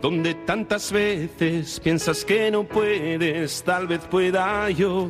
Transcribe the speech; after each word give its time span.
donde 0.00 0.34
tantas 0.34 0.92
veces 0.92 1.80
piensas 1.80 2.24
que 2.24 2.50
no 2.50 2.64
puedes, 2.64 3.62
tal 3.62 3.86
vez 3.86 4.00
pueda 4.10 4.70
yo. 4.70 5.08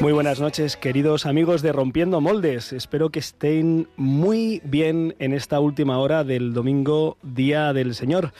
Muy 0.00 0.12
buenas 0.12 0.40
noches, 0.40 0.76
queridos 0.76 1.26
amigos 1.26 1.60
de 1.62 1.72
Rompiendo 1.72 2.20
Moldes. 2.20 2.72
Espero 2.72 3.10
que 3.10 3.18
estén 3.18 3.88
muy 3.96 4.62
bien 4.64 5.14
en 5.18 5.32
esta 5.32 5.60
última 5.60 5.98
hora 5.98 6.24
del 6.24 6.54
domingo, 6.54 7.18
Día 7.22 7.72
del 7.72 7.94
Señor 7.94 8.32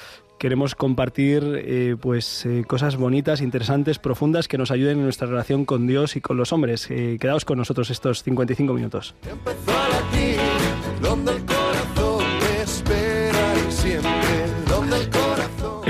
queremos 0.44 0.74
compartir 0.74 1.42
eh, 1.64 1.96
pues 1.98 2.44
eh, 2.44 2.64
cosas 2.66 2.96
bonitas, 2.96 3.40
interesantes, 3.40 3.98
profundas 3.98 4.46
que 4.46 4.58
nos 4.58 4.70
ayuden 4.70 4.98
en 4.98 5.04
nuestra 5.04 5.26
relación 5.26 5.64
con 5.64 5.86
Dios 5.86 6.16
y 6.16 6.20
con 6.20 6.36
los 6.36 6.52
hombres. 6.52 6.90
Eh, 6.90 7.16
quedaos 7.18 7.46
con 7.46 7.56
nosotros 7.56 7.88
estos 7.88 8.22
55 8.22 8.74
minutos. 8.74 9.14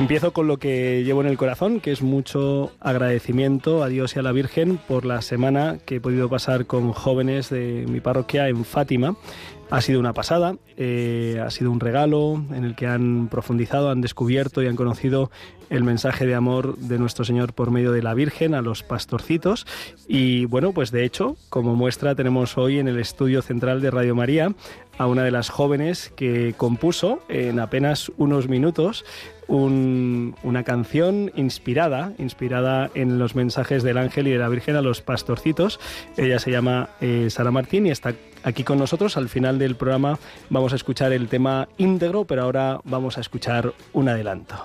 Empiezo 0.04 0.34
con 0.34 0.46
lo 0.46 0.58
que 0.58 1.02
llevo 1.02 1.22
en 1.22 1.28
el 1.28 1.38
corazón, 1.38 1.80
que 1.80 1.90
es 1.90 2.02
mucho 2.02 2.72
agradecimiento 2.78 3.82
a 3.82 3.88
Dios 3.88 4.14
y 4.14 4.18
a 4.18 4.22
la 4.22 4.32
Virgen 4.32 4.76
por 4.76 5.06
la 5.06 5.22
semana 5.22 5.78
que 5.86 5.96
he 5.96 6.00
podido 6.02 6.28
pasar 6.28 6.66
con 6.66 6.92
jóvenes 6.92 7.48
de 7.48 7.86
mi 7.88 8.00
parroquia 8.00 8.50
en 8.50 8.66
Fátima 8.66 9.16
ha 9.70 9.80
sido 9.80 10.00
una 10.00 10.12
pasada, 10.12 10.56
eh, 10.76 11.42
ha 11.44 11.50
sido 11.50 11.70
un 11.70 11.80
regalo 11.80 12.42
en 12.52 12.64
el 12.64 12.74
que 12.74 12.86
han 12.86 13.28
profundizado, 13.28 13.90
han 13.90 14.00
descubierto 14.00 14.62
y 14.62 14.66
han 14.66 14.76
conocido 14.76 15.30
el 15.70 15.82
mensaje 15.82 16.26
de 16.26 16.34
amor 16.34 16.76
de 16.76 16.98
nuestro 16.98 17.24
Señor 17.24 17.54
por 17.54 17.70
medio 17.70 17.90
de 17.90 18.02
la 18.02 18.14
Virgen 18.14 18.54
a 18.54 18.62
los 18.62 18.82
pastorcitos. 18.82 19.66
Y 20.06 20.44
bueno, 20.44 20.72
pues 20.72 20.90
de 20.90 21.04
hecho, 21.04 21.36
como 21.48 21.74
muestra, 21.74 22.14
tenemos 22.14 22.58
hoy 22.58 22.78
en 22.78 22.88
el 22.88 23.00
estudio 23.00 23.42
central 23.42 23.80
de 23.80 23.90
Radio 23.90 24.14
María 24.14 24.54
a 24.98 25.06
una 25.06 25.24
de 25.24 25.30
las 25.30 25.48
jóvenes 25.48 26.12
que 26.16 26.54
compuso 26.56 27.20
en 27.28 27.60
apenas 27.60 28.12
unos 28.16 28.48
minutos 28.48 29.04
una 29.48 30.62
canción 30.64 31.30
inspirada, 31.36 32.12
inspirada 32.18 32.90
en 32.94 33.18
los 33.18 33.34
mensajes 33.34 33.82
del 33.82 33.98
ángel 33.98 34.28
y 34.28 34.30
de 34.30 34.38
la 34.38 34.48
Virgen 34.48 34.76
a 34.76 34.82
los 34.82 35.02
pastorcitos. 35.02 35.80
Ella 36.16 36.38
se 36.38 36.50
llama 36.50 36.90
eh, 37.00 37.28
Sara 37.30 37.50
Martín 37.50 37.86
y 37.86 37.90
está 37.90 38.14
aquí 38.42 38.64
con 38.64 38.78
nosotros. 38.78 39.16
Al 39.16 39.28
final 39.28 39.58
del 39.58 39.76
programa 39.76 40.18
vamos 40.50 40.72
a 40.72 40.76
escuchar 40.76 41.12
el 41.12 41.28
tema 41.28 41.68
íntegro, 41.78 42.24
pero 42.24 42.42
ahora 42.42 42.80
vamos 42.84 43.18
a 43.18 43.20
escuchar 43.20 43.74
un 43.92 44.08
adelanto. 44.08 44.56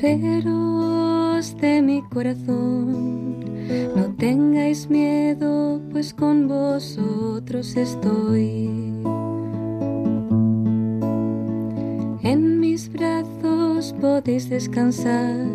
Guerreros 0.00 1.56
de 1.56 1.80
mi 1.80 2.02
corazón, 2.02 3.40
no 3.96 4.14
tengáis 4.18 4.90
miedo, 4.90 5.80
pues 5.90 6.12
con 6.12 6.48
vosotros 6.48 7.74
estoy. 7.76 8.70
En 12.22 12.60
mis 12.60 12.92
brazos 12.92 13.94
podéis 13.98 14.50
descansar 14.50 15.46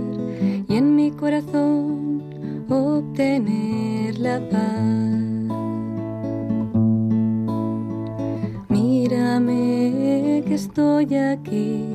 y 0.68 0.76
en 0.76 0.96
mi 0.96 1.12
corazón 1.12 2.24
obtener 2.68 4.18
la 4.18 4.40
paz. 4.50 4.92
Mírame 8.70 10.44
que 10.48 10.56
estoy 10.56 11.14
aquí, 11.16 11.86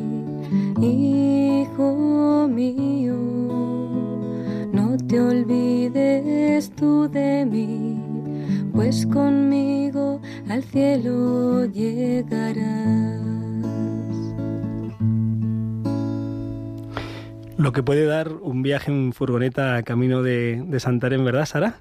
hijo 0.80 2.48
mío, 2.48 3.14
no 4.72 4.96
te 5.08 5.20
olvides 5.20 6.70
tú 6.70 7.08
de 7.08 7.44
mí, 7.46 8.00
pues 8.72 9.06
conmigo 9.06 10.20
al 10.48 10.62
cielo 10.62 11.66
llegarás. 11.66 13.26
Lo 17.56 17.72
que 17.72 17.82
puede 17.82 18.04
dar 18.04 18.32
un 18.32 18.62
viaje 18.62 18.92
en 18.92 19.12
furgoneta 19.12 19.76
a 19.76 19.82
camino 19.82 20.22
de, 20.22 20.62
de 20.66 20.78
Santarém, 20.78 21.24
¿verdad, 21.24 21.46
Sara? 21.46 21.80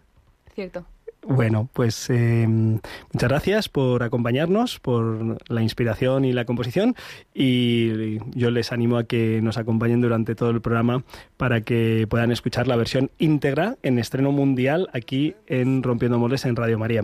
Cierto. 0.53 0.85
Bueno, 1.27 1.67
pues 1.73 2.07
eh, 2.11 2.45
muchas 2.47 3.29
gracias 3.29 3.67
por 3.67 4.03
acompañarnos, 4.03 4.79
por 4.79 5.37
la 5.49 5.63
inspiración 5.63 6.23
y 6.23 6.33
la 6.33 6.45
composición 6.45 6.95
y 7.33 8.19
yo 8.37 8.51
les 8.51 8.71
animo 8.71 8.97
a 8.97 9.05
que 9.05 9.41
nos 9.41 9.57
acompañen 9.57 10.01
durante 10.01 10.35
todo 10.35 10.51
el 10.51 10.61
programa 10.61 11.03
para 11.35 11.61
que 11.61 12.05
puedan 12.07 12.31
escuchar 12.31 12.67
la 12.67 12.75
versión 12.75 13.09
íntegra 13.17 13.77
en 13.81 13.97
estreno 13.97 14.31
mundial 14.31 14.87
aquí 14.93 15.33
en 15.47 15.81
Rompiendo 15.81 16.19
Moles 16.19 16.45
en 16.45 16.55
Radio 16.55 16.77
María. 16.77 17.03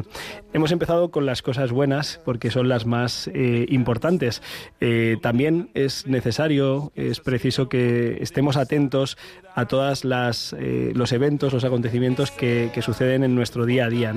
Hemos 0.53 0.71
empezado 0.71 1.09
con 1.09 1.25
las 1.25 1.41
cosas 1.41 1.71
buenas 1.71 2.21
porque 2.23 2.51
son 2.51 2.69
las 2.69 2.85
más 2.85 3.27
eh, 3.33 3.65
importantes. 3.69 4.43
Eh, 4.81 5.17
también 5.23 5.71
es 5.73 6.05
necesario, 6.05 6.91
es 6.95 7.21
preciso 7.21 7.69
que 7.69 8.19
estemos 8.21 8.55
atentos 8.55 9.17
a 9.55 9.65
todas 9.65 10.05
las 10.05 10.55
los 10.93 11.11
eventos, 11.11 11.51
los 11.51 11.65
acontecimientos 11.65 12.31
que 12.31 12.81
suceden 12.81 13.23
en 13.23 13.35
nuestro 13.35 13.65
día 13.65 13.85
a 13.85 13.89
día 13.89 14.10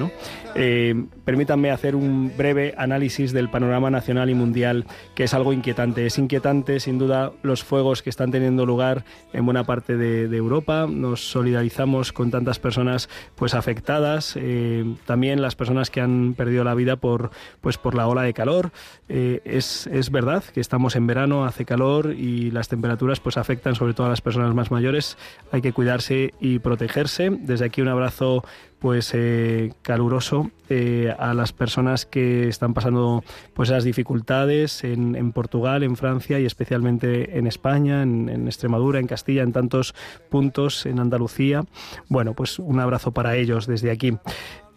eh, 0.54 1.04
permítanme 1.24 1.70
hacer 1.70 1.96
un 1.96 2.32
breve 2.36 2.74
análisis 2.76 3.32
del 3.32 3.48
panorama 3.48 3.90
nacional 3.90 4.30
y 4.30 4.34
mundial, 4.34 4.86
que 5.14 5.24
es 5.24 5.34
algo 5.34 5.52
inquietante. 5.52 6.06
Es 6.06 6.18
inquietante, 6.18 6.80
sin 6.80 6.98
duda, 6.98 7.32
los 7.42 7.64
fuegos 7.64 8.02
que 8.02 8.10
están 8.10 8.30
teniendo 8.30 8.66
lugar 8.66 9.04
en 9.32 9.44
buena 9.44 9.64
parte 9.64 9.96
de, 9.96 10.34
Europa. 10.34 10.86
Nos 10.88 11.30
solidarizamos 11.30 12.12
con 12.12 12.30
tantas 12.30 12.58
personas 12.58 13.08
pues 13.36 13.54
afectadas, 13.54 14.34
eh, 14.36 14.84
también 15.06 15.40
las 15.40 15.54
personas 15.54 15.90
que 15.90 16.00
han 16.00 16.34
perdido 16.34 16.64
la 16.64 16.74
vida 16.74 16.96
por, 16.96 17.30
pues, 17.60 17.78
por 17.78 17.94
la 17.94 18.08
ola 18.08 18.22
de 18.22 18.34
calor. 18.34 18.72
Eh, 19.08 19.40
es, 19.44 19.86
es 19.86 20.10
verdad 20.10 20.42
que 20.42 20.60
estamos 20.60 20.96
en 20.96 21.06
verano, 21.06 21.44
hace 21.44 21.64
calor 21.64 22.14
y 22.14 22.50
las 22.50 22.68
temperaturas 22.68 23.20
pues 23.20 23.36
afectan 23.36 23.74
sobre 23.74 23.94
todo 23.94 24.06
a 24.06 24.10
las 24.10 24.20
personas 24.20 24.54
más 24.54 24.70
mayores. 24.70 25.16
Hay 25.52 25.62
que 25.62 25.72
cuidarse 25.72 26.34
y 26.40 26.58
protegerse. 26.58 27.30
Desde 27.30 27.66
aquí 27.66 27.80
un 27.80 27.88
abrazo 27.88 28.44
pues 28.84 29.12
eh, 29.14 29.72
caluroso 29.80 30.50
eh, 30.68 31.10
a 31.18 31.32
las 31.32 31.54
personas 31.54 32.04
que 32.04 32.48
están 32.48 32.74
pasando 32.74 33.24
pues 33.54 33.70
esas 33.70 33.82
dificultades 33.82 34.84
en, 34.84 35.32
Portugal, 35.32 35.82
en 35.84 35.96
Francia 35.96 36.38
y 36.38 36.44
especialmente 36.44 37.38
en 37.38 37.46
España, 37.46 38.02
en, 38.02 38.28
en, 38.28 38.46
Extremadura, 38.46 39.00
en 39.00 39.06
Castilla, 39.06 39.42
en 39.42 39.54
tantos 39.54 39.94
puntos, 40.28 40.84
en 40.84 41.00
Andalucía. 41.00 41.64
Bueno, 42.10 42.34
pues 42.34 42.58
un 42.58 42.78
abrazo 42.78 43.12
para 43.12 43.36
ellos 43.36 43.66
desde 43.66 43.90
aquí. 43.90 44.18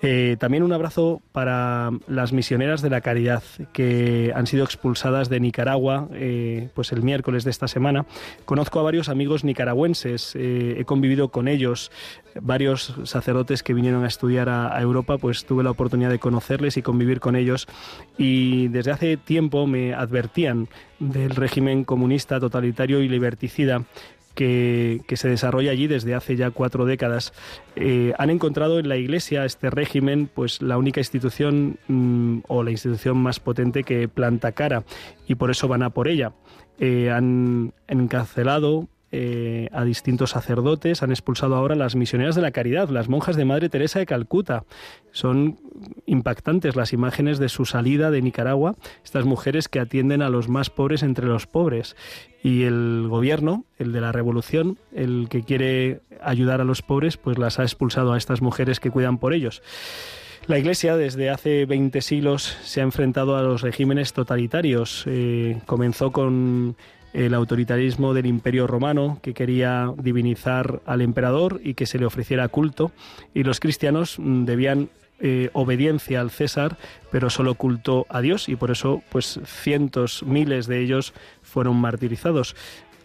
Eh, 0.02 0.38
también 0.40 0.64
un 0.64 0.74
abrazo 0.74 1.22
para 1.32 1.90
las 2.08 2.32
misioneras 2.32 2.82
de 2.82 2.90
la 2.90 3.02
caridad 3.02 3.42
que 3.74 4.32
han 4.36 4.46
sido 4.46 4.64
expulsadas 4.64 5.28
de 5.28 5.40
Nicaragua 5.40 6.08
eh, 6.14 6.70
pues 6.76 6.92
el 6.92 7.02
miércoles 7.02 7.44
de 7.44 7.52
esta 7.52 7.68
semana. 7.68 8.06
Conozco 8.46 8.80
a 8.80 8.84
varios 8.84 9.10
amigos 9.10 9.44
nicaragüenses, 9.44 10.36
eh, 10.36 10.76
he 10.78 10.86
convivido 10.86 11.30
con 11.30 11.48
ellos, 11.48 11.92
varios 12.40 12.96
sacerdotes 13.06 13.64
que 13.64 13.74
vinieron 13.74 14.04
a 14.04 14.08
estudiar 14.08 14.50
a, 14.50 14.76
a, 14.76 14.82
Europa, 14.82 15.18
pues 15.18 15.46
tuve 15.46 15.64
la 15.64 15.72
oportunidad 15.72 16.12
de 16.12 16.20
conocerles 16.20 16.78
y 16.78 16.84
convivir 16.84 17.20
con 17.20 17.36
ellos. 17.36 17.68
Y 18.18 18.68
desde 18.68 18.92
hace 18.92 19.18
tiempo 19.18 19.66
me 19.66 19.96
advertían 19.96 20.68
del 21.00 21.32
régimen 21.32 21.84
comunista 21.84 22.40
totalitario 22.40 23.02
y 23.02 23.10
liberticida 23.10 23.84
que, 24.38 25.16
se 25.16 25.28
desarrolla 25.28 25.72
allí 25.72 25.88
desde 25.88 26.14
hace 26.14 26.36
ya 26.36 26.52
cuatro 26.52 26.86
décadas. 26.86 27.34
Eh, 27.76 28.14
han 28.20 28.30
encontrado 28.30 28.78
en 28.80 28.88
la 28.88 28.96
Iglesia 28.96 29.44
este 29.46 29.72
régimen, 29.72 30.30
pues 30.34 30.62
la 30.62 30.78
única 30.78 31.02
institución 31.02 31.80
mm, 31.88 32.40
o 32.48 32.64
la 32.64 32.72
institución 32.72 33.18
más 33.18 33.40
potente 33.40 33.84
que 33.84 34.08
planta 34.08 34.52
cara 34.52 34.84
y 35.28 35.36
por 35.36 35.50
eso 35.50 35.68
van 35.68 35.82
a 35.82 35.90
por 35.90 36.08
ella. 36.08 36.34
Eh, 36.80 37.10
han 37.10 37.74
encarcelado 37.88 38.88
eh, 39.12 39.70
a 39.72 39.86
distintos 39.86 40.32
sacerdotes, 40.32 41.02
han 41.02 41.12
expulsado 41.12 41.56
ahora 41.56 41.76
las 41.76 41.96
misioneras 41.96 42.36
de 42.36 42.42
la 42.42 42.52
caridad, 42.52 42.90
las 42.90 43.08
monjas 43.08 43.36
de 43.36 43.46
Madre 43.46 43.70
Teresa 43.70 44.00
de 44.00 44.06
Calcuta. 44.06 44.66
Son 45.12 45.60
impactantes 46.06 46.76
las 46.76 46.92
imágenes 46.92 47.40
de 47.40 47.50
su 47.50 47.66
salida 47.66 48.12
de 48.12 48.22
Nicaragua, 48.22 48.76
estas 49.04 49.26
mujeres 49.26 49.70
que 49.70 49.80
atienden 49.80 50.22
a 50.22 50.30
los 50.30 50.50
más 50.50 50.70
pobres 50.70 51.04
entre 51.04 51.26
los 51.28 51.48
pobres. 51.48 51.96
Y 52.44 52.64
el 52.64 53.06
gobierno, 53.08 53.66
el 53.78 53.94
de 53.94 54.02
la 54.02 54.12
revolución, 54.12 54.78
el 54.94 55.28
que 55.30 55.44
quiere 55.44 56.02
ayudar 56.22 56.62
a 56.62 56.66
los 56.66 56.82
pobres, 56.82 57.18
pues 57.18 57.38
las 57.38 57.60
ha 57.60 57.64
expulsado 57.64 58.14
a 58.14 58.18
estas 58.18 58.42
mujeres 58.42 58.80
que 58.80 58.92
cuidan 58.92 59.18
por 59.18 59.34
ellos. 59.34 59.62
La 60.48 60.58
Iglesia 60.58 60.96
desde 60.96 61.30
hace 61.30 61.66
20 61.66 62.02
siglos 62.02 62.58
se 62.64 62.80
ha 62.80 62.84
enfrentado 62.84 63.36
a 63.36 63.42
los 63.42 63.62
regímenes 63.62 64.14
totalitarios. 64.14 65.04
Eh, 65.06 65.60
comenzó 65.66 66.12
con 66.12 66.78
el 67.14 67.34
autoritarismo 67.34 68.14
del 68.14 68.26
Imperio 68.26 68.68
Romano, 68.68 69.20
que 69.22 69.34
quería 69.34 69.92
divinizar 69.98 70.82
al 70.86 71.02
emperador 71.02 71.62
y 71.64 71.74
que 71.74 71.86
se 71.86 72.00
le 72.00 72.06
ofreciera 72.06 72.48
culto, 72.48 72.92
y 73.34 73.44
los 73.44 73.60
cristianos 73.60 74.20
mm, 74.20 74.46
debían 74.46 74.90
eh, 75.20 75.50
obediencia 75.54 76.22
al 76.22 76.30
César, 76.30 76.78
pero 77.12 77.32
solo 77.32 77.56
culto 77.56 78.06
a 78.10 78.22
Dios, 78.22 78.50
y 78.50 78.56
por 78.56 78.70
eso, 78.70 79.02
pues 79.10 79.40
cientos, 79.46 80.22
miles 80.24 80.68
de 80.68 80.80
ellos 80.80 81.14
fueron 81.42 81.78
martirizados. 81.78 82.56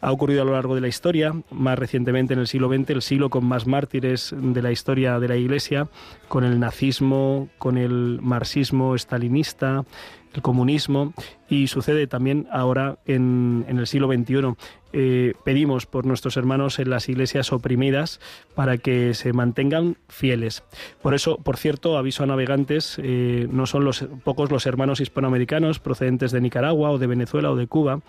Ha 0.03 0.11
ocurrido 0.11 0.43
a 0.43 0.45
lo 0.45 0.53
largo 0.53 0.75
de 0.75 0.81
la 0.81 0.89
historia, 0.89 1.33
más 1.51 1.79
recientemente 1.79 2.35
en 2.35 2.41
el 2.41 2.49
siglo 2.49 2.69
XX, 2.69 2.91
el 2.91 3.03
siglo 3.03 3.31
con 3.31 3.45
más 3.45 3.69
mártires 3.69 4.35
de 4.37 4.61
la 4.61 4.73
historia 4.73 5.21
de 5.21 5.29
la 5.29 5.37
Iglesia, 5.37 5.89
con 6.27 6.43
el 6.43 6.59
nazismo, 6.59 7.49
con 7.57 7.79
el 7.79 8.19
marxismo 8.21 8.97
estalinista, 8.97 9.85
el 10.35 10.43
comunismo 10.43 11.13
y 11.49 11.67
sucede 11.67 12.07
también 12.07 12.47
ahora 12.51 12.99
en, 13.07 13.65
el 13.69 13.87
siglo 13.87 14.09
XXI. 14.09 14.55
Eh, 14.95 15.33
pedimos 15.45 15.87
por 15.87 16.05
nuestros 16.05 16.37
hermanos 16.37 16.79
en 16.79 16.91
las 16.91 17.09
iglesias 17.09 17.53
oprimidas 17.53 18.21
para 18.55 18.77
que 18.79 19.15
se 19.15 19.33
mantengan 19.33 19.97
fieles. 20.09 20.63
Por 21.01 21.15
eso, 21.15 21.39
por 21.39 21.57
cierto, 21.57 21.97
aviso 21.97 22.23
a 22.23 22.27
navegantes, 22.27 22.99
eh, 23.03 23.49
no 23.51 23.67
son 23.67 23.85
los, 23.85 24.07
pocos 24.25 24.51
los 24.51 24.67
hermanos 24.67 25.01
hispanoamericanos 25.01 25.79
procedentes 25.79 26.31
de 26.33 26.41
Nicaragua 26.41 26.91
o 26.91 26.99
de 26.99 27.07
Venezuela 27.07 27.51
o 27.51 27.57
de 27.57 27.67
Cuba 27.67 28.01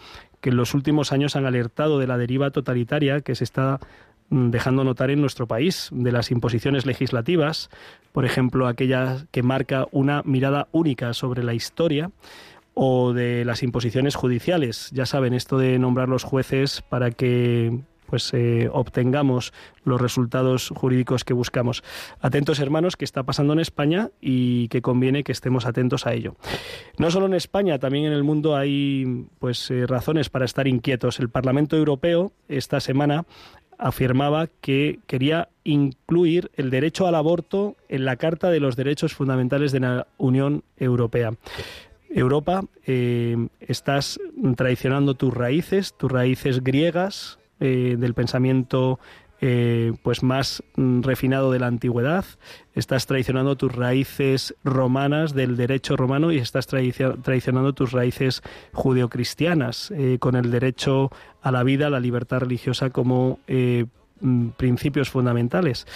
que 0.43 0.49
en 0.49 0.57
los 0.57 0.73
últimos 0.73 1.13
años 1.13 1.37
han 1.37 1.45
alertado 1.45 1.99
de 1.99 2.05
la 2.05 2.17
deriva 2.17 2.51
totalitaria 2.51 3.21
que 3.21 3.33
se 3.33 3.45
está 3.45 3.79
dejando 4.33 4.83
notar 4.83 5.11
en 5.11 5.21
nuestro 5.21 5.47
país, 5.47 5.89
de 5.91 6.11
las 6.11 6.31
imposiciones 6.31 6.85
legislativas, 6.85 7.69
por 8.11 8.25
ejemplo, 8.25 8.67
aquella 8.67 9.25
que 9.31 9.43
marca 9.43 9.87
una 9.91 10.23
mirada 10.23 10.67
única 10.71 11.13
sobre 11.13 11.43
la 11.43 11.53
historia, 11.53 12.11
o 12.73 13.13
de 13.13 13.45
las 13.45 13.63
imposiciones 13.63 14.15
judiciales. 14.15 14.89
Ya 14.91 15.05
saben, 15.05 15.33
esto 15.33 15.57
de 15.57 15.77
nombrar 15.77 16.09
los 16.09 16.23
jueces 16.23 16.81
para 16.81 17.11
que 17.11 17.81
pues 18.13 18.31
eh, 18.33 18.69
obtengamos 18.71 19.53
los 19.85 19.99
resultados 19.99 20.69
jurídicos 20.75 21.23
que 21.23 21.33
buscamos. 21.33 21.83
Atentos 22.19 22.59
hermanos, 22.59 22.95
que 22.95 23.05
está 23.05 23.23
pasando 23.23 23.53
en 23.53 23.59
España 23.59 24.11
y 24.21 24.67
que 24.67 24.83
conviene 24.83 25.23
que 25.23 25.31
estemos 25.31 25.65
atentos 25.65 26.05
a 26.05 26.13
ello. 26.13 26.35
No 26.99 27.09
solo 27.09 27.25
en 27.25 27.33
España, 27.33 27.79
también 27.79 28.05
en 28.05 28.13
el 28.13 28.23
mundo 28.23 28.55
hay 28.55 29.25
pues 29.39 29.71
eh, 29.71 29.87
razones 29.87 30.29
para 30.29 30.45
estar 30.45 30.67
inquietos. 30.67 31.19
El 31.19 31.29
Parlamento 31.29 31.75
Europeo 31.75 32.33
esta 32.47 32.79
semana 32.79 33.25
afirmaba 33.83 34.47
que 34.61 34.99
quería 35.07 35.49
incluir 35.65 36.49
el 36.55 36.69
derecho 36.69 37.05
al 37.05 37.15
aborto 37.15 37.75
en 37.89 38.05
la 38.05 38.15
Carta 38.15 38.49
de 38.49 38.61
los 38.61 38.77
Derechos 38.77 39.13
Fundamentales 39.13 39.73
de 39.73 39.81
la 39.81 40.07
Unión 40.17 40.63
Europea. 40.77 41.33
Europa, 42.09 42.63
eh, 42.85 43.35
estás 43.59 44.19
traicionando 44.55 45.15
tus 45.15 45.33
raíces, 45.33 45.93
tus 45.97 46.11
raíces 46.11 46.63
griegas, 46.63 47.39
eh, 47.59 47.95
del 47.99 48.13
pensamiento 48.13 48.99
eh, 49.45 49.91
pues 50.03 50.23
más 50.23 50.63
mm, 50.77 51.01
refinado 51.01 51.51
de 51.51 51.59
la 51.59 51.67
antigüedad, 51.67 52.23
estás 52.75 53.07
traicionando 53.07 53.57
tus 53.57 53.75
raíces 53.75 54.55
romanas 54.63 55.33
del 55.33 55.57
derecho 55.57 55.97
romano 55.97 56.31
y 56.31 56.37
estás 56.37 56.65
traicionando 56.65 57.73
tus 57.73 57.91
raíces 57.91 58.41
judeocristianas 58.71 59.91
eh, 59.91 60.15
con 60.21 60.37
el 60.37 60.49
derecho 60.49 61.11
a 61.41 61.51
la 61.51 61.63
vida, 61.63 61.87
a 61.87 61.89
la 61.89 61.99
libertad 61.99 62.39
religiosa 62.39 62.89
como 62.89 63.39
mm, 64.21 64.47
principios 64.51 65.09
fundamentales. 65.09 65.87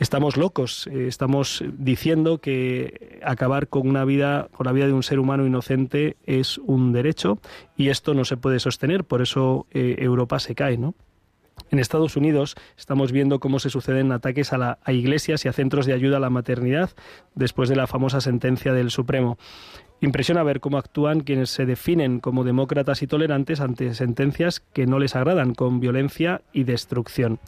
Estamos 0.00 0.36
locos, 0.36 0.88
estamos 0.88 1.62
diciendo 1.78 2.38
que 2.38 3.20
acabar 3.22 3.68
con 3.68 3.88
una 3.88 4.04
vida, 4.04 4.48
con 4.50 4.66
la 4.66 4.72
vida 4.72 4.88
de 4.88 4.94
un 4.94 5.04
ser 5.04 5.20
humano 5.20 5.46
inocente 5.46 6.16
es 6.26 6.58
un 6.58 6.92
derecho 6.92 7.38
y 7.76 7.90
esto 7.90 8.14
no 8.14 8.24
se 8.24 8.36
puede 8.36 8.58
sostener, 8.58 9.04
por 9.04 9.22
eso 9.22 9.68
Europa 9.70 10.40
se 10.40 10.56
cae, 10.56 10.76
¿no? 10.76 10.96
En 11.70 11.78
Estados 11.78 12.16
Unidos 12.16 12.54
estamos 12.78 13.12
viendo 13.12 13.40
cómo 13.40 13.58
se 13.58 13.70
suceden 13.70 14.12
ataques 14.12 14.52
a, 14.52 14.78
iglesias 14.88 15.44
y 15.44 15.48
a 15.48 15.52
centros 15.52 15.86
de 15.86 15.94
ayuda 15.94 16.18
a 16.18 16.20
la 16.20 16.30
maternidad 16.30 16.90
después 17.34 17.68
de 17.68 17.76
la 17.76 17.86
famosa 17.86 18.20
sentencia 18.20 18.72
del 18.72 18.90
Supremo. 18.90 19.38
Impresiona 20.00 20.42
ver 20.42 20.60
cómo 20.60 20.78
actúan 20.78 21.20
quienes 21.20 21.50
se 21.50 21.66
definen 21.66 22.20
como 22.20 22.44
demócratas 22.44 23.02
y 23.02 23.06
tolerantes 23.06 23.60
ante 23.60 23.94
sentencias 23.94 24.60
que 24.60 24.86
no 24.86 24.98
les 24.98 25.16
agradan, 25.16 25.54
con 25.54 25.80
violencia 25.80 26.42
y 26.52 26.64
destrucción. 26.64 27.40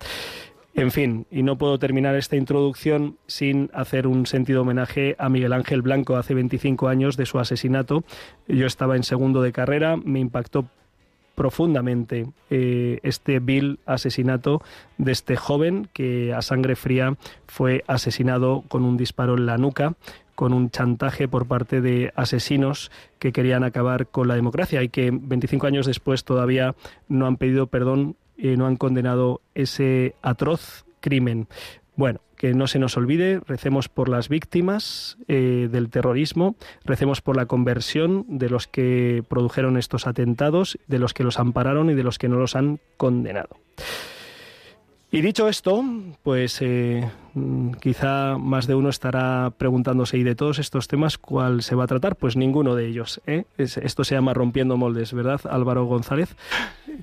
En 0.75 0.91
fin, 0.93 1.26
y 1.31 1.43
no 1.43 1.59
puedo 1.59 1.79
terminar 1.79 2.14
esta 2.14 2.37
introducción 2.37 3.19
sin 3.26 3.69
hacer 3.75 4.06
un 4.06 4.26
sentido 4.26 4.62
homenaje 4.62 5.17
a 5.19 5.29
Miguel 5.29 5.53
Ángel 5.53 5.82
Blanco 5.82 6.17
hace 6.17 6.35
25 6.35 6.88
años 6.88 7.17
de 7.17 7.26
su 7.26 7.38
asesinato. 7.38 8.05
Yo 8.47 8.67
estaba 8.67 8.97
en 8.97 9.03
segundo 9.03 9.43
de 9.43 9.53
carrera, 9.53 9.97
me 9.97 10.21
impactó 10.21 10.67
profundamente 11.38 12.26
eh, 12.50 12.99
este 13.05 13.38
vil 13.38 13.79
asesinato 13.87 14.61
de 14.96 15.12
este 15.12 15.37
joven 15.37 15.88
que 15.93 16.35
a 16.35 16.43
sangre 16.43 16.75
fría 16.75 17.17
fue 17.46 17.85
asesinado 17.87 18.64
con 18.67 18.82
un 18.82 18.96
disparo 18.96 19.37
en 19.37 19.46
la 19.46 19.56
nuca 19.56 19.94
con 20.35 20.52
un 20.52 20.70
chantaje 20.70 21.29
por 21.29 21.46
parte 21.46 21.81
de 21.81 22.12
asesinos 22.17 22.90
que 23.20 23.31
querían 23.31 23.62
acabar 23.62 24.08
con 24.08 24.26
la 24.26 24.35
democracia 24.35 24.82
y 24.82 24.88
que 24.88 25.11
25 25.12 25.69
años 25.69 25.87
después 25.87 26.25
todavía 26.25 26.75
no 27.08 27.29
han 27.29 27.37
pedido 27.37 27.69
perdón 27.69 28.17
y 28.37 28.56
no 28.56 28.67
han 28.67 28.76
condenado 28.76 29.40
ese 29.55 30.17
atroz 30.23 30.87
crimen. 31.00 31.46
Bueno, 31.94 32.19
que 32.38 32.55
no 32.55 32.67
se 32.69 32.79
nos 32.79 32.96
olvide, 32.96 33.40
recemos 33.46 33.88
por 33.88 34.08
las 34.08 34.29
víctimas 34.29 35.19
eh, 35.26 35.69
del 35.70 35.90
terrorismo, 35.90 36.55
recemos 36.85 37.20
por 37.20 37.37
la 37.37 37.46
conversión 37.46 38.25
de 38.29 38.49
los 38.49 38.67
que 38.67 39.23
produjeron 39.29 39.76
estos 39.76 40.06
atentados, 40.06 40.79
de 40.87 40.99
los 40.99 41.12
que 41.12 41.25
los 41.25 41.38
ampararon 41.38 41.90
y 41.90 41.94
de 41.94 42.05
los 42.05 42.17
que 42.17 42.29
no 42.29 42.37
los 42.37 42.56
han 42.56 42.79
condenado. 42.96 43.56
Y 45.11 45.23
dicho 45.23 45.49
esto, 45.49 45.82
pues 46.23 46.61
eh, 46.61 47.11
quizá 47.80 48.37
más 48.37 48.66
de 48.66 48.75
uno 48.75 48.90
estará 48.90 49.50
preguntándose, 49.57 50.18
¿y 50.18 50.23
de 50.23 50.35
todos 50.35 50.59
estos 50.59 50.87
temas 50.87 51.16
cuál 51.16 51.62
se 51.62 51.75
va 51.75 51.85
a 51.85 51.87
tratar? 51.87 52.14
Pues 52.16 52.37
ninguno 52.37 52.75
de 52.75 52.87
ellos. 52.87 53.21
¿eh? 53.26 53.45
esto 53.57 54.04
se 54.04 54.14
llama 54.14 54.35
Rompiendo 54.35 54.76
Moldes, 54.76 55.14
¿verdad, 55.14 55.40
Álvaro 55.50 55.87
González? 55.87 56.37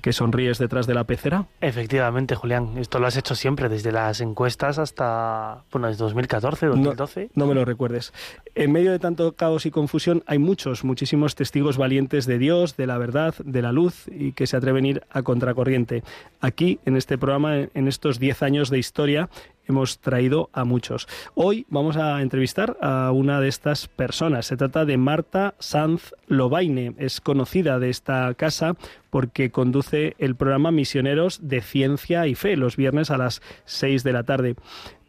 Que 0.02 0.12
sonríes 0.12 0.58
detrás 0.58 0.86
de 0.86 0.94
la 0.94 1.04
pecera. 1.04 1.46
Efectivamente, 1.60 2.34
Julián. 2.34 2.78
Esto 2.78 2.98
lo 2.98 3.06
has 3.06 3.16
hecho 3.16 3.34
siempre, 3.34 3.68
desde 3.68 3.92
las 3.92 4.20
encuestas 4.20 4.78
hasta, 4.78 5.64
bueno, 5.72 5.88
desde 5.88 6.04
2014, 6.04 6.66
2012. 6.66 7.30
No, 7.34 7.44
no 7.44 7.48
me 7.48 7.54
lo 7.54 7.64
recuerdes. 7.64 8.12
En 8.54 8.72
medio 8.72 8.92
de 8.92 8.98
tanto 8.98 9.32
caos 9.32 9.66
y 9.66 9.70
confusión 9.70 10.22
hay 10.26 10.38
muchos, 10.38 10.84
muchísimos 10.84 11.34
testigos 11.34 11.76
valientes 11.76 12.26
de 12.26 12.38
Dios, 12.38 12.76
de 12.76 12.86
la 12.86 12.98
verdad, 12.98 13.34
de 13.44 13.62
la 13.62 13.72
luz 13.72 14.06
y 14.10 14.32
que 14.32 14.46
se 14.46 14.56
atreven 14.56 14.84
a 14.84 14.88
ir 14.88 15.02
a 15.10 15.22
contracorriente. 15.22 16.02
Aquí, 16.40 16.78
en 16.84 16.96
este 16.96 17.18
programa, 17.18 17.56
en 17.56 17.88
estos 17.88 18.18
10 18.18 18.42
años 18.42 18.70
de 18.70 18.78
historia, 18.78 19.28
hemos 19.68 19.98
traído 19.98 20.50
a 20.52 20.64
muchos. 20.64 21.08
Hoy 21.34 21.66
vamos 21.68 21.96
a 21.96 22.20
entrevistar 22.22 22.76
a 22.80 23.10
una 23.12 23.40
de 23.40 23.48
estas 23.48 23.88
personas. 23.88 24.46
Se 24.46 24.56
trata 24.56 24.84
de 24.84 24.96
Marta 24.96 25.54
Sanz 25.58 26.14
Lobaine. 26.26 26.94
Es 26.98 27.20
conocida 27.20 27.78
de 27.78 27.90
esta 27.90 28.32
casa 28.34 28.76
porque 29.10 29.50
conduce 29.50 30.14
el 30.18 30.36
programa 30.36 30.70
Misioneros 30.70 31.48
de 31.48 31.60
Ciencia 31.60 32.26
y 32.26 32.34
Fe 32.34 32.56
los 32.56 32.76
viernes 32.76 33.10
a 33.10 33.18
las 33.18 33.42
6 33.64 34.02
de 34.02 34.12
la 34.12 34.24
tarde. 34.24 34.56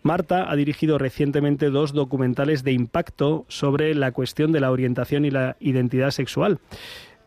Marta 0.03 0.49
ha 0.49 0.55
dirigido 0.55 0.97
recientemente 0.97 1.69
dos 1.69 1.91
documentales 1.91 2.63
de 2.63 2.71
impacto 2.71 3.45
sobre 3.49 3.93
la 3.93 4.13
cuestión 4.13 4.53
de 4.53 4.61
la 4.61 4.71
orientación 4.71 5.25
y 5.25 5.31
la 5.31 5.57
identidad 5.59 6.11
sexual 6.11 6.59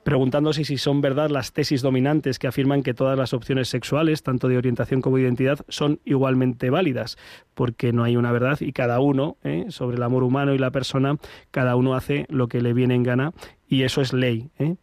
preguntándose 0.03 0.65
si 0.65 0.79
son 0.79 1.01
verdad 1.01 1.31
las 1.31 1.53
tesis 1.53 1.83
dominantes 1.83 2.39
que 2.39 2.47
afirman 2.47 2.83
que 2.83 2.95
todas 2.95 3.19
las 3.19 3.33
opciones 3.35 3.69
sexuales, 3.69 4.23
tanto 4.23 4.49
de 4.49 4.57
orientación 4.57 5.01
como 5.01 5.17
de 5.17 5.23
identidad, 5.23 5.59
son 5.69 6.01
igualmente 6.05 6.71
válidas, 6.71 7.19
porque 7.55 7.93
no 7.93 8.05
hay 8.05 8.17
una 8.17 8.33
verdad 8.33 8.59
y 8.61 8.73
cada 8.73 9.01
uno, 9.01 9.37
¿eh? 9.45 9.67
sobre 9.69 9.97
el 9.97 10.03
amor 10.03 10.23
humano 10.23 10.55
y 10.55 10.59
la 10.59 10.71
persona, 10.71 11.17
cada 11.51 11.77
uno 11.77 11.95
hace 11.95 12.27
lo 12.29 12.49
que 12.49 12.61
le 12.61 12.73
viene 12.73 12.95
en 12.95 13.03
gana 13.03 13.33
y 13.69 13.83
eso 13.83 14.01
es 14.01 14.13
ley. 14.13 14.51
¿eh? 14.59 14.77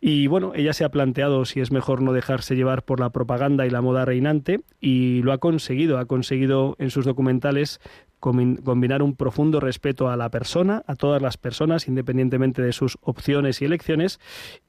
Y 0.00 0.28
bueno, 0.28 0.52
ella 0.54 0.72
se 0.72 0.84
ha 0.84 0.90
planteado 0.90 1.44
si 1.44 1.60
es 1.60 1.72
mejor 1.72 2.02
no 2.02 2.12
dejarse 2.12 2.54
llevar 2.54 2.84
por 2.84 3.00
la 3.00 3.10
propaganda 3.10 3.66
y 3.66 3.70
la 3.70 3.82
moda 3.82 4.04
reinante 4.04 4.60
y 4.80 5.22
lo 5.22 5.32
ha 5.32 5.38
conseguido, 5.38 5.98
ha 5.98 6.06
conseguido 6.06 6.76
en 6.78 6.90
sus 6.90 7.04
documentales 7.04 7.80
combinar 8.20 9.02
un 9.02 9.14
profundo 9.14 9.60
respeto 9.60 10.08
a 10.08 10.16
la 10.16 10.30
persona, 10.30 10.82
a 10.86 10.94
todas 10.96 11.22
las 11.22 11.36
personas, 11.36 11.88
independientemente 11.88 12.62
de 12.62 12.72
sus 12.72 12.98
opciones 13.00 13.62
y 13.62 13.64
elecciones, 13.64 14.20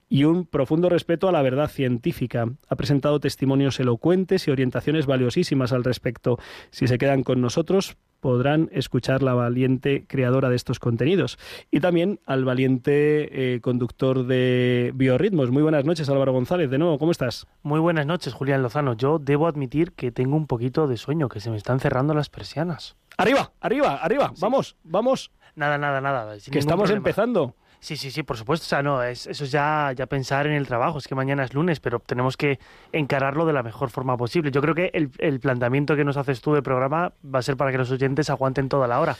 y 0.07 0.23
un 0.23 0.45
profundo 0.45 0.89
respeto 0.89 1.29
a 1.29 1.31
la 1.31 1.41
verdad 1.41 1.69
científica. 1.69 2.47
Ha 2.67 2.75
presentado 2.75 3.19
testimonios 3.19 3.79
elocuentes 3.79 4.47
y 4.47 4.51
orientaciones 4.51 5.05
valiosísimas 5.05 5.71
al 5.73 5.83
respecto. 5.83 6.37
Si 6.71 6.87
se 6.87 6.97
quedan 6.97 7.23
con 7.23 7.41
nosotros, 7.41 7.97
podrán 8.19 8.69
escuchar 8.71 9.23
la 9.23 9.33
valiente 9.33 10.05
creadora 10.07 10.49
de 10.49 10.55
estos 10.55 10.79
contenidos 10.79 11.37
y 11.71 11.79
también 11.79 12.19
al 12.25 12.45
valiente 12.45 13.55
eh, 13.55 13.61
conductor 13.61 14.25
de 14.25 14.91
biorritmos. 14.95 15.51
Muy 15.51 15.61
buenas 15.61 15.85
noches, 15.85 16.09
Álvaro 16.09 16.33
González. 16.33 16.69
De 16.69 16.77
nuevo, 16.77 16.97
¿cómo 16.99 17.11
estás? 17.11 17.47
Muy 17.63 17.79
buenas 17.79 18.05
noches, 18.05 18.33
Julián 18.33 18.61
Lozano. 18.61 18.93
Yo 18.93 19.19
debo 19.19 19.47
admitir 19.47 19.93
que 19.93 20.11
tengo 20.11 20.35
un 20.35 20.47
poquito 20.47 20.87
de 20.87 20.97
sueño, 20.97 21.29
que 21.29 21.39
se 21.39 21.49
me 21.49 21.57
están 21.57 21.79
cerrando 21.79 22.13
las 22.13 22.29
persianas. 22.29 22.95
Arriba, 23.17 23.51
arriba, 23.59 23.95
arriba. 23.95 24.33
Vamos, 24.39 24.77
vamos. 24.83 25.31
Nada, 25.55 25.77
nada, 25.77 25.99
nada. 25.99 26.37
que 26.49 26.59
estamos 26.59 26.89
empezando. 26.89 27.55
Sí, 27.81 27.95
sí, 27.95 28.11
sí, 28.11 28.23
por 28.23 28.35
supuesto. 28.37 28.65
O 28.65 28.67
sea, 28.67 28.83
no, 28.83 29.01
es, 29.01 29.25
eso 29.25 29.45
es 29.45 29.51
ya, 29.51 29.93
ya 29.95 30.05
pensar 30.05 30.45
en 30.47 30.53
el 30.53 30.67
trabajo. 30.67 30.97
Es 30.97 31.07
que 31.07 31.15
mañana 31.15 31.43
es 31.45 31.53
lunes, 31.53 31.79
pero 31.79 31.99
tenemos 31.99 32.35
que 32.35 32.59
encararlo 32.91 33.45
de 33.45 33.53
la 33.53 33.63
mejor 33.63 33.89
forma 33.89 34.17
posible. 34.17 34.51
Yo 34.51 34.61
creo 34.61 34.75
que 34.75 34.91
el, 34.93 35.11
el 35.17 35.39
planteamiento 35.39 35.95
que 35.95 36.03
nos 36.03 36.17
haces 36.17 36.41
tú 36.41 36.53
de 36.53 36.61
programa 36.61 37.13
va 37.23 37.39
a 37.39 37.41
ser 37.41 37.55
para 37.55 37.71
que 37.71 37.77
los 37.77 37.89
oyentes 37.89 38.29
aguanten 38.29 38.67
toda 38.67 38.87
la 38.87 38.99
hora. 38.99 39.15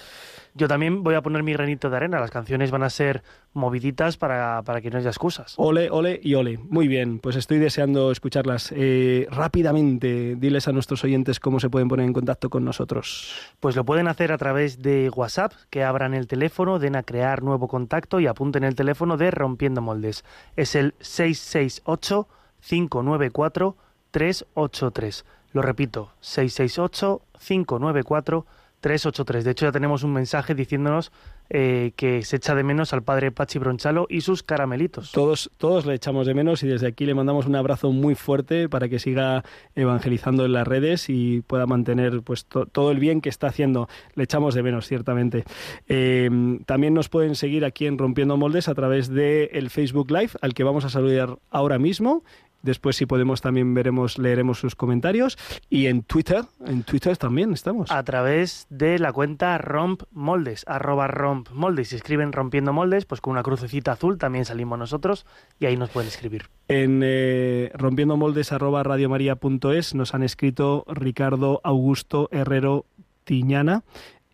Yo 0.53 0.67
también 0.67 1.03
voy 1.03 1.15
a 1.15 1.21
poner 1.21 1.43
mi 1.43 1.53
granito 1.53 1.89
de 1.89 1.97
arena. 1.97 2.19
Las 2.19 2.31
canciones 2.31 2.71
van 2.71 2.83
a 2.83 2.89
ser 2.89 3.23
moviditas 3.53 4.17
para, 4.17 4.61
para 4.63 4.81
que 4.81 4.89
no 4.89 4.97
haya 4.97 5.09
excusas. 5.09 5.53
Ole, 5.57 5.89
ole 5.89 6.19
y 6.23 6.35
ole. 6.35 6.57
Muy 6.57 6.87
bien, 6.87 7.19
pues 7.19 7.35
estoy 7.35 7.59
deseando 7.59 8.11
escucharlas. 8.11 8.73
Eh, 8.75 9.27
rápidamente, 9.31 10.35
diles 10.35 10.67
a 10.67 10.71
nuestros 10.71 11.03
oyentes 11.03 11.39
cómo 11.39 11.59
se 11.59 11.69
pueden 11.69 11.87
poner 11.87 12.05
en 12.05 12.13
contacto 12.13 12.49
con 12.49 12.65
nosotros. 12.65 13.33
Pues 13.59 13.75
lo 13.75 13.85
pueden 13.85 14.07
hacer 14.07 14.31
a 14.31 14.37
través 14.37 14.81
de 14.81 15.09
WhatsApp, 15.09 15.53
que 15.69 15.83
abran 15.83 16.13
el 16.13 16.27
teléfono, 16.27 16.79
den 16.79 16.95
a 16.95 17.03
crear 17.03 17.43
nuevo 17.43 17.67
contacto 17.67 18.19
y 18.19 18.27
apunten 18.27 18.63
el 18.63 18.75
teléfono 18.75 19.17
de 19.17 19.31
Rompiendo 19.31 19.81
Moldes. 19.81 20.23
Es 20.55 20.75
el 20.75 20.93
668 20.99 22.27
594 22.61 23.75
383. 24.11 25.25
Lo 25.51 25.61
repito, 25.61 26.11
668 26.21 27.21
594 27.39 28.41
383. 28.41 28.58
383. 28.79 29.43
De 29.43 29.51
hecho, 29.51 29.65
ya 29.65 29.71
tenemos 29.71 30.03
un 30.03 30.13
mensaje 30.13 30.55
diciéndonos 30.55 31.11
eh, 31.49 31.93
que 31.95 32.23
se 32.23 32.37
echa 32.37 32.55
de 32.55 32.63
menos 32.63 32.93
al 32.93 33.03
padre 33.03 33.31
Pachi 33.31 33.59
Bronchalo 33.59 34.07
y 34.09 34.21
sus 34.21 34.43
caramelitos. 34.43 35.11
Todos, 35.11 35.49
todos 35.57 35.85
le 35.85 35.95
echamos 35.95 36.27
de 36.27 36.33
menos 36.33 36.63
y 36.63 36.67
desde 36.67 36.87
aquí 36.87 37.05
le 37.05 37.13
mandamos 37.13 37.45
un 37.45 37.55
abrazo 37.55 37.91
muy 37.91 38.15
fuerte 38.15 38.69
para 38.69 38.87
que 38.87 38.99
siga 38.99 39.43
evangelizando 39.75 40.45
en 40.45 40.53
las 40.53 40.67
redes 40.67 41.09
y 41.09 41.41
pueda 41.41 41.65
mantener 41.65 42.21
pues 42.21 42.45
todo 42.45 42.91
el 42.91 42.99
bien 42.99 43.21
que 43.21 43.29
está 43.29 43.47
haciendo. 43.47 43.89
Le 44.15 44.23
echamos 44.23 44.53
de 44.53 44.63
menos, 44.63 44.87
ciertamente. 44.87 45.43
Eh, 45.87 46.29
también 46.65 46.93
nos 46.93 47.09
pueden 47.09 47.35
seguir 47.35 47.65
aquí 47.65 47.85
en 47.85 47.97
Rompiendo 47.97 48.37
Moldes 48.37 48.67
a 48.69 48.75
través 48.75 49.09
del 49.09 49.49
el 49.51 49.69
Facebook 49.69 50.11
Live, 50.11 50.31
al 50.41 50.53
que 50.53 50.63
vamos 50.63 50.85
a 50.85 50.89
saludar 50.89 51.39
ahora 51.49 51.79
mismo 51.79 52.23
Después, 52.61 52.95
si 52.95 53.05
podemos, 53.05 53.41
también 53.41 53.73
veremos, 53.73 54.17
leeremos 54.17 54.59
sus 54.59 54.75
comentarios. 54.75 55.37
Y 55.69 55.87
en 55.87 56.03
Twitter, 56.03 56.43
en 56.65 56.83
Twitter 56.83 57.15
también 57.17 57.53
estamos. 57.53 57.91
A 57.91 58.03
través 58.03 58.67
de 58.69 58.99
la 58.99 59.13
cuenta 59.13 59.57
Romp 59.57 60.03
Moldes, 60.11 60.65
arroba 60.67 61.07
Romp 61.07 61.49
Moldes. 61.51 61.89
Si 61.89 61.95
escriben 61.95 62.33
Rompiendo 62.33 62.73
Moldes, 62.73 63.05
pues 63.05 63.21
con 63.21 63.31
una 63.31 63.43
crucecita 63.43 63.93
azul 63.93 64.17
también 64.17 64.45
salimos 64.45 64.77
nosotros 64.77 65.25
y 65.59 65.65
ahí 65.65 65.77
nos 65.77 65.89
pueden 65.89 66.09
escribir. 66.09 66.45
En 66.67 67.01
eh, 67.03 67.71
rompiendo 67.73 68.17
moldes 68.17 68.51
arroba 68.51 68.83
radiomaria.es 68.83 69.95
nos 69.95 70.13
han 70.13 70.23
escrito 70.23 70.85
Ricardo 70.87 71.61
Augusto 71.63 72.29
Herrero 72.31 72.85
Tiñana 73.23 73.83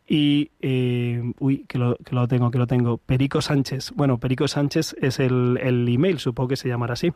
y 0.07 0.51
eh, 0.61 1.33
uy 1.39 1.65
que 1.67 1.79
lo, 1.79 1.95
que 1.97 2.13
lo 2.13 2.27
tengo 2.27 2.51
que 2.51 2.57
lo 2.57 2.67
tengo. 2.67 2.97
Perico 2.97 3.41
Sánchez. 3.41 3.91
Bueno 3.95 4.19
Perico 4.19 4.47
Sánchez 4.47 4.95
es 5.01 5.19
el, 5.19 5.59
el 5.61 5.87
email 5.89 6.19
supongo 6.19 6.49
que 6.49 6.55
se 6.55 6.67
llamará 6.67 6.93
así. 6.93 7.11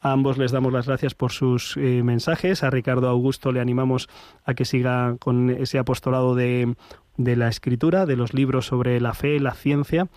A 0.00 0.12
ambos 0.12 0.36
les 0.36 0.52
damos 0.52 0.72
las 0.72 0.86
gracias 0.86 1.14
por 1.14 1.32
sus 1.32 1.76
eh, 1.76 2.02
mensajes. 2.02 2.62
A 2.62 2.70
Ricardo 2.70 3.08
Augusto 3.08 3.52
le 3.52 3.60
animamos 3.60 4.08
a 4.44 4.54
que 4.54 4.64
siga 4.64 5.16
con 5.18 5.50
ese 5.50 5.78
apostolado 5.78 6.34
de, 6.34 6.74
de 7.16 7.36
la 7.36 7.48
escritura 7.48 8.04
de 8.06 8.16
los 8.16 8.34
libros 8.34 8.66
sobre 8.66 9.00
la 9.00 9.14
fe 9.14 9.40
la 9.40 9.54
ciencia. 9.54 10.08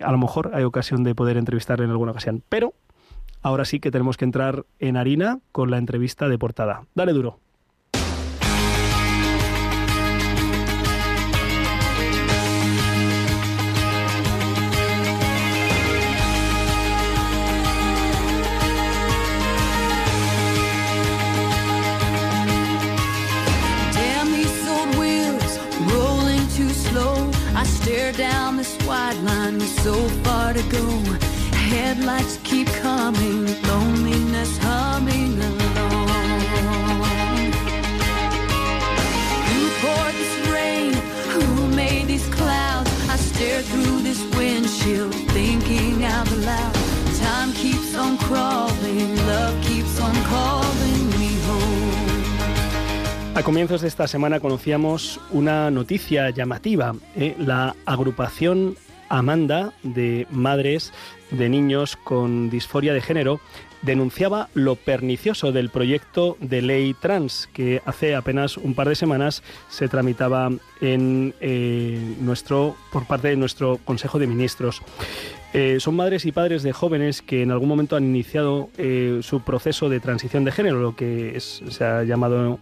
A 0.00 0.10
lo 0.10 0.18
mejor 0.18 0.50
hay 0.54 0.64
ocasión 0.64 1.04
de 1.04 1.14
poder 1.14 1.36
entrevistarle 1.36 1.84
en 1.84 1.92
alguna 1.92 2.12
ocasión. 2.12 2.42
Pero 2.48 2.74
ahora 3.42 3.64
sí 3.64 3.78
que 3.78 3.92
tenemos 3.92 4.16
que 4.16 4.24
entrar 4.24 4.66
en 4.80 4.96
harina 4.96 5.38
con 5.52 5.70
la 5.70 5.78
entrevista 5.78 6.28
de 6.28 6.38
portada. 6.38 6.82
Dale 6.94 7.12
duro 7.12 7.45
so 29.12 29.94
far 30.24 30.52
to 30.52 30.62
go. 30.68 30.84
Headlights 31.54 32.38
keep 32.42 32.66
coming, 32.82 33.46
loneliness 33.62 34.58
humming 34.58 35.38
along. 35.40 36.02
Who 39.50 39.62
poured 39.82 40.14
this 40.14 40.34
rain? 40.50 40.92
Who 41.34 41.68
made 41.76 42.06
these 42.08 42.26
clouds? 42.34 42.90
I 43.08 43.16
stare 43.16 43.62
through 43.62 44.02
this 44.02 44.20
windshield, 44.34 45.14
thinking 45.30 46.04
out 46.04 46.30
loud. 46.38 46.74
Time 47.20 47.52
keeps 47.52 47.94
on 47.94 48.18
crawling, 48.18 49.14
love 49.28 49.54
keeps 49.62 50.00
on 50.00 50.14
calling 50.24 51.10
me 51.10 51.30
home. 51.46 52.26
A 53.36 53.42
comienzos 53.42 53.82
de 53.82 53.88
esta 53.88 54.08
semana 54.08 54.40
conocíamos 54.40 55.20
una 55.30 55.70
noticia 55.70 56.30
llamativa, 56.30 56.94
eh, 57.14 57.36
la 57.38 57.76
agrupación 57.84 58.76
Amanda, 59.08 59.72
de 59.82 60.26
madres 60.30 60.92
de 61.30 61.48
niños 61.48 61.96
con 61.96 62.50
disforia 62.50 62.94
de 62.94 63.00
género, 63.00 63.40
denunciaba 63.82 64.48
lo 64.54 64.74
pernicioso 64.74 65.52
del 65.52 65.70
proyecto 65.70 66.36
de 66.40 66.62
ley 66.62 66.94
trans 66.94 67.48
que 67.52 67.82
hace 67.84 68.14
apenas 68.14 68.56
un 68.56 68.74
par 68.74 68.88
de 68.88 68.94
semanas 68.94 69.42
se 69.68 69.88
tramitaba 69.88 70.50
en 70.80 71.34
eh, 71.40 72.16
nuestro 72.20 72.76
por 72.92 73.06
parte 73.06 73.28
de 73.28 73.36
nuestro 73.36 73.78
Consejo 73.84 74.18
de 74.18 74.26
Ministros. 74.26 74.82
Eh, 75.52 75.78
son 75.80 75.96
madres 75.96 76.26
y 76.26 76.32
padres 76.32 76.62
de 76.62 76.72
jóvenes 76.72 77.22
que 77.22 77.42
en 77.42 77.50
algún 77.50 77.68
momento 77.68 77.96
han 77.96 78.04
iniciado 78.04 78.68
eh, 78.76 79.20
su 79.22 79.40
proceso 79.40 79.88
de 79.88 80.00
transición 80.00 80.44
de 80.44 80.52
género, 80.52 80.80
lo 80.80 80.96
que 80.96 81.38
se 81.40 81.84
ha 81.84 82.02
llamado 82.02 82.58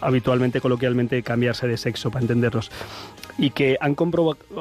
habitualmente, 0.00 0.60
coloquialmente, 0.60 1.22
cambiarse 1.22 1.66
de 1.66 1.76
sexo, 1.76 2.10
para 2.10 2.22
entenderlos 2.22 2.70
y 3.38 3.50
que 3.50 3.76
han, 3.80 3.96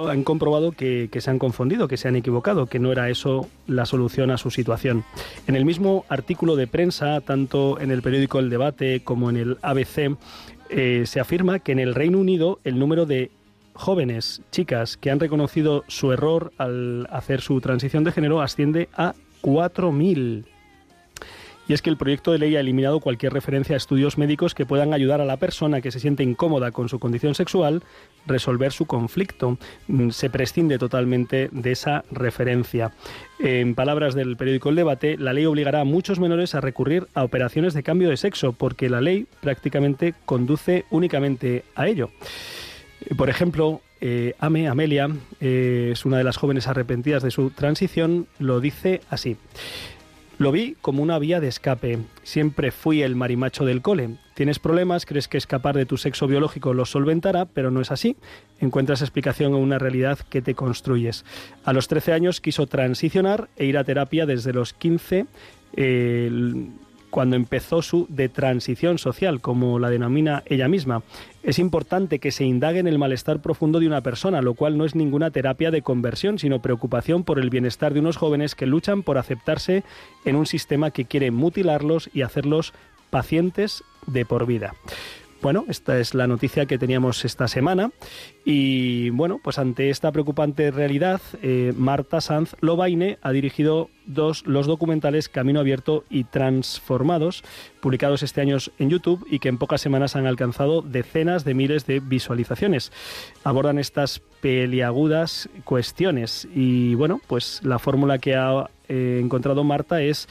han 0.08 0.24
comprobado 0.24 0.72
que, 0.72 1.10
se 1.20 1.30
han 1.30 1.39
confundido, 1.39 1.88
que 1.88 1.98
se 1.98 2.08
han 2.08 2.15
equivocado, 2.15 2.65
que 2.65 2.80
no 2.80 2.92
era 2.92 3.10
eso 3.10 3.48
la 3.68 3.86
solución 3.86 4.32
a 4.32 4.38
su 4.38 4.51
situación. 4.51 5.03
En 5.48 5.56
el 5.56 5.65
mismo 5.65 6.06
artículo 6.10 6.56
de 6.56 6.68
prensa, 6.68 7.22
tanto 7.22 7.80
en 7.80 7.92
el 7.92 8.01
periódico 8.01 8.39
El 8.39 8.50
Debate 8.50 9.01
como 9.03 9.30
en 9.30 9.38
el 9.38 9.58
ABC, 9.62 10.18
eh, 10.70 11.03
se 11.06 11.20
afirma 11.20 11.60
que 11.60 11.72
en 11.72 11.80
el 11.80 11.94
Reino 11.94 12.20
Unido 12.20 12.60
el 12.63 12.80
número 12.80 13.06
de 13.06 13.32
jóvenes, 13.74 14.42
chicas, 14.51 14.98
que 14.98 15.12
han 15.12 15.20
reconocido 15.20 15.84
su 15.88 16.12
error 16.12 16.51
al 16.58 17.08
hacer 17.12 17.42
su 17.42 17.60
transición 17.62 18.03
de 18.03 18.12
género 18.12 18.42
asciende 18.42 18.89
a 18.96 19.13
4.000 19.42 20.46
y 21.67 21.74
es 21.74 21.82
que 21.82 21.89
el 21.89 21.98
proyecto 21.98 22.32
de 22.32 22.39
ley 22.39 22.55
ha 22.55 22.60
eliminado 22.60 23.00
cualquier 23.00 23.34
referencia 23.34 23.75
a 23.75 23.77
estudios 23.77 24.17
médicos 24.17 24.53
que 24.53 24.65
puedan 24.65 24.93
ayudar 24.93 25.22
a 25.22 25.25
la 25.25 25.38
persona 25.38 25.82
que 25.82 25.91
se 25.91 26.00
siente 26.00 26.24
incómoda 26.24 26.72
con 26.72 26.89
su 26.89 27.00
condición 27.00 27.36
sexual 27.36 27.84
resolver 28.25 28.72
su 28.72 28.86
conflicto. 28.86 29.58
Mm, 29.88 30.10
se 30.10 30.29
prescinde 30.29 30.77
totalmente 30.77 31.50
de 31.51 31.72
esa 31.72 32.03
referencia. 32.12 32.93
En 33.39 33.75
palabras 33.75 34.15
del 34.15 34.38
periódico 34.38 34.70
El 34.70 34.75
Debate, 34.75 35.17
la 35.17 35.34
ley 35.34 35.46
obligará 35.46 35.82
a 35.82 35.86
muchos 35.86 36.20
menores 36.20 36.55
a 36.55 36.62
recurrir 36.62 37.08
a 37.13 37.24
operaciones 37.24 37.74
de 37.74 37.84
cambio 37.84 38.10
de 38.10 38.17
sexo 38.17 38.53
porque 38.53 38.89
la 38.89 39.01
ley 39.01 39.27
prácticamente 39.41 40.13
conduce 40.25 40.86
únicamente 40.89 41.63
a 41.75 41.88
ello. 41.88 42.10
Por 43.17 43.29
ejemplo, 43.29 43.82
eh, 44.00 44.36
Ame, 44.39 44.67
Amelia, 44.67 45.10
eh, 45.39 45.89
es 45.93 46.05
una 46.05 46.17
de 46.17 46.24
las 46.24 46.38
jóvenes 46.38 46.67
arrepentidas 46.67 47.24
de 47.24 47.32
su 47.32 47.50
transición, 47.51 48.27
lo 48.39 48.60
dice 48.60 49.01
así. 49.10 49.38
Lo 50.40 50.52
vi 50.52 50.75
como 50.82 51.04
una 51.04 51.20
vía 51.20 51.40
de 51.40 51.48
escape. 51.48 52.00
Siempre 52.24 52.72
fui 52.72 53.04
el 53.04 53.16
marimacho 53.16 53.66
del 53.66 53.82
cole. 53.82 54.18
Tienes 54.34 54.58
problemas, 54.58 55.06
crees 55.06 55.28
que 55.28 55.38
escapar 55.38 55.75
de 55.75 55.86
tu 55.86 55.98
sexo 55.98 56.25
biológico 56.25 56.74
los 56.74 56.90
solventará, 56.90 57.46
pero 57.46 57.70
no 57.70 57.82
es 57.82 57.92
así. 57.92 58.18
Encuentras 58.60 59.02
explicación 59.02 59.54
en 59.54 59.62
una 59.62 59.78
realidad 59.78 60.18
que 60.30 60.42
te 60.42 60.56
construyes. 60.56 61.24
A 61.63 61.72
los 61.72 61.88
13 61.88 62.13
años 62.13 62.42
quiso 62.42 62.66
transicionar 62.66 63.50
e 63.58 63.66
ir 63.66 63.78
a 63.78 63.84
terapia 63.84 64.25
desde 64.25 64.54
los 64.54 64.74
15 64.74 65.28
cuando 67.13 67.36
empezó 67.36 67.84
su 67.84 68.08
de 68.10 68.27
transición 68.27 68.98
social, 68.98 69.39
como 69.39 69.77
la 69.77 69.91
denomina 69.91 70.41
ella 70.48 70.67
misma. 70.67 71.03
Es 71.43 71.60
importante 71.60 72.17
que 72.17 72.32
se 72.32 72.43
indague 72.43 72.79
en 72.79 72.88
el 72.88 72.98
malestar 72.98 73.39
profundo 73.39 73.79
de 73.79 73.86
una 73.86 74.01
persona, 74.01 74.41
lo 74.41 74.55
cual 74.55 74.79
no 74.79 74.84
es 74.84 74.96
ninguna 74.96 75.29
terapia 75.29 75.70
de 75.70 75.84
conversión, 75.84 76.39
sino 76.39 76.63
preocupación 76.63 77.24
por 77.24 77.38
el 77.38 77.51
bienestar 77.51 77.93
de 77.93 78.00
unos 78.00 78.17
jóvenes 78.17 78.55
que 78.55 78.65
luchan 78.65 79.03
por 79.03 79.20
aceptarse 79.20 79.84
en 80.25 80.36
un 80.36 80.48
sistema 80.48 80.89
que 80.89 81.05
quiere 81.05 81.29
mutilarlos 81.29 82.10
y 82.15 82.24
hacerlos 82.24 82.74
pacientes 83.12 83.84
de 84.08 84.25
por 84.25 84.48
vida. 84.48 84.74
Bueno, 85.44 85.66
esta 85.68 86.00
es 86.00 86.14
la 86.14 86.26
noticia 86.26 86.68
que 86.68 86.78
teníamos 86.78 87.26
esta 87.26 87.50
semana 87.50 87.92
y 88.46 89.10
bueno, 89.10 89.42
pues 89.44 89.60
ante 89.60 89.90
esta 89.90 90.10
preocupante 90.14 90.72
realidad, 90.72 91.20
eh, 91.42 91.74
Marta 91.76 92.22
Sanz 92.22 92.56
Lobaine 92.62 93.18
ha 93.22 93.34
dirigido 93.34 93.90
dos, 94.06 94.48
los 94.48 94.68
documentales 94.68 95.28
Camino 95.28 95.60
Abierto 95.60 96.06
y 96.10 96.24
Transformados, 96.24 97.44
publicados 97.82 98.24
este 98.24 98.40
año 98.40 98.56
en 98.80 98.90
YouTube 98.90 99.28
y 99.30 99.40
que 99.40 99.50
en 99.50 99.58
pocas 99.58 99.82
semanas 99.82 100.16
han 100.16 100.28
alcanzado 100.28 100.82
decenas 100.82 101.44
de 101.44 101.54
miles 101.56 101.86
de 101.88 102.00
visualizaciones. 102.00 102.94
Abordan 103.44 103.80
estas 103.80 104.22
peliagudas 104.40 105.50
cuestiones 105.66 106.48
y 106.56 106.96
bueno, 106.96 107.20
pues 107.28 107.60
la 107.66 107.80
fórmula 107.80 108.18
que 108.18 108.36
ha 108.36 108.70
eh, 108.88 109.20
encontrado 109.22 109.64
Marta 109.64 110.02
es 110.02 110.30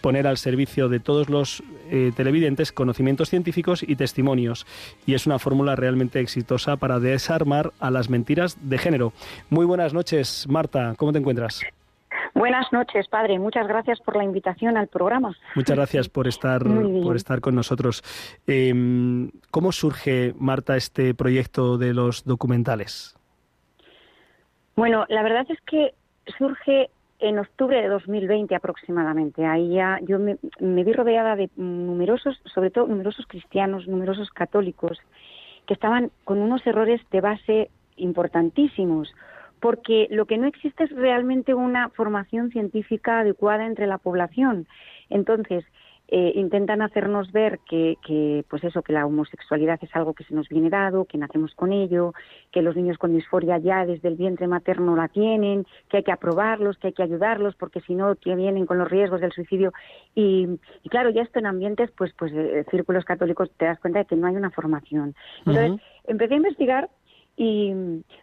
poner 0.00 0.26
al 0.26 0.36
servicio 0.36 0.88
de 0.88 1.00
todos 1.00 1.28
los 1.28 1.62
eh, 1.90 2.12
televidentes 2.16 2.72
conocimientos 2.72 3.30
científicos 3.30 3.82
y 3.82 3.96
testimonios. 3.96 4.66
Y 5.06 5.14
es 5.14 5.26
una 5.26 5.38
fórmula 5.38 5.76
realmente 5.76 6.20
exitosa 6.20 6.76
para 6.76 7.00
desarmar 7.00 7.72
a 7.80 7.90
las 7.90 8.10
mentiras 8.10 8.56
de 8.68 8.78
género. 8.78 9.12
Muy 9.48 9.66
buenas 9.66 9.94
noches, 9.94 10.46
Marta. 10.48 10.94
¿Cómo 10.96 11.12
te 11.12 11.18
encuentras? 11.18 11.60
Buenas 12.34 12.72
noches, 12.72 13.08
padre. 13.08 13.38
Muchas 13.38 13.66
gracias 13.66 14.00
por 14.00 14.16
la 14.16 14.24
invitación 14.24 14.76
al 14.76 14.88
programa. 14.88 15.36
Muchas 15.54 15.76
gracias 15.76 16.08
por 16.08 16.28
estar, 16.28 16.62
por 16.64 17.16
estar 17.16 17.40
con 17.40 17.54
nosotros. 17.54 18.02
Em, 18.46 19.30
¿Cómo 19.50 19.72
surge, 19.72 20.34
Marta, 20.38 20.76
este 20.76 21.14
proyecto 21.14 21.76
de 21.76 21.92
los 21.92 22.24
documentales? 22.24 23.16
Bueno, 24.76 25.04
la 25.08 25.22
verdad 25.22 25.46
es 25.48 25.58
que 25.62 25.94
surge 26.38 26.90
en 27.20 27.38
octubre 27.38 27.80
de 27.80 27.88
2020 27.88 28.54
aproximadamente. 28.54 29.44
Ahí 29.44 29.74
ya 29.74 29.98
yo 30.02 30.18
me, 30.18 30.38
vi 30.58 30.92
rodeada 30.92 31.36
de 31.36 31.50
numerosos, 31.56 32.40
sobre 32.52 32.70
todo 32.70 32.86
numerosos 32.86 33.26
cristianos, 33.26 33.86
numerosos 33.86 34.30
católicos, 34.30 34.98
que 35.66 35.74
estaban 35.74 36.10
con 36.24 36.38
unos 36.38 36.66
errores 36.66 37.00
de 37.10 37.20
base 37.20 37.70
importantísimos, 37.96 39.12
porque 39.60 40.08
lo 40.10 40.24
que 40.24 40.38
no 40.38 40.46
existe 40.46 40.84
es 40.84 40.90
realmente 40.90 41.54
una 41.54 41.90
formación 41.90 42.50
científica 42.50 43.20
adecuada 43.20 43.66
entre 43.66 43.86
la 43.86 43.98
población. 43.98 44.66
Entonces, 45.10 45.64
eh, 46.12 46.32
intentan 46.34 46.82
hacernos 46.82 47.30
ver 47.30 47.60
que, 47.60 47.96
que, 48.04 48.44
pues 48.50 48.64
eso, 48.64 48.82
que 48.82 48.92
la 48.92 49.06
homosexualidad 49.06 49.78
es 49.80 49.94
algo 49.94 50.12
que 50.12 50.24
se 50.24 50.34
nos 50.34 50.48
viene 50.48 50.68
dado, 50.68 51.04
que 51.04 51.18
nacemos 51.18 51.54
con 51.54 51.72
ello, 51.72 52.14
que 52.50 52.62
los 52.62 52.74
niños 52.74 52.98
con 52.98 53.14
disforia 53.14 53.58
ya 53.58 53.86
desde 53.86 54.08
el 54.08 54.16
vientre 54.16 54.48
materno 54.48 54.96
la 54.96 55.06
tienen, 55.06 55.64
que 55.88 55.98
hay 55.98 56.02
que 56.02 56.10
aprobarlos, 56.10 56.78
que 56.78 56.88
hay 56.88 56.92
que 56.94 57.04
ayudarlos, 57.04 57.54
porque 57.54 57.80
si 57.82 57.94
no, 57.94 58.16
que 58.16 58.34
vienen 58.34 58.66
con 58.66 58.78
los 58.78 58.90
riesgos 58.90 59.20
del 59.20 59.30
suicidio. 59.30 59.72
Y, 60.16 60.58
claro, 60.90 61.10
ya 61.10 61.22
esto 61.22 61.38
en 61.38 61.46
ambientes, 61.46 61.92
pues, 61.96 62.12
pues, 62.18 62.32
de 62.32 62.64
círculos 62.64 63.04
católicos, 63.04 63.48
te 63.56 63.66
das 63.66 63.78
cuenta 63.78 64.00
de 64.00 64.06
que 64.06 64.16
no 64.16 64.26
hay 64.26 64.34
una 64.34 64.50
formación. 64.50 65.14
Entonces, 65.46 65.80
empecé 66.08 66.34
a 66.34 66.38
investigar 66.38 66.90
y 67.36 67.72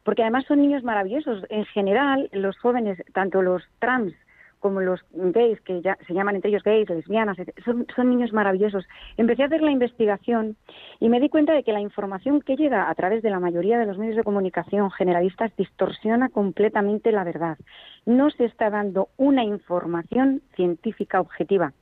porque 0.03 0.23
además 0.23 0.43
son 0.45 0.61
niños 0.61 0.83
maravillosos. 0.83 1.45
En 1.49 1.63
general, 1.65 2.29
los 2.33 2.57
jóvenes, 2.59 3.01
tanto 3.13 3.41
los 3.41 3.63
trans 3.79 4.13
como 4.59 4.81
los 4.81 4.99
gays, 5.11 5.61
que 5.61 5.81
ya 5.81 5.97
se 6.07 6.13
llaman 6.13 6.35
entre 6.35 6.49
ellos 6.49 6.63
gays, 6.63 6.89
lesbianas, 6.89 7.37
son, 7.63 7.85
son 7.95 8.09
niños 8.09 8.33
maravillosos. 8.33 8.85
Empecé 9.17 9.43
a 9.43 9.45
hacer 9.47 9.61
la 9.61 9.71
investigación 9.71 10.55
y 10.99 11.09
me 11.09 11.19
di 11.19 11.29
cuenta 11.29 11.53
de 11.53 11.63
que 11.63 11.73
la 11.73 11.81
información 11.81 12.41
que 12.41 12.55
llega 12.55 12.89
a 12.89 12.95
través 12.95 13.21
de 13.21 13.29
la 13.29 13.39
mayoría 13.39 13.77
de 13.77 13.85
los 13.85 13.97
medios 13.97 14.15
de 14.15 14.23
comunicación 14.23 14.89
generalistas 14.91 15.55
distorsiona 15.57 16.29
completamente 16.29 17.11
la 17.11 17.23
verdad. 17.23 17.57
No 18.05 18.29
se 18.31 18.45
está 18.45 18.69
dando 18.69 19.09
una 19.17 19.43
información 19.43 20.41
científica 20.55 21.21
objetiva. 21.21 21.73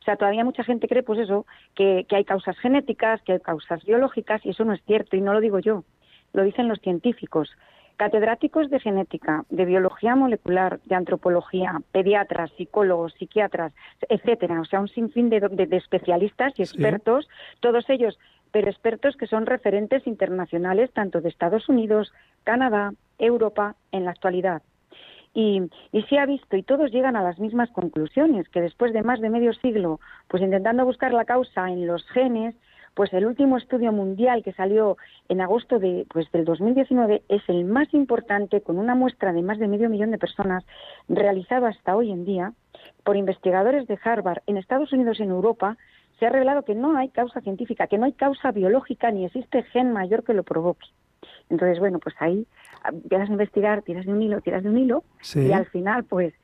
O 0.00 0.04
sea, 0.04 0.16
todavía 0.16 0.44
mucha 0.44 0.64
gente 0.64 0.88
cree, 0.88 1.02
pues 1.02 1.18
eso, 1.18 1.46
que, 1.74 2.06
que 2.08 2.16
hay 2.16 2.24
causas 2.24 2.58
genéticas, 2.58 3.20
que 3.22 3.32
hay 3.32 3.40
causas 3.40 3.84
biológicas, 3.84 4.44
y 4.44 4.50
eso 4.50 4.64
no 4.64 4.72
es 4.72 4.82
cierto, 4.84 5.16
y 5.16 5.20
no 5.20 5.34
lo 5.34 5.40
digo 5.40 5.58
yo, 5.58 5.84
lo 6.32 6.44
dicen 6.44 6.68
los 6.68 6.80
científicos 6.80 7.50
catedráticos 7.98 8.70
de 8.70 8.78
genética, 8.78 9.44
de 9.50 9.64
biología 9.64 10.14
molecular, 10.14 10.80
de 10.84 10.94
antropología, 10.94 11.82
pediatras, 11.90 12.50
psicólogos, 12.56 13.12
psiquiatras, 13.14 13.74
etcétera, 14.08 14.60
o 14.60 14.64
sea, 14.64 14.80
un 14.80 14.88
sinfín 14.88 15.28
de, 15.28 15.40
de, 15.40 15.76
especialistas 15.76 16.52
y 16.56 16.62
expertos, 16.62 17.28
todos 17.58 17.90
ellos, 17.90 18.16
pero 18.52 18.70
expertos 18.70 19.16
que 19.16 19.26
son 19.26 19.46
referentes 19.46 20.06
internacionales 20.06 20.92
tanto 20.92 21.20
de 21.20 21.28
Estados 21.28 21.68
Unidos, 21.68 22.12
Canadá, 22.44 22.92
Europa 23.18 23.74
en 23.90 24.04
la 24.04 24.12
actualidad. 24.12 24.62
Y, 25.34 25.62
y, 25.90 26.02
se 26.04 26.18
ha 26.18 26.26
visto, 26.26 26.56
y 26.56 26.62
todos 26.62 26.92
llegan 26.92 27.16
a 27.16 27.22
las 27.22 27.40
mismas 27.40 27.68
conclusiones, 27.70 28.48
que 28.48 28.60
después 28.60 28.92
de 28.92 29.02
más 29.02 29.20
de 29.20 29.28
medio 29.28 29.52
siglo, 29.54 29.98
pues 30.28 30.42
intentando 30.42 30.84
buscar 30.84 31.12
la 31.12 31.24
causa 31.24 31.68
en 31.68 31.86
los 31.86 32.06
genes, 32.10 32.54
pues 32.98 33.12
el 33.12 33.26
último 33.26 33.58
estudio 33.58 33.92
mundial 33.92 34.42
que 34.42 34.52
salió 34.52 34.96
en 35.28 35.40
agosto 35.40 35.78
de, 35.78 36.04
pues 36.12 36.28
del 36.32 36.44
2019 36.44 37.22
es 37.28 37.42
el 37.46 37.64
más 37.64 37.94
importante 37.94 38.60
con 38.60 38.76
una 38.76 38.96
muestra 38.96 39.32
de 39.32 39.40
más 39.40 39.60
de 39.60 39.68
medio 39.68 39.88
millón 39.88 40.10
de 40.10 40.18
personas 40.18 40.64
realizado 41.08 41.66
hasta 41.66 41.94
hoy 41.94 42.10
en 42.10 42.24
día 42.24 42.54
por 43.04 43.16
investigadores 43.16 43.86
de 43.86 43.96
Harvard 44.02 44.42
en 44.48 44.56
Estados 44.56 44.92
Unidos 44.92 45.20
y 45.20 45.22
en 45.22 45.30
Europa. 45.30 45.76
Se 46.18 46.26
ha 46.26 46.30
revelado 46.30 46.64
que 46.64 46.74
no 46.74 46.96
hay 46.96 47.10
causa 47.10 47.40
científica, 47.40 47.86
que 47.86 47.98
no 47.98 48.04
hay 48.04 48.14
causa 48.14 48.50
biológica 48.50 49.12
ni 49.12 49.26
existe 49.26 49.62
gen 49.62 49.92
mayor 49.92 50.24
que 50.24 50.34
lo 50.34 50.42
provoque. 50.42 50.88
Entonces, 51.50 51.78
bueno, 51.78 52.00
pues 52.00 52.16
ahí 52.18 52.48
empiezas 52.84 53.28
a 53.28 53.32
investigar, 53.32 53.82
tiras 53.82 54.06
de 54.06 54.12
un 54.12 54.20
hilo, 54.20 54.40
tiras 54.40 54.64
de 54.64 54.70
un 54.70 54.76
hilo 54.76 55.04
y 55.36 55.52
al 55.52 55.66
final, 55.66 56.02
pues 56.02 56.34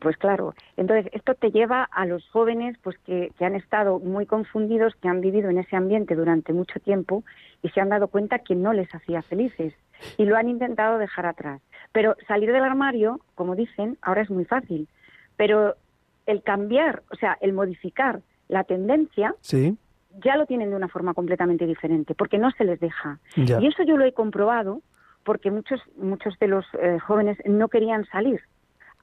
pues 0.00 0.16
claro, 0.16 0.54
entonces 0.76 1.10
esto 1.12 1.34
te 1.34 1.50
lleva 1.50 1.84
a 1.84 2.06
los 2.06 2.26
jóvenes 2.30 2.76
pues 2.82 2.96
que, 2.98 3.32
que, 3.38 3.44
han 3.44 3.54
estado 3.54 3.98
muy 3.98 4.24
confundidos, 4.24 4.94
que 4.96 5.08
han 5.08 5.20
vivido 5.20 5.50
en 5.50 5.58
ese 5.58 5.76
ambiente 5.76 6.14
durante 6.14 6.52
mucho 6.52 6.80
tiempo 6.80 7.24
y 7.62 7.68
se 7.70 7.80
han 7.80 7.88
dado 7.88 8.08
cuenta 8.08 8.38
que 8.38 8.54
no 8.54 8.72
les 8.72 8.92
hacía 8.94 9.22
felices 9.22 9.74
y 10.16 10.24
lo 10.24 10.36
han 10.36 10.48
intentado 10.48 10.98
dejar 10.98 11.26
atrás. 11.26 11.60
Pero 11.92 12.16
salir 12.26 12.52
del 12.52 12.64
armario, 12.64 13.20
como 13.34 13.56
dicen, 13.56 13.98
ahora 14.02 14.22
es 14.22 14.30
muy 14.30 14.44
fácil, 14.44 14.88
pero 15.36 15.74
el 16.26 16.42
cambiar, 16.42 17.02
o 17.10 17.16
sea, 17.16 17.36
el 17.40 17.52
modificar 17.52 18.20
la 18.48 18.64
tendencia, 18.64 19.34
sí. 19.40 19.76
ya 20.22 20.36
lo 20.36 20.46
tienen 20.46 20.70
de 20.70 20.76
una 20.76 20.88
forma 20.88 21.14
completamente 21.14 21.66
diferente, 21.66 22.14
porque 22.14 22.38
no 22.38 22.50
se 22.52 22.64
les 22.64 22.80
deja. 22.80 23.18
Ya. 23.36 23.60
Y 23.60 23.66
eso 23.66 23.82
yo 23.82 23.96
lo 23.96 24.04
he 24.04 24.12
comprobado 24.12 24.82
porque 25.24 25.50
muchos 25.50 25.80
muchos 25.96 26.38
de 26.38 26.46
los 26.46 26.64
eh, 26.80 26.98
jóvenes 27.00 27.36
no 27.44 27.68
querían 27.68 28.04
salir 28.06 28.40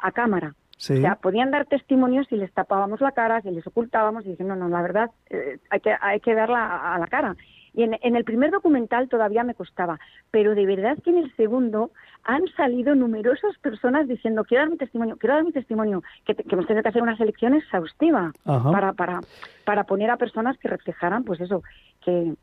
a 0.03 0.11
cámara. 0.11 0.53
Sí. 0.77 0.93
O 0.93 0.97
sea, 0.97 1.15
podían 1.15 1.49
dar 1.49 1.65
testimonios 1.65 2.27
si 2.27 2.35
les 2.35 2.51
tapábamos 2.51 2.99
la 2.99 3.13
cara, 3.13 3.41
si 3.41 3.49
les 3.51 3.65
ocultábamos 3.65 4.25
y 4.25 4.29
dicen, 4.29 4.47
no, 4.47 4.55
no, 4.55 4.67
la 4.67 4.81
verdad, 4.81 5.09
eh, 5.29 5.57
hay, 5.69 5.79
que, 5.79 5.95
hay 5.99 6.19
que 6.19 6.35
darla 6.35 6.59
a, 6.59 6.95
a 6.95 6.99
la 6.99 7.07
cara. 7.07 7.35
Y 7.73 7.83
en, 7.83 7.97
en, 8.01 8.15
el 8.15 8.23
primer 8.23 8.51
documental 8.51 9.09
todavía 9.09 9.43
me 9.43 9.55
costaba, 9.55 9.99
pero 10.29 10.53
de 10.53 10.65
verdad 10.65 10.97
que 11.03 11.09
en 11.09 11.17
el 11.17 11.35
segundo 11.35 11.91
han 12.23 12.45
salido 12.55 12.93
numerosas 12.95 13.57
personas 13.59 14.07
diciendo, 14.07 14.43
quiero 14.43 14.63
dar 14.63 14.71
mi 14.71 14.77
testimonio, 14.77 15.17
quiero 15.17 15.35
dar 15.35 15.43
mi 15.43 15.51
testimonio, 15.51 16.03
que, 16.25 16.35
que 16.35 16.43
hemos 16.51 16.67
tenido 16.67 16.83
que 16.83 16.89
hacer 16.89 17.01
una 17.01 17.17
selección 17.17 17.55
exhaustiva 17.55 18.31
para, 18.43 18.93
para, 18.93 19.21
para 19.65 19.85
poner 19.85 20.11
a 20.11 20.17
personas 20.17 20.57
que 20.59 20.67
reflejaran, 20.67 21.23
pues 21.23 21.41
eso, 21.41 21.63
que 22.05 22.33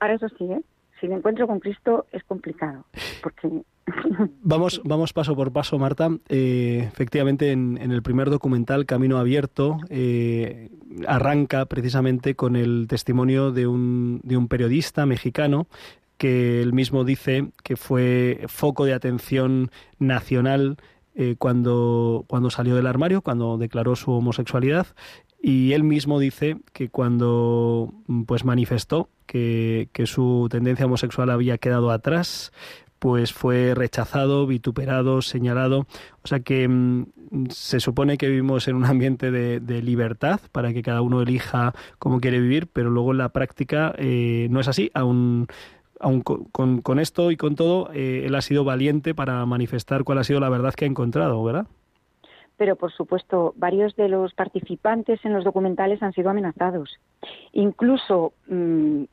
ahora 0.00 0.14
eso 0.14 0.28
sí, 0.30 0.44
¿eh? 0.52 0.60
Si 1.00 1.08
me 1.08 1.16
encuentro 1.16 1.46
con 1.46 1.60
Cristo 1.60 2.06
es 2.12 2.22
complicado, 2.24 2.84
porque 3.22 3.62
Vamos, 4.42 4.80
vamos 4.84 5.12
paso 5.12 5.36
por 5.36 5.52
paso, 5.52 5.78
Marta. 5.78 6.10
Eh, 6.28 6.84
efectivamente, 6.88 7.52
en, 7.52 7.78
en, 7.80 7.92
el 7.92 8.02
primer 8.02 8.30
documental, 8.30 8.86
Camino 8.86 9.18
Abierto, 9.18 9.78
eh, 9.90 10.70
arranca 11.06 11.66
precisamente 11.66 12.34
con 12.34 12.56
el 12.56 12.86
testimonio 12.88 13.52
de 13.52 13.66
un, 13.66 14.20
de 14.24 14.36
un 14.36 14.48
periodista 14.48 15.06
mexicano 15.06 15.66
que 16.18 16.62
él 16.62 16.72
mismo 16.72 17.04
dice 17.04 17.50
que 17.62 17.76
fue 17.76 18.44
foco 18.48 18.86
de 18.86 18.94
atención 18.94 19.70
nacional 19.98 20.78
eh, 21.14 21.36
cuando, 21.38 22.24
cuando 22.26 22.50
salió 22.50 22.74
del 22.74 22.86
armario, 22.86 23.22
cuando 23.22 23.58
declaró 23.58 23.96
su 23.96 24.12
homosexualidad. 24.12 24.86
Y 25.40 25.72
él 25.72 25.84
mismo 25.84 26.18
dice 26.18 26.58
que 26.72 26.88
cuando 26.88 27.92
pues 28.26 28.44
manifestó 28.44 29.10
que, 29.26 29.88
que 29.92 30.06
su 30.06 30.48
tendencia 30.50 30.86
homosexual 30.86 31.30
había 31.30 31.58
quedado 31.58 31.90
atrás, 31.90 32.52
pues 32.98 33.32
fue 33.32 33.74
rechazado, 33.74 34.46
vituperado, 34.46 35.22
señalado. 35.22 35.86
O 36.22 36.26
sea 36.26 36.40
que 36.40 36.66
mm, 36.66 37.06
se 37.50 37.80
supone 37.80 38.18
que 38.18 38.28
vivimos 38.28 38.68
en 38.68 38.76
un 38.76 38.84
ambiente 38.84 39.30
de, 39.30 39.82
libertad 39.82 40.40
para 40.52 40.72
que 40.72 40.82
cada 40.82 41.02
uno 41.02 41.22
elija 41.22 41.74
cómo 41.98 42.20
quiere 42.20 42.40
vivir, 42.40 42.66
pero 42.66 42.90
luego 42.90 43.12
en 43.12 43.18
la 43.18 43.28
práctica 43.28 43.94
eh, 43.98 44.48
no 44.50 44.60
es 44.60 44.68
así. 44.68 44.90
Aún, 44.94 45.46
con, 46.22 46.98
esto 46.98 47.30
y 47.30 47.36
con 47.36 47.54
todo, 47.54 47.90
eh, 47.92 48.24
él 48.26 48.34
ha 48.34 48.42
sido 48.42 48.64
valiente 48.64 49.14
para 49.14 49.44
manifestar 49.46 50.04
cuál 50.04 50.18
ha 50.18 50.24
sido 50.24 50.40
la 50.40 50.48
verdad 50.48 50.74
que 50.74 50.84
ha 50.84 50.88
encontrado, 50.88 51.42
¿verdad? 51.42 51.66
Pero 52.56 52.76
por 52.76 52.92
supuesto 52.92 53.52
varios 53.56 53.94
de 53.96 54.08
los 54.08 54.34
participantes 54.34 55.24
en 55.24 55.32
los 55.32 55.44
documentales 55.44 56.02
han 56.02 56.12
sido 56.12 56.30
amenazados. 56.30 56.98
Incluso 57.52 58.32
mm, 58.48 59.04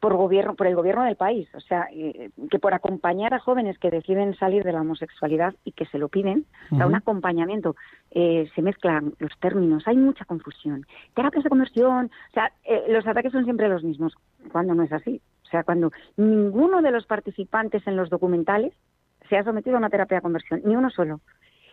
por 0.00 0.16
gobierno, 0.16 0.54
por 0.54 0.66
el 0.66 0.74
gobierno 0.74 1.04
del 1.04 1.16
país, 1.16 1.46
o 1.54 1.60
sea, 1.60 1.86
eh, 1.92 2.30
que 2.50 2.58
por 2.58 2.72
acompañar 2.72 3.34
a 3.34 3.38
jóvenes 3.38 3.78
que 3.78 3.90
deciden 3.90 4.34
salir 4.34 4.64
de 4.64 4.72
la 4.72 4.80
homosexualidad 4.80 5.54
y 5.62 5.72
que 5.72 5.84
se 5.86 5.98
lo 5.98 6.08
piden, 6.08 6.46
da 6.70 6.86
un 6.86 6.94
acompañamiento, 6.94 7.76
eh, 8.10 8.50
se 8.54 8.62
mezclan 8.62 9.12
los 9.18 9.38
términos, 9.40 9.86
hay 9.86 9.98
mucha 9.98 10.24
confusión. 10.24 10.86
Terapias 11.14 11.44
de 11.44 11.50
conversión, 11.50 12.06
o 12.06 12.32
sea, 12.32 12.50
eh, 12.64 12.84
los 12.88 13.06
ataques 13.06 13.30
son 13.30 13.44
siempre 13.44 13.68
los 13.68 13.84
mismos, 13.84 14.14
cuando 14.50 14.74
no 14.74 14.82
es 14.84 14.92
así. 14.92 15.20
O 15.44 15.48
sea, 15.50 15.64
cuando 15.64 15.92
ninguno 16.16 16.80
de 16.80 16.92
los 16.92 17.04
participantes 17.06 17.86
en 17.86 17.96
los 17.96 18.08
documentales 18.08 18.72
se 19.28 19.36
ha 19.36 19.44
sometido 19.44 19.76
a 19.76 19.80
una 19.80 19.90
terapia 19.90 20.18
de 20.18 20.22
conversión, 20.22 20.62
ni 20.64 20.76
uno 20.76 20.88
solo. 20.90 21.20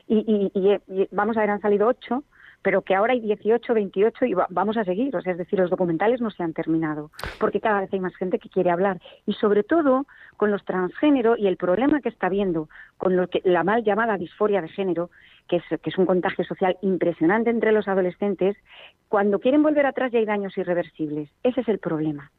Y, 0.08 0.52
y 0.54 1.08
vamos 1.12 1.38
a 1.38 1.42
ver, 1.42 1.50
han 1.50 1.62
salido 1.62 1.88
ocho, 1.88 2.24
pero 2.62 2.82
que 2.82 2.96
ahora 2.96 3.14
hay 3.14 3.22
18, 3.22 3.74
28 3.74 4.26
y 4.26 4.34
vamos 4.50 4.78
a 4.78 4.84
seguir. 4.84 5.16
O 5.16 5.22
sea, 5.22 5.32
es 5.32 5.38
decir, 5.38 5.60
los 5.60 5.70
documentales 5.70 6.22
no 6.22 6.32
se 6.32 6.44
han 6.44 6.54
terminado, 6.54 7.12
porque 7.40 7.62
cada 7.62 7.82
vez 7.82 7.94
hay 7.94 8.00
más 8.00 8.16
gente 8.16 8.40
que 8.40 8.50
quiere 8.50 8.72
hablar. 8.72 9.00
Y 9.26 9.34
sobre 9.34 9.64
todo 9.64 10.06
con 10.36 10.52
los 10.52 10.66
transgénero 10.66 11.38
y 11.38 11.48
el 11.48 11.58
problema 11.58 12.02
que 12.02 12.10
está 12.10 12.28
habiendo 12.28 12.70
con 12.98 13.16
lo 13.16 13.30
que, 13.30 13.42
la 13.46 13.64
mal 13.64 13.84
llamada 13.84 14.18
disforia 14.18 14.62
de 14.62 14.70
género, 14.70 15.10
que 15.48 15.58
es, 15.58 15.64
que 15.82 15.90
es 15.90 15.98
un 15.98 16.06
contagio 16.06 16.44
social 16.44 16.78
impresionante 16.82 17.50
entre 17.50 17.72
los 17.72 17.88
adolescentes, 17.88 18.58
cuando 19.08 19.40
quieren 19.40 19.64
volver 19.64 19.86
atrás 19.86 20.12
ya 20.12 20.20
hay 20.20 20.26
daños 20.26 20.58
irreversibles. 20.58 21.30
Ese 21.44 21.62
es 21.62 21.70
el 21.70 21.80
problema. 21.80 22.32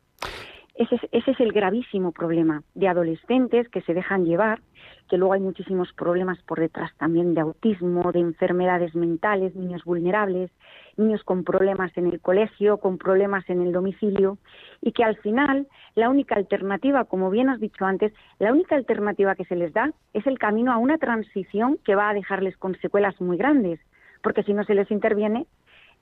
Ese 0.79 0.95
es, 0.95 1.03
ese 1.11 1.33
es 1.33 1.41
el 1.41 1.53
gravísimo 1.53 2.13
problema 2.13 2.63
de 2.77 2.87
adolescentes 2.87 3.69
que 3.69 3.81
se 3.83 3.95
dejan 3.95 4.25
llevar 4.25 4.61
que 5.09 5.17
luego 5.17 5.33
hay 5.33 5.41
muchísimos 5.41 5.93
problemas 5.95 6.41
por 6.43 6.61
detrás 6.61 6.93
también 6.99 7.35
de 7.35 7.41
autismo, 7.41 8.13
de 8.13 8.21
enfermedades 8.21 8.95
mentales, 8.95 9.57
niños 9.57 9.83
vulnerables, 9.85 10.53
niños 10.97 11.25
con 11.25 11.43
problemas 11.43 11.91
en 11.97 12.07
el 12.07 12.21
colegio, 12.21 12.77
con 12.77 12.97
problemas 12.97 13.49
en 13.51 13.63
el 13.63 13.73
domicilio, 13.73 14.39
y 14.81 14.93
que 14.93 15.03
al 15.03 15.17
final 15.17 15.67
la 15.97 16.11
única 16.11 16.37
alternativa, 16.37 17.05
como 17.07 17.29
bien 17.31 17.49
has 17.49 17.59
dicho 17.59 17.85
antes, 17.85 18.13
la 18.39 18.53
única 18.53 18.77
alternativa 18.77 19.35
que 19.35 19.47
se 19.47 19.57
les 19.57 19.73
da 19.73 19.93
es 20.13 20.27
el 20.29 20.39
camino 20.39 20.73
a 20.73 20.79
una 20.79 20.99
transición 20.99 21.79
que 21.85 21.97
va 21.97 22.11
a 22.11 22.15
dejarles 22.15 22.57
con 22.57 22.77
secuelas 22.77 23.21
muy 23.21 23.37
grandes, 23.37 23.81
porque 24.23 24.45
si 24.45 24.53
no 24.53 24.63
se 24.63 24.75
les 24.75 24.91
interviene, 24.93 25.47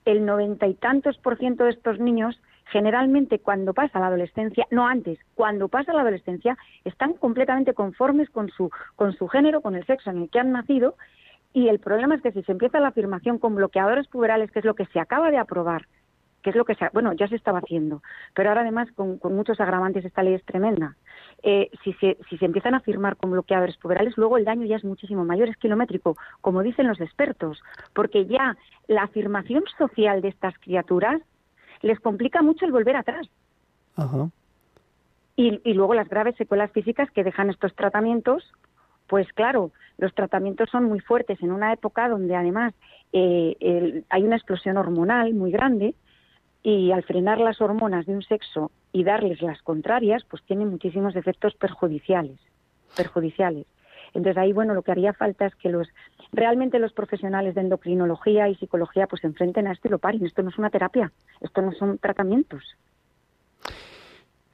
el 0.05 0.25
noventa 0.25 0.67
y 0.67 0.75
tantos 0.75 1.17
por 1.17 1.37
ciento 1.37 1.63
de 1.63 1.71
estos 1.71 1.99
niños 1.99 2.39
generalmente 2.71 3.39
cuando 3.39 3.73
pasa 3.73 3.99
la 3.99 4.07
adolescencia, 4.07 4.65
no 4.71 4.87
antes, 4.87 5.19
cuando 5.35 5.67
pasa 5.67 5.93
la 5.93 6.01
adolescencia, 6.01 6.57
están 6.83 7.13
completamente 7.13 7.73
conformes 7.73 8.29
con 8.29 8.49
su, 8.49 8.69
con 8.95 9.13
su 9.13 9.27
género, 9.27 9.61
con 9.61 9.75
el 9.75 9.85
sexo 9.85 10.09
en 10.09 10.23
el 10.23 10.29
que 10.29 10.39
han 10.39 10.51
nacido, 10.51 10.95
y 11.53 11.69
el 11.69 11.79
problema 11.79 12.15
es 12.15 12.21
que 12.21 12.31
si 12.31 12.43
se 12.43 12.51
empieza 12.51 12.79
la 12.79 12.89
afirmación 12.89 13.39
con 13.39 13.55
bloqueadores 13.55 14.07
puberales, 14.07 14.51
que 14.51 14.59
es 14.59 14.65
lo 14.65 14.75
que 14.75 14.85
se 14.87 14.99
acaba 14.99 15.31
de 15.31 15.37
aprobar, 15.37 15.87
que 16.43 16.51
es 16.51 16.55
lo 16.55 16.65
que 16.65 16.75
se, 16.75 16.87
bueno, 16.93 17.13
ya 17.13 17.27
se 17.27 17.35
estaba 17.35 17.59
haciendo, 17.59 18.01
pero 18.33 18.49
ahora 18.49 18.61
además 18.61 18.89
con, 18.95 19.19
muchos 19.23 19.59
agravantes 19.59 20.05
esta 20.05 20.23
ley 20.23 20.33
es 20.33 20.45
tremenda. 20.45 20.95
Eh, 21.43 21.69
si, 21.83 21.93
se, 21.93 22.17
si 22.29 22.37
se 22.37 22.45
empiezan 22.45 22.75
a 22.75 22.79
firmar 22.79 23.15
con 23.15 23.31
bloqueadores 23.31 23.77
puberales, 23.77 24.17
luego 24.17 24.37
el 24.37 24.45
daño 24.45 24.65
ya 24.65 24.75
es 24.75 24.83
muchísimo 24.83 25.25
mayor, 25.25 25.49
es 25.49 25.57
kilométrico, 25.57 26.15
como 26.41 26.63
dicen 26.63 26.87
los 26.87 27.01
expertos, 27.01 27.61
porque 27.93 28.25
ya 28.25 28.55
la 28.87 29.03
afirmación 29.03 29.63
social 29.77 30.21
de 30.21 30.29
estas 30.29 30.57
criaturas 30.59 31.21
les 31.81 31.99
complica 31.99 32.41
mucho 32.41 32.65
el 32.65 32.71
volver 32.71 32.95
atrás. 32.95 33.27
Y, 35.35 35.73
luego 35.73 35.93
las 35.93 36.09
graves 36.09 36.35
secuelas 36.35 36.71
físicas 36.71 37.11
que 37.11 37.23
dejan 37.23 37.49
estos 37.49 37.75
tratamientos, 37.75 38.51
pues 39.07 39.31
claro, 39.33 39.71
los 39.97 40.13
tratamientos 40.15 40.69
son 40.69 40.85
muy 40.85 40.99
fuertes 40.99 41.41
en 41.41 41.51
una 41.51 41.73
época 41.73 42.09
donde 42.09 42.35
además 42.35 42.73
eh, 43.13 44.03
hay 44.09 44.23
una 44.23 44.35
explosión 44.35 44.77
hormonal 44.77 45.33
muy 45.33 45.51
grande 45.51 45.93
y 46.63 46.91
al 46.91 47.03
frenar 47.03 47.39
las 47.39 47.61
hormonas 47.61 48.05
de 48.05 48.13
un 48.13 48.23
sexo 48.23 48.71
y 48.91 49.03
darles 49.03 49.41
las 49.41 49.61
contrarias, 49.61 50.23
pues 50.25 50.43
tiene 50.43 50.65
muchísimos 50.65 51.15
efectos 51.15 51.53
perjudiciales, 51.55 52.39
perjudiciales. 52.95 53.67
Entonces 54.13 54.37
ahí, 54.37 54.53
bueno, 54.53 54.73
lo 54.73 54.81
que 54.81 54.91
haría 54.91 55.13
falta 55.13 55.45
es 55.45 55.55
que 55.55 55.69
los 55.69 55.87
realmente 56.31 56.79
los 56.79 56.93
profesionales 56.93 57.55
de 57.55 57.61
endocrinología 57.61 58.49
y 58.49 58.55
psicología 58.55 59.07
pues 59.07 59.21
se 59.21 59.27
enfrenten 59.27 59.67
a 59.67 59.71
esto 59.71 59.87
y 59.87 59.91
lo 59.91 59.99
paren. 59.99 60.25
Esto 60.25 60.43
no 60.43 60.49
es 60.49 60.57
una 60.57 60.69
terapia, 60.69 61.11
esto 61.41 61.61
no 61.61 61.71
son 61.73 61.97
tratamientos. 61.97 62.63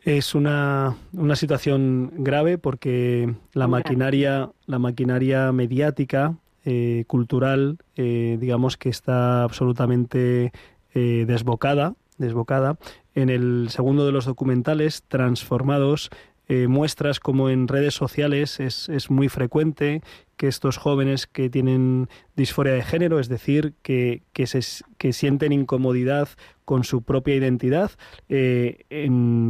Es 0.01 0.35
una, 0.35 0.95
una 1.13 1.35
situación 1.35 2.11
grave 2.17 2.57
porque 2.57 3.33
la 3.53 3.67
maquinaria, 3.67 4.49
la 4.65 4.77
maquinaria 4.77 5.51
mediática, 5.53 6.35
eh, 6.65 7.03
cultural, 7.07 7.77
eh, 7.97 8.37
digamos 8.39 8.77
que 8.77 8.87
está 8.87 9.43
absolutamente 9.43 10.53
eh, 10.93 11.25
desbocada, 11.27 11.95
desbocada. 12.17 12.77
En 13.15 13.29
el 13.29 13.67
segundo 13.69 14.05
de 14.05 14.13
los 14.13 14.25
documentales, 14.25 15.03
Transformados, 15.03 16.09
muestras 16.49 17.19
como 17.19 17.49
en 17.49 17.67
redes 17.67 17.93
sociales 17.93 18.59
es, 18.59 18.89
es, 18.89 19.09
muy 19.09 19.29
frecuente 19.29 20.01
que 20.37 20.47
estos 20.47 20.77
jóvenes 20.77 21.25
que 21.25 21.49
tienen 21.49 22.09
disforia 22.35 22.73
de 22.73 22.83
género, 22.83 23.19
es 23.19 23.29
decir, 23.29 23.73
que, 23.81 24.23
que, 24.33 24.47
se, 24.47 24.61
que 24.97 25.13
sienten 25.13 25.51
incomodidad 25.51 26.29
con 26.65 26.83
su 26.83 27.03
propia 27.03 27.35
identidad, 27.35 27.91
eh, 28.29 28.85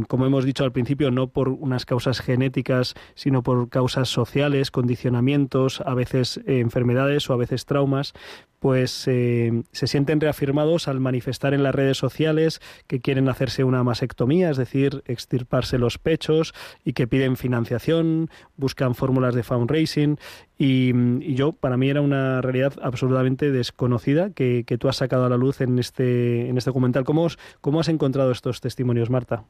como 0.08 0.26
hemos 0.26 0.44
dicho 0.44 0.64
al 0.64 0.72
principio, 0.72 1.10
no 1.10 1.28
por 1.28 1.48
unas 1.48 1.86
causas 1.86 2.20
genéticas, 2.20 2.94
sino 3.14 3.42
por 3.42 3.68
causas 3.68 4.08
sociales, 4.08 4.70
condicionamientos, 4.70 5.80
a 5.80 5.94
veces 5.94 6.40
eh, 6.46 6.58
enfermedades 6.58 7.28
o 7.30 7.34
a 7.34 7.36
veces 7.36 7.66
traumas, 7.66 8.14
pues 8.58 9.06
eh, 9.08 9.62
se 9.72 9.86
sienten 9.86 10.20
reafirmados 10.20 10.88
al 10.88 10.98
manifestar 10.98 11.52
en 11.52 11.62
las 11.62 11.74
redes 11.74 11.98
sociales 11.98 12.60
que 12.86 13.00
quieren 13.00 13.28
hacerse 13.28 13.62
una 13.62 13.84
masectomía, 13.84 14.50
es 14.50 14.56
decir, 14.56 15.02
extirparse 15.06 15.76
los 15.76 15.98
pechos 15.98 16.54
y 16.82 16.94
que 16.94 17.06
piden 17.06 17.36
financiación, 17.36 18.30
buscan 18.56 18.94
fórmulas 18.94 19.34
de 19.34 19.42
fundraising 19.42 20.18
y, 20.56 20.92
y 21.20 21.34
yo, 21.34 21.52
para 21.52 21.76
mí 21.76 21.90
era 21.90 22.00
una 22.00 22.40
absolutamente 22.82 23.50
desconocida 23.50 24.30
que, 24.30 24.64
que, 24.66 24.78
tú 24.78 24.88
has 24.88 24.96
sacado 24.96 25.24
a 25.24 25.28
la 25.28 25.36
luz 25.36 25.60
en 25.60 25.78
este, 25.78 26.48
en 26.48 26.56
este 26.56 26.70
documental. 26.70 27.04
¿Cómo, 27.04 27.26
¿Cómo 27.60 27.80
has 27.80 27.88
encontrado 27.88 28.30
estos 28.30 28.60
testimonios, 28.60 29.10
Marta? 29.10 29.44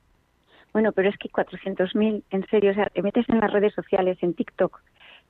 Bueno, 0.72 0.90
pero 0.92 1.08
es 1.08 1.16
que 1.18 1.28
400.000, 1.28 2.24
en 2.30 2.46
serio, 2.48 2.72
o 2.72 2.74
sea, 2.74 2.86
te 2.86 3.00
metes 3.00 3.28
en 3.28 3.38
las 3.38 3.52
redes 3.52 3.72
sociales, 3.74 4.18
en 4.22 4.34
TikTok, 4.34 4.80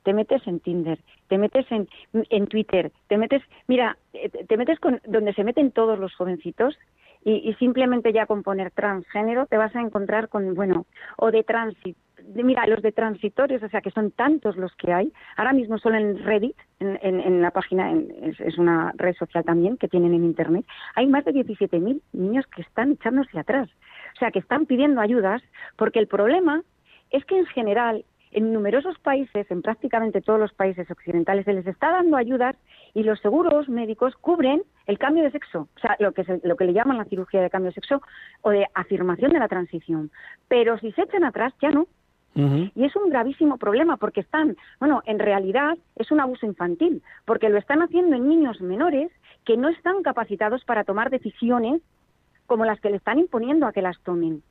te 0.03 0.13
metes 0.13 0.45
en 0.47 0.59
Tinder, 0.59 0.99
te 1.27 1.37
metes 1.37 1.71
en, 1.71 1.87
en 2.13 2.47
Twitter, 2.47 2.91
te 3.07 3.17
metes, 3.17 3.43
mira, 3.67 3.97
eh, 4.13 4.29
te 4.29 4.57
metes 4.57 4.79
con 4.79 5.01
donde 5.05 5.33
se 5.33 5.43
meten 5.43 5.71
todos 5.71 5.99
los 5.99 6.15
jovencitos 6.15 6.75
y, 7.23 7.53
simplemente 7.55 8.13
ya 8.13 8.27
con 8.27 8.43
poner 8.43 8.69
transgénero 8.69 9.47
te 9.47 9.57
vas 9.57 9.75
a 9.75 9.81
encontrar 9.81 10.29
con, 10.29 10.53
bueno, 10.53 10.85
o 11.17 11.31
de 11.31 11.43
tránsito. 11.43 11.99
Mira, 12.33 12.65
los 12.67 12.81
de 12.81 12.91
transitorios, 12.91 13.61
o 13.61 13.69
sea 13.69 13.81
que 13.81 13.91
son 13.91 14.11
tantos 14.11 14.57
los 14.57 14.73
que 14.75 14.91
hay. 14.91 15.13
Ahora 15.37 15.53
mismo 15.53 15.77
solo 15.77 15.97
en 15.97 16.23
Reddit, 16.23 16.57
en, 16.79 16.97
en, 17.01 17.41
la 17.41 17.51
página, 17.51 17.91
es, 17.91 18.39
es, 18.39 18.57
una 18.57 18.93
red 18.97 19.15
social 19.15 19.43
también 19.43 19.77
que 19.77 19.87
tienen 19.87 20.13
en 20.13 20.23
Internet, 20.23 20.65
hay 20.95 21.07
más 21.07 21.23
de 21.25 21.33
17.000 21.33 22.01
niños 22.13 22.45
que 22.47 22.61
están 22.61 22.91
echándose 22.91 23.37
atrás. 23.37 23.69
O 24.15 24.19
sea, 24.19 24.31
que 24.31 24.39
están 24.39 24.65
pidiendo 24.65 25.01
ayudas 25.01 25.41
porque 25.77 25.99
el 25.99 26.07
problema 26.07 26.63
es 27.11 27.23
que 27.25 27.37
en 27.37 27.45
general 27.45 28.05
en 28.35 28.51
numerosos 28.51 28.99
países, 28.99 29.49
en 29.49 29.61
prácticamente 29.61 30.21
todos 30.21 30.37
los 30.37 30.51
países 30.53 30.91
occidentales, 30.91 31.45
se 31.45 31.53
les 31.53 31.65
está 31.65 31.91
dando 31.91 32.17
ayudas 32.17 32.57
y 32.93 33.03
los 33.03 33.19
seguros 33.21 33.69
médicos 33.69 34.13
cubren 34.17 34.61
el 34.87 34.97
cambio 34.97 35.23
de 35.23 35.31
sexo, 35.31 35.69
o 35.73 35.79
sea, 35.79 35.95
lo 35.99 36.11
que, 36.11 36.25
lo 36.43 36.57
que 36.57 36.65
le 36.65 36.73
llaman 36.73 36.97
la 36.97 37.05
cirugía 37.05 37.41
de 37.41 37.49
cambio 37.49 37.69
de 37.71 37.75
sexo 37.75 38.01
o 38.41 38.49
de 38.49 38.67
afirmación 38.73 39.31
de 39.31 39.39
la 39.39 39.47
transición. 39.47 40.11
Pero 40.49 40.77
si 40.79 40.91
se 40.91 41.03
echan 41.03 41.23
atrás, 41.23 41.53
ya 41.61 41.71
no. 41.71 41.87
Y 42.35 42.83
es 42.83 42.93
un 42.97 43.09
gravísimo 43.09 43.57
problema 43.57 43.95
porque 43.95 44.19
están, 44.19 44.57
bueno, 44.79 45.01
en 45.05 45.19
realidad 45.19 45.77
es 45.95 46.11
un 46.11 46.19
abuso 46.19 46.45
infantil, 46.45 47.01
porque 47.23 47.47
lo 47.47 47.57
están 47.57 47.81
haciendo 47.81 48.17
en 48.17 48.27
niños 48.27 48.59
menores 48.59 49.09
que 49.45 49.55
no 49.55 49.69
están 49.69 50.03
capacitados 50.03 50.65
para 50.65 50.83
tomar 50.83 51.09
decisiones 51.09 51.81
como 52.45 52.65
las 52.65 52.79
que 52.81 52.89
le 52.89 52.97
están 52.97 53.19
imponiendo 53.19 53.65
a 53.65 53.71
que 53.71 53.81
las 53.81 53.97
tomen. 54.01 54.43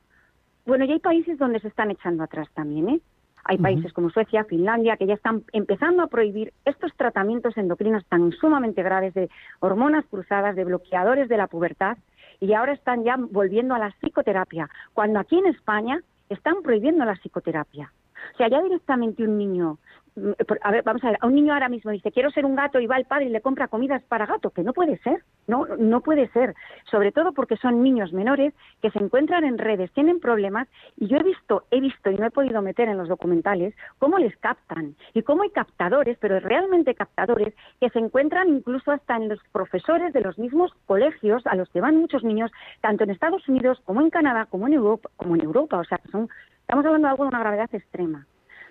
Bueno, 0.64 0.86
y 0.86 0.92
hay 0.92 0.98
países 0.98 1.38
donde 1.38 1.60
se 1.60 1.68
están 1.68 1.90
echando 1.90 2.24
atrás 2.24 2.48
también, 2.54 2.88
¿eh? 2.88 3.00
Hay 3.46 3.58
países 3.58 3.92
como 3.92 4.08
Suecia, 4.08 4.44
Finlandia, 4.44 4.96
que 4.96 5.04
ya 5.06 5.12
están 5.12 5.42
empezando 5.52 6.02
a 6.02 6.06
prohibir 6.06 6.54
estos 6.64 6.94
tratamientos 6.96 7.54
endocrinos 7.58 8.02
tan 8.06 8.32
sumamente 8.32 8.82
graves 8.82 9.12
de 9.12 9.28
hormonas 9.60 10.06
cruzadas, 10.06 10.56
de 10.56 10.64
bloqueadores 10.64 11.28
de 11.28 11.36
la 11.36 11.46
pubertad, 11.46 11.98
y 12.40 12.54
ahora 12.54 12.72
están 12.72 13.04
ya 13.04 13.16
volviendo 13.18 13.74
a 13.74 13.78
la 13.78 13.90
psicoterapia, 14.00 14.70
cuando 14.94 15.20
aquí 15.20 15.36
en 15.36 15.46
España 15.46 16.00
están 16.28 16.62
prohibiendo 16.62 17.04
la 17.04 17.14
psicoterapia. 17.16 17.92
O 18.34 18.36
sea, 18.36 18.48
ya 18.48 18.62
directamente 18.62 19.22
un 19.22 19.38
niño 19.38 19.78
a 20.16 20.70
ver, 20.70 20.84
vamos 20.84 21.02
a 21.02 21.08
ver, 21.08 21.18
a 21.20 21.26
un 21.26 21.34
niño 21.34 21.52
ahora 21.52 21.68
mismo 21.68 21.90
dice, 21.90 22.12
quiero 22.12 22.30
ser 22.30 22.44
un 22.44 22.54
gato 22.54 22.78
y 22.78 22.86
va 22.86 22.96
el 22.96 23.04
padre 23.04 23.26
y 23.26 23.30
le 23.30 23.40
compra 23.40 23.66
comidas 23.66 24.02
para 24.04 24.26
gato, 24.26 24.50
que 24.50 24.62
no 24.62 24.72
puede 24.72 24.98
ser, 24.98 25.24
no, 25.48 25.66
no 25.76 26.02
puede 26.02 26.28
ser, 26.28 26.54
sobre 26.88 27.10
todo 27.10 27.32
porque 27.32 27.56
son 27.56 27.82
niños 27.82 28.12
menores 28.12 28.54
que 28.80 28.90
se 28.92 29.00
encuentran 29.00 29.44
en 29.44 29.58
redes, 29.58 29.90
tienen 29.92 30.20
problemas 30.20 30.68
y 30.96 31.08
yo 31.08 31.16
he 31.16 31.22
visto, 31.24 31.64
he 31.72 31.80
visto 31.80 32.10
y 32.10 32.16
no 32.16 32.26
he 32.26 32.30
podido 32.30 32.62
meter 32.62 32.88
en 32.88 32.96
los 32.96 33.08
documentales 33.08 33.74
cómo 33.98 34.18
les 34.18 34.36
captan 34.36 34.94
y 35.14 35.22
cómo 35.22 35.42
hay 35.42 35.50
captadores, 35.50 36.16
pero 36.20 36.38
realmente 36.38 36.94
captadores 36.94 37.52
que 37.80 37.90
se 37.90 37.98
encuentran 37.98 38.48
incluso 38.48 38.92
hasta 38.92 39.16
en 39.16 39.28
los 39.28 39.40
profesores 39.50 40.12
de 40.12 40.20
los 40.20 40.38
mismos 40.38 40.72
colegios 40.86 41.44
a 41.46 41.56
los 41.56 41.68
que 41.70 41.80
van 41.80 41.96
muchos 41.96 42.22
niños, 42.22 42.52
tanto 42.80 43.02
en 43.02 43.10
Estados 43.10 43.48
Unidos 43.48 43.80
como 43.84 44.00
en 44.00 44.10
Canadá 44.10 44.46
como 44.46 44.68
en 44.68 44.74
Europa, 44.74 45.10
como 45.16 45.34
en 45.34 45.42
Europa, 45.42 45.78
o 45.78 45.84
sea, 45.84 46.00
son, 46.12 46.28
estamos 46.60 46.86
hablando 46.86 47.08
de 47.08 47.10
algo 47.10 47.24
de 47.24 47.28
una 47.28 47.40
gravedad 47.40 47.74
extrema, 47.74 48.26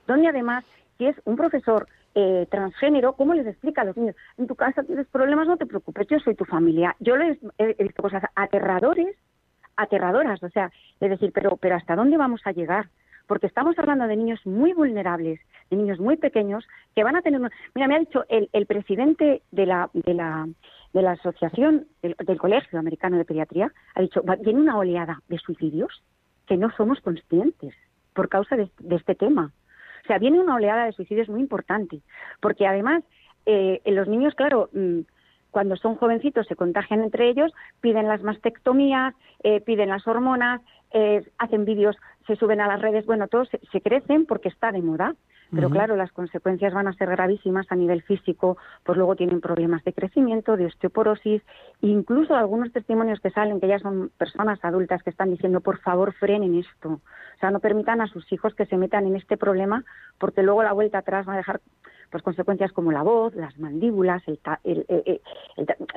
donde 0.08 0.30
además 0.30 0.64
si 0.98 1.06
es 1.06 1.16
un 1.26 1.36
profesor 1.36 1.88
eh, 2.16 2.48
transgénero, 2.52 3.14
¿cómo 3.14 3.34
les 3.34 3.48
explica 3.48 3.82
a 3.82 3.86
los 3.86 3.98
niños? 3.98 4.16
En 4.38 4.48
tu 4.48 4.56
casa 4.56 4.84
tienes 4.84 5.08
problemas, 5.08 5.48
no 5.48 5.58
te 5.58 5.66
preocupes, 5.66 6.08
yo 6.08 6.20
soy 6.20 6.36
tu 6.36 6.46
familia. 6.46 6.96
Yo 7.00 7.18
les 7.18 7.40
he, 7.58 7.84
visto 7.84 8.04
cosas 8.04 8.24
aterradores, 8.36 9.16
aterradoras, 9.76 10.42
o 10.44 10.50
sea, 10.50 10.72
es 11.00 11.10
decir, 11.10 11.32
pero, 11.34 11.58
pero 11.58 11.76
¿hasta 11.76 11.96
dónde 11.96 12.18
vamos 12.18 12.42
a 12.46 12.52
llegar? 12.52 12.90
Porque 13.26 13.48
estamos 13.48 13.80
hablando 13.80 14.06
de 14.06 14.16
niños 14.16 14.46
muy 14.46 14.74
vulnerables, 14.74 15.40
de 15.72 15.78
niños 15.78 16.00
muy 16.00 16.18
pequeños 16.18 16.68
que 16.96 17.04
van 17.04 17.16
a 17.16 17.22
tener. 17.22 17.42
Mira, 17.74 17.88
me 17.88 17.96
ha 17.96 18.00
dicho 18.00 18.26
el, 18.30 18.50
el 18.54 18.66
presidente 18.66 19.42
de 19.52 19.66
la, 19.66 19.90
de 19.94 20.14
la, 20.14 20.48
de 20.94 21.02
la 21.02 21.14
Asociación 21.14 21.88
del, 22.02 22.38
Colegio 22.38 22.78
Americano 22.78 23.18
de 23.18 23.26
Pediatría, 23.26 23.72
ha 23.96 24.02
dicho, 24.02 24.22
viene 24.42 24.60
una 24.60 24.78
oleada 24.78 25.22
de 25.30 25.40
suicidios 25.40 26.04
que 26.46 26.58
no 26.58 26.70
somos 26.76 27.00
conscientes 27.00 27.74
por 28.14 28.30
causa 28.30 28.56
de 28.56 28.70
este 28.96 29.16
tema. 29.16 29.52
O 30.04 30.08
sea, 30.08 30.18
viene 30.18 30.40
una 30.40 30.56
oleada 30.56 30.86
de 30.86 30.92
suicidios 30.92 31.30
muy 31.30 31.40
importante, 31.40 32.02
porque 32.42 32.68
además 32.68 33.04
eh, 33.46 33.82
los 33.86 34.08
niños, 34.08 34.36
claro, 34.36 34.70
mm, 34.74 35.02
cuando 35.52 35.76
son 35.76 35.96
jovencitos 35.96 36.48
se 36.48 36.56
contagian 36.56 37.04
entre 37.04 37.30
ellos, 37.30 37.54
piden 37.80 38.08
las 38.08 38.24
mastectomías, 38.24 39.14
eh, 39.44 39.62
piden 39.62 39.90
las 39.90 40.06
hormonas, 40.08 40.62
eh, 40.92 41.24
hacen 41.38 41.64
vídeos, 41.64 41.96
se 42.26 42.36
suben 42.36 42.60
a 42.60 42.68
las 42.68 42.82
redes, 42.82 43.06
bueno, 43.06 43.28
todos 43.28 43.50
se, 43.50 43.82
crecen 43.82 44.26
porque 44.26 44.50
está 44.50 44.72
de 44.72 44.82
moda. 44.82 45.16
Pero 45.54 45.70
claro, 45.70 45.96
las 45.96 46.12
consecuencias 46.12 46.74
van 46.74 46.88
a 46.88 46.94
ser 46.94 47.10
gravísimas 47.10 47.66
a 47.70 47.76
nivel 47.76 48.02
físico, 48.02 48.58
pues 48.84 48.98
luego 48.98 49.16
tienen 49.16 49.42
problemas 49.42 49.84
de 49.84 49.94
crecimiento, 49.94 50.58
de 50.58 50.66
osteoporosis, 50.66 51.42
incluso 51.82 52.36
algunos 52.36 52.72
testimonios 52.72 53.20
que 53.20 53.30
salen, 53.30 53.60
que 53.60 53.68
ya 53.68 53.80
son 53.80 54.12
personas 54.18 54.60
adultas 54.64 55.04
que 55.04 55.10
están 55.10 55.30
diciendo, 55.30 55.62
por 55.62 55.80
favor, 55.80 56.14
frenen 56.14 56.56
esto. 56.56 56.90
O 56.90 57.40
sea, 57.40 57.52
no 57.52 57.60
permitan 57.60 58.02
a 58.02 58.08
sus 58.08 58.32
hijos 58.32 58.56
que 58.56 58.66
se 58.66 58.78
metan 58.78 59.06
en 59.06 59.16
este 59.16 59.38
problema, 59.38 59.84
porque 60.18 60.44
luego 60.44 60.64
la 60.64 60.74
vuelta 60.74 61.00
atrás 61.00 61.28
va 61.28 61.34
a 61.34 61.38
dejar 61.38 61.62
pues 62.14 62.22
consecuencias 62.22 62.72
como 62.72 62.92
la 62.92 63.02
voz, 63.02 63.34
las 63.34 63.58
mandíbulas, 63.58 64.22
el, 64.28 64.40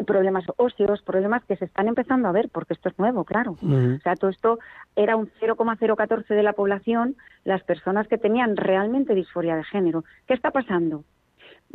problemas 0.07 0.45
óseos, 0.57 1.03
problemas 1.03 1.45
que 1.45 1.57
se 1.57 1.67
están 1.67 1.89
empezando 1.89 2.27
a 2.27 2.33
ver, 2.33 2.49
porque 2.49 2.73
esto 2.73 2.89
es 2.89 2.99
nuevo, 2.99 3.25
claro. 3.25 3.59
O 3.63 4.01
sea, 4.03 4.17
todo 4.17 4.31
esto 4.31 4.59
era 4.97 5.15
un 5.15 5.31
0,014 5.39 6.33
de 6.33 6.43
la 6.43 6.55
población, 6.55 7.17
las 7.45 7.63
personas 7.65 8.09
que 8.09 8.17
tenían 8.17 8.57
realmente 8.57 9.15
disforia 9.15 9.57
de 9.57 9.65
género. 9.65 10.05
¿Qué 10.27 10.33
está 10.33 10.53
pasando? 10.53 11.05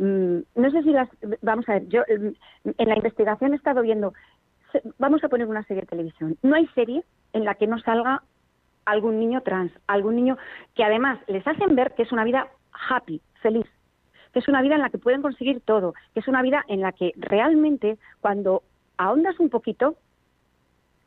Mm, 0.00 0.38
no 0.56 0.70
sé 0.72 0.82
si 0.82 0.90
las. 0.90 1.08
Vamos 1.40 1.68
a 1.68 1.74
ver, 1.74 1.86
yo 1.86 2.00
mm, 2.00 2.70
en 2.78 2.88
la 2.88 2.96
investigación 2.96 3.52
he 3.52 3.56
estado 3.56 3.80
viendo. 3.82 4.12
Vamos 4.98 5.22
a 5.22 5.28
poner 5.28 5.46
una 5.46 5.62
serie 5.62 5.82
de 5.82 5.86
televisión. 5.86 6.36
No 6.42 6.56
hay 6.56 6.66
serie 6.74 7.04
en 7.32 7.44
la 7.44 7.54
que 7.54 7.68
no 7.68 7.78
salga 7.78 8.24
algún 8.86 9.20
niño 9.20 9.42
trans, 9.42 9.70
algún 9.86 10.16
niño 10.16 10.36
que 10.74 10.82
además 10.82 11.20
les 11.28 11.46
hacen 11.46 11.76
ver 11.76 11.94
que 11.94 12.02
es 12.02 12.10
una 12.10 12.24
vida 12.24 12.48
happy, 12.90 13.20
feliz 13.40 13.66
que 14.32 14.38
es 14.38 14.48
una 14.48 14.62
vida 14.62 14.74
en 14.74 14.82
la 14.82 14.90
que 14.90 14.98
pueden 14.98 15.22
conseguir 15.22 15.60
todo, 15.60 15.94
que 16.14 16.20
es 16.20 16.28
una 16.28 16.42
vida 16.42 16.64
en 16.68 16.80
la 16.80 16.92
que 16.92 17.12
realmente 17.16 17.98
cuando 18.20 18.62
ahondas 18.96 19.38
un 19.40 19.50
poquito, 19.50 19.96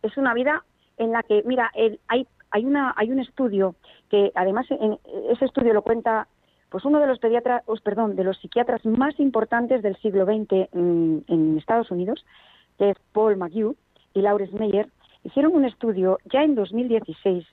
es 0.01 0.17
una 0.17 0.33
vida 0.33 0.63
en 0.97 1.11
la 1.11 1.23
que, 1.23 1.43
mira, 1.45 1.71
hay, 2.07 2.27
hay, 2.51 2.65
una, 2.65 2.93
hay 2.95 3.11
un 3.11 3.19
estudio 3.19 3.75
que 4.09 4.31
además 4.35 4.65
en, 4.69 4.99
ese 5.29 5.45
estudio 5.45 5.73
lo 5.73 5.81
cuenta 5.81 6.27
pues 6.69 6.83
uno 6.83 6.99
de 6.99 7.07
los 7.07 7.19
pediatras, 7.19 7.63
perdón, 7.83 8.15
de 8.15 8.23
los 8.23 8.37
psiquiatras 8.37 8.85
más 8.85 9.19
importantes 9.19 9.81
del 9.81 9.95
siglo 9.97 10.25
XX 10.25 10.67
en, 10.73 11.55
Estados 11.57 11.89
Unidos, 11.89 12.25
que 12.77 12.89
es 12.89 12.97
Paul 13.13 13.37
McHugh 13.37 13.75
y 14.13 14.21
Lawrence 14.21 14.57
Meyer, 14.57 14.89
hicieron 15.23 15.55
un 15.55 15.65
estudio 15.65 16.19
ya 16.25 16.43
en 16.43 16.55
2016 16.55 17.45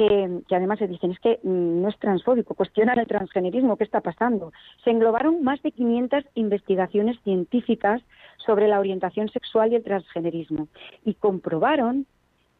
que, 0.00 0.56
además 0.56 0.78
se 0.78 0.88
dicen, 0.88 1.10
es 1.10 1.20
que 1.20 1.40
mm, 1.42 1.82
no 1.82 1.88
es 1.90 1.98
transfóbico, 1.98 2.54
cuestionan 2.54 2.98
el 2.98 3.06
transgenerismo, 3.06 3.76
¿qué 3.76 3.84
está 3.84 4.00
pasando? 4.00 4.50
Se 4.82 4.90
englobaron 4.90 5.42
más 5.42 5.60
de 5.62 5.72
500 5.72 6.24
investigaciones 6.36 7.20
científicas 7.22 8.00
sobre 8.38 8.66
la 8.66 8.80
orientación 8.80 9.28
sexual 9.28 9.72
y 9.72 9.76
el 9.76 9.84
transgenerismo 9.84 10.68
y 11.04 11.12
comprobaron 11.14 12.06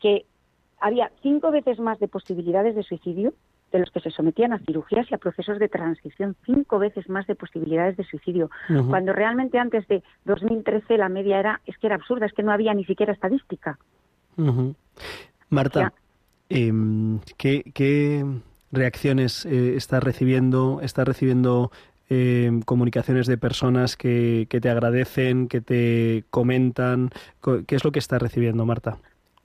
que 0.00 0.26
había 0.80 1.10
cinco 1.22 1.50
veces 1.50 1.78
más 1.78 1.98
de 1.98 2.08
posibilidades 2.08 2.74
de 2.74 2.82
suicidio 2.82 3.32
de 3.72 3.78
los 3.78 3.90
que 3.90 4.00
se 4.00 4.10
sometían 4.10 4.52
a 4.52 4.58
cirugías 4.58 5.10
y 5.10 5.14
a 5.14 5.18
procesos 5.18 5.58
de 5.58 5.68
transición, 5.68 6.36
cinco 6.44 6.78
veces 6.78 7.08
más 7.08 7.26
de 7.26 7.36
posibilidades 7.36 7.96
de 7.96 8.04
suicidio, 8.04 8.50
cuando 8.88 9.12
realmente 9.12 9.58
antes 9.58 9.86
de 9.86 10.02
2013 10.24 10.98
la 10.98 11.08
media 11.08 11.38
era, 11.38 11.60
es 11.66 11.78
que 11.78 11.86
era 11.86 11.94
absurda, 11.94 12.26
es 12.26 12.32
que 12.32 12.42
no 12.42 12.50
había 12.50 12.74
ni 12.74 12.84
siquiera 12.84 13.12
estadística. 13.12 13.78
Marta, 15.50 15.92
eh, 16.50 16.72
¿qué, 17.36 18.24
reacciones 18.72 19.46
eh, 19.46 19.76
estás 19.76 20.02
recibiendo? 20.02 20.80
¿Estás 20.82 21.06
recibiendo 21.06 21.70
em, 22.08 22.60
comunicaciones 22.62 23.26
de 23.26 23.38
personas 23.38 23.96
que, 23.96 24.46
te 24.50 24.68
agradecen, 24.68 25.48
que 25.48 25.60
te 25.60 26.24
comentan? 26.30 27.10
¿Qué 27.66 27.74
es 27.74 27.84
lo 27.84 27.92
que 27.92 28.00
estás 28.00 28.20
recibiendo, 28.20 28.66
Marta? 28.66 28.98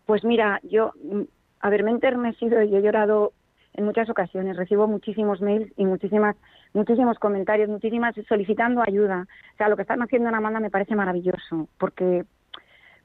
Pues 0.06 0.24
mira, 0.24 0.60
yo, 0.64 0.92
mm, 1.04 1.22
haberme 1.62 1.92
enternecido 1.92 2.62
y 2.64 2.76
he 2.76 2.82
llorado 2.82 3.34
en 3.76 3.86
muchas 3.86 4.10
ocasiones. 4.10 4.58
Recibo 4.58 4.88
muchísimos 4.88 5.42
mails 5.42 5.72
y 5.78 5.86
muchísimas, 5.86 6.36
muchísimos 6.74 7.20
comentarios, 7.20 7.70
muchísimas 7.70 8.16
solicitando 8.28 8.82
ayuda. 8.82 9.28
O 9.54 9.58
sea, 9.58 9.70
lo 9.70 9.76
que 9.76 9.84
están 9.84 10.02
haciendo 10.02 10.30
en 10.30 10.36
Amanda 10.36 10.60
me 10.60 10.72
parece 10.72 10.96
maravilloso, 10.96 11.68
porque, 11.78 12.26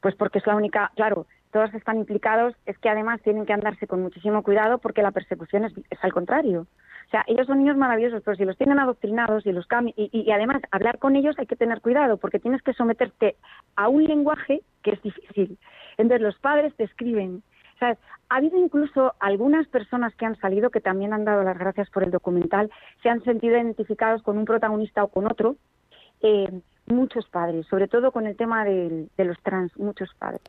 pues 0.00 0.14
porque 0.14 0.38
es 0.38 0.46
la 0.46 0.56
única, 0.56 0.90
claro, 0.94 1.26
todos 1.52 1.72
están 1.74 1.98
implicados, 1.98 2.54
es 2.66 2.78
que 2.78 2.88
además 2.88 3.20
tienen 3.22 3.46
que 3.46 3.52
andarse 3.52 3.86
con 3.86 4.02
muchísimo 4.02 4.42
cuidado 4.42 4.78
porque 4.78 5.02
la 5.02 5.10
persecución 5.10 5.64
es, 5.64 5.74
al 6.02 6.12
contrario. 6.12 6.66
O 7.06 7.10
sea, 7.10 7.24
ellos 7.26 7.46
son 7.46 7.58
niños 7.58 7.76
maravillosos, 7.76 8.22
pero 8.24 8.36
si 8.36 8.44
los 8.44 8.56
tienen 8.56 8.78
adoctrinados 8.78 9.44
y 9.44 9.52
los 9.52 9.66
y, 9.96 10.10
y, 10.12 10.30
además 10.30 10.62
hablar 10.70 10.98
con 10.98 11.16
ellos 11.16 11.36
hay 11.38 11.46
que 11.46 11.56
tener 11.56 11.80
cuidado 11.80 12.18
porque 12.18 12.38
tienes 12.38 12.62
que 12.62 12.72
someterte 12.72 13.36
a 13.74 13.88
un 13.88 14.04
lenguaje 14.04 14.62
que 14.82 14.92
es 14.92 15.02
difícil. 15.02 15.58
Entonces 15.98 16.22
los 16.22 16.38
padres 16.38 16.74
te 16.76 16.84
escriben. 16.84 17.42
¿sabes? 17.80 17.98
Ha 18.28 18.36
habido 18.36 18.58
incluso 18.58 19.14
algunas 19.18 19.66
personas 19.66 20.14
que 20.14 20.26
han 20.26 20.36
salido 20.36 20.70
que 20.70 20.80
también 20.80 21.12
han 21.12 21.24
dado 21.24 21.42
las 21.42 21.58
gracias 21.58 21.90
por 21.90 22.04
el 22.04 22.10
documental, 22.10 22.70
se 23.02 23.08
han 23.08 23.24
sentido 23.24 23.56
identificados 23.56 24.22
con 24.22 24.38
un 24.38 24.44
protagonista 24.44 25.02
o 25.02 25.08
con 25.08 25.26
otro. 25.26 25.56
Eh, 26.22 26.60
muchos 26.90 27.26
padres, 27.28 27.66
sobre 27.66 27.88
todo 27.88 28.12
con 28.12 28.26
el 28.26 28.36
tema 28.36 28.64
de, 28.64 29.08
los 29.18 29.40
trans, 29.42 29.76
muchos 29.78 30.10
padres. 30.18 30.40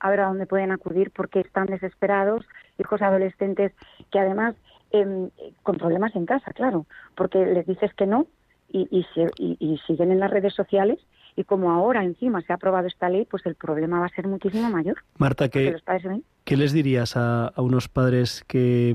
A 0.00 0.10
ver 0.10 0.20
a 0.20 0.28
dónde 0.28 0.46
pueden 0.46 0.72
acudir 0.72 1.10
porque 1.10 1.40
están 1.40 1.66
desesperados, 1.66 2.44
hijos 2.78 3.02
adolescentes 3.02 3.72
que 4.10 4.18
además 4.18 4.54
em, 4.90 5.30
con 5.62 5.76
problemas 5.76 6.14
en 6.16 6.26
casa, 6.26 6.52
claro, 6.52 6.86
porque 7.16 7.44
les 7.44 7.66
dices 7.66 7.92
que 7.94 8.06
no 8.06 8.26
y, 8.68 8.88
y, 9.38 9.78
siguen 9.86 10.10
en 10.10 10.20
las 10.20 10.30
redes 10.30 10.54
sociales 10.54 10.98
y 11.36 11.44
como 11.44 11.70
ahora 11.70 12.02
encima 12.02 12.40
se 12.42 12.52
ha 12.52 12.56
aprobado 12.56 12.88
esta 12.88 13.08
ley, 13.08 13.26
pues 13.30 13.44
el 13.46 13.54
problema 13.54 14.00
va 14.00 14.06
a 14.06 14.10
ser 14.14 14.26
muchísimo 14.26 14.70
mayor. 14.70 14.96
Marta, 15.18 15.48
¿qué, 15.48 15.76
¿qué 16.44 16.56
les 16.56 16.72
dirías 16.72 17.16
a, 17.16 17.48
a 17.48 17.62
unos 17.62 17.88
padres 17.88 18.44
que, 18.48 18.94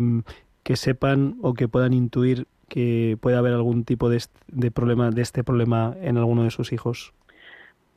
que 0.64 0.76
sepan 0.76 1.38
o 1.42 1.54
que 1.54 1.68
puedan 1.68 1.94
intuir 1.94 2.48
que 2.72 3.18
pueda 3.20 3.40
haber 3.40 3.54
algún 3.54 3.84
tipo 3.84 4.10
de, 4.10 4.22
problema 4.72 5.12
de 5.12 5.22
este 5.22 5.44
problema 5.44 5.94
en 6.02 6.18
alguno 6.18 6.44
de 6.44 6.52
sus 6.52 6.72
hijos? 6.72 7.14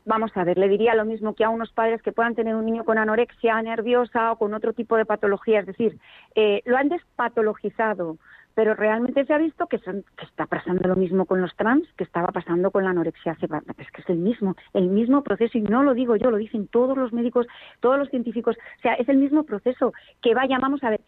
vamos 0.07 0.33
a 0.35 0.45
ver, 0.45 0.59
le 0.59 0.69
diría 0.69 0.95
lo 0.95 1.07
mismo 1.07 1.35
que 1.35 1.45
a 1.45 1.49
unos 1.49 1.73
padres 1.73 2.03
que 2.03 2.13
puedan 2.13 2.35
tener 2.35 2.55
un 2.55 2.67
niño 2.67 2.85
con 2.85 2.99
anorexia 2.99 3.63
nerviosa 3.63 4.33
o 4.33 4.37
con 4.37 4.53
otro 4.53 4.75
tipo 4.75 4.99
de 4.99 5.07
patología. 5.07 5.61
Es 5.61 5.67
decir, 5.67 5.99
eh, 6.35 6.61
lo 6.67 6.77
han 6.77 6.91
despatologizado, 6.91 8.19
pero 8.55 8.75
realmente 8.75 9.25
se 9.25 9.33
ha 9.33 9.39
visto 9.39 9.67
que, 9.67 9.79
que, 9.79 10.25
está 10.25 10.45
pasando 10.47 10.87
lo 10.89 10.97
mismo 10.97 11.25
con 11.25 11.41
los 11.41 11.55
trans 11.57 11.87
que 11.97 12.05
estaba 12.05 12.29
pasando 12.29 12.71
con 12.71 12.85
la 12.85 12.91
anorexia. 12.91 13.33
Es 13.33 13.91
que 13.91 14.03
es 14.03 14.11
el 14.11 14.19
mismo, 14.19 14.57
el 14.73 14.89
mismo 14.89 15.23
proceso, 15.23 15.59
y 15.59 15.63
no 15.63 15.83
lo 15.83 15.95
digo 15.95 16.17
yo, 16.17 16.31
lo 16.31 16.37
dicen 16.37 16.69
todos 16.69 16.97
los 16.97 17.13
médicos, 17.13 17.47
todos 17.81 17.99
los 17.99 18.11
científicos. 18.11 18.57
O 18.79 18.83
sea, 18.83 18.95
es 18.95 19.09
el 19.09 19.17
mismo 19.17 19.45
proceso 19.45 19.93
que 20.23 20.35
vaya, 20.35 20.59
vamos 20.61 20.85
a 20.85 20.91
ver, 20.91 21.01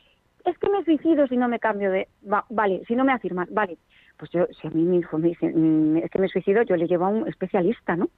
es 0.47 0.57
que 0.59 0.71
me 0.71 0.85
suicido 0.85 1.27
si 1.27 1.37
no 1.37 1.49
me 1.49 1.59
cambio 1.59 1.91
de... 1.91 2.09
vale, 2.23 2.83
si 2.87 2.95
no 2.95 3.05
me 3.05 3.13
afirman, 3.13 3.49
vale. 3.51 3.79
Pues 4.17 4.31
yo, 4.31 4.47
si 4.61 4.67
a 4.67 4.71
mí 4.71 4.83
mi 4.83 4.99
hijo 4.99 5.19
me 5.19 5.29
dice, 5.29 5.53
mm, 5.53 5.99
es 5.99 6.11
que 6.11 6.19
me 6.19 6.29
suicido, 6.29 6.63
yo 6.63 6.77
le 6.77 6.87
llevo 6.87 7.05
a 7.05 7.09
un 7.09 7.29
especialista, 7.29 7.97
¿no? 7.97 8.09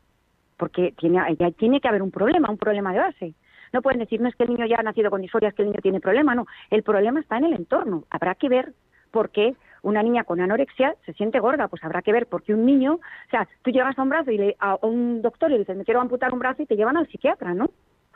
Porque 0.57 0.93
tiene, 0.99 1.21
ya 1.38 1.51
tiene 1.53 1.81
que 1.81 1.88
haber 1.88 2.03
un 2.03 2.11
problema, 2.11 2.51
un 2.51 2.59
problema 2.59 2.93
de 2.93 2.99
base. 2.99 3.35
No 3.73 3.83
pueden 3.83 4.01
decir, 4.01 4.21
no 4.21 4.29
es 4.29 4.37
que 4.37 4.45
el 4.45 4.51
niño 4.51 4.67
ya 4.67 4.77
ha 4.79 4.83
nacido 4.83 5.11
con 5.11 5.23
disforia, 5.23 5.49
es 5.49 5.55
que 5.55 5.62
el 5.62 5.69
niño 5.69 5.81
tiene 5.83 6.01
problema, 6.01 6.35
no. 6.35 6.47
El 6.71 6.83
problema 6.83 7.21
está 7.21 7.38
en 7.38 7.45
el 7.45 7.55
entorno. 7.55 8.05
Habrá 8.11 8.35
que 8.35 8.49
ver 8.49 8.75
por 9.11 9.31
qué 9.31 9.55
una 9.83 10.03
niña 10.03 10.25
con 10.25 10.41
anorexia 10.41 10.95
se 11.07 11.14
siente 11.14 11.41
gorda, 11.41 11.69
pues 11.69 11.83
habrá 11.85 12.03
que 12.03 12.12
ver 12.12 12.27
porque 12.27 12.53
un 12.53 12.67
niño, 12.67 12.95
o 12.95 13.31
sea, 13.31 13.49
tú 13.62 13.71
llegas 13.71 13.99
a 13.99 14.03
un 14.03 14.09
brazo 14.09 14.31
y 14.31 14.38
le, 14.38 14.57
a 14.59 14.77
un 14.83 15.23
doctor 15.23 15.51
y 15.51 15.55
le 15.55 15.61
dices, 15.61 15.77
me 15.77 15.85
quiero 15.85 16.01
amputar 16.01 16.33
un 16.33 16.41
brazo 16.41 16.62
y 16.62 16.67
te 16.67 16.77
llevan 16.77 16.97
al 16.97 17.09
psiquiatra, 17.09 17.55
¿no? 17.55 17.71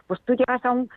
Pues 0.07 0.21
tú 0.23 0.35
llegas 0.35 0.65
a 0.65 0.73
un, 0.73 0.91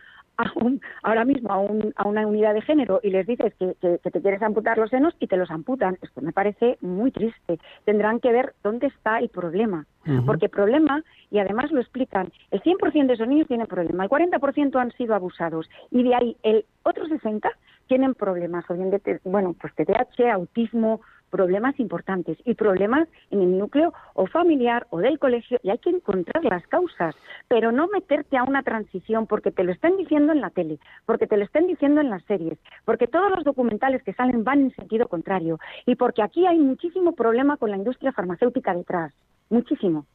ahora 1.03 1.25
mismo 1.25 1.51
a, 1.51 2.01
a, 2.01 2.07
una 2.07 2.27
unidad 2.27 2.53
de 2.53 2.61
género 2.61 2.99
y 3.03 3.09
les 3.09 3.27
dices 3.27 3.53
que, 3.55 3.75
te 3.79 4.21
quieres 4.21 4.41
amputar 4.41 4.77
los 4.77 4.89
senos 4.89 5.15
y 5.19 5.27
te 5.27 5.37
los 5.37 5.51
amputan. 5.51 5.97
Esto 6.01 6.21
me 6.21 6.31
parece 6.31 6.77
muy 6.81 7.11
triste. 7.11 7.59
Tendrán 7.85 8.19
que 8.19 8.31
ver 8.31 8.53
dónde 8.63 8.87
está 8.87 9.19
el 9.19 9.29
problema. 9.29 9.85
Porque 10.27 10.49
problema, 10.49 11.03
y 11.31 11.39
además 11.39 11.71
lo 11.71 11.81
explican, 11.81 12.31
el 12.51 12.61
100% 12.61 13.07
de 13.07 13.13
esos 13.13 13.27
niños 13.27 13.47
tienen 13.47 13.65
problema, 13.65 14.03
el 14.03 14.09
40% 14.11 14.79
han 14.79 14.91
sido 14.91 15.15
abusados 15.15 15.67
y 15.89 16.03
de 16.03 16.13
ahí 16.13 16.37
el 16.43 16.63
otro 16.83 17.07
60% 17.07 17.49
tienen 17.87 18.13
problemas, 18.13 18.65
o 18.69 18.73
bien 18.75 18.91
de, 18.91 19.19
bueno, 19.23 19.55
pues 19.59 19.73
TDAH, 19.75 20.31
autismo, 20.31 21.01
problemas 21.35 21.77
importantes 21.81 22.37
y 22.45 22.53
problemas 22.53 23.09
en 23.29 23.41
el 23.41 23.57
núcleo 23.57 23.93
o 24.13 24.25
familiar 24.25 24.87
o 24.89 24.99
del 24.99 25.19
colegio 25.19 25.59
y 25.63 25.69
hay 25.69 25.79
que 25.79 25.89
encontrar 25.89 26.45
las 26.45 26.65
causas, 26.67 27.13
pero 27.49 27.73
no 27.73 27.87
meterte 27.87 28.37
a 28.37 28.43
una 28.43 28.63
transición 28.63 29.27
porque 29.27 29.51
te 29.51 29.65
lo 29.65 29.73
estén 29.73 29.97
diciendo 29.97 30.31
en 30.31 30.39
la 30.39 30.49
tele, 30.49 30.79
porque 31.05 31.27
te 31.27 31.35
lo 31.35 31.43
estén 31.43 31.67
diciendo 31.67 31.99
en 31.99 32.09
las 32.09 32.23
series, 32.23 32.57
porque 32.85 33.07
todos 33.07 33.29
los 33.31 33.43
documentales 33.43 34.01
que 34.03 34.13
salen 34.13 34.45
van 34.45 34.61
en 34.61 34.75
sentido 34.75 35.09
contrario 35.09 35.59
y 35.85 35.95
porque 35.95 36.23
aquí 36.23 36.47
hay 36.47 36.57
muchísimo 36.57 37.11
problema 37.11 37.57
con 37.57 37.69
la 37.69 37.75
industria 37.75 38.13
farmacéutica 38.13 38.73
detrás, 38.73 39.13
muchísimo. 39.49 40.05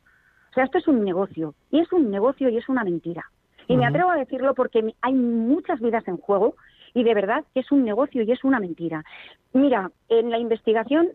O 0.50 0.54
sea, 0.54 0.64
esto 0.64 0.78
es 0.78 0.88
un 0.88 1.04
negocio 1.04 1.54
y 1.70 1.80
es 1.80 1.92
un 1.92 2.10
negocio 2.10 2.48
y 2.48 2.56
es 2.56 2.66
una 2.70 2.82
mentira. 2.82 3.26
Y 3.68 3.76
me 3.76 3.86
atrevo 3.86 4.10
a 4.10 4.16
decirlo 4.16 4.54
porque 4.54 4.94
hay 5.02 5.12
muchas 5.12 5.80
vidas 5.80 6.08
en 6.08 6.16
juego 6.16 6.56
y 6.94 7.04
de 7.04 7.14
verdad 7.14 7.44
que 7.54 7.60
es 7.60 7.72
un 7.72 7.84
negocio 7.84 8.22
y 8.22 8.32
es 8.32 8.44
una 8.44 8.60
mentira. 8.60 9.04
Mira, 9.52 9.90
en 10.08 10.30
la 10.30 10.38
investigación, 10.38 11.08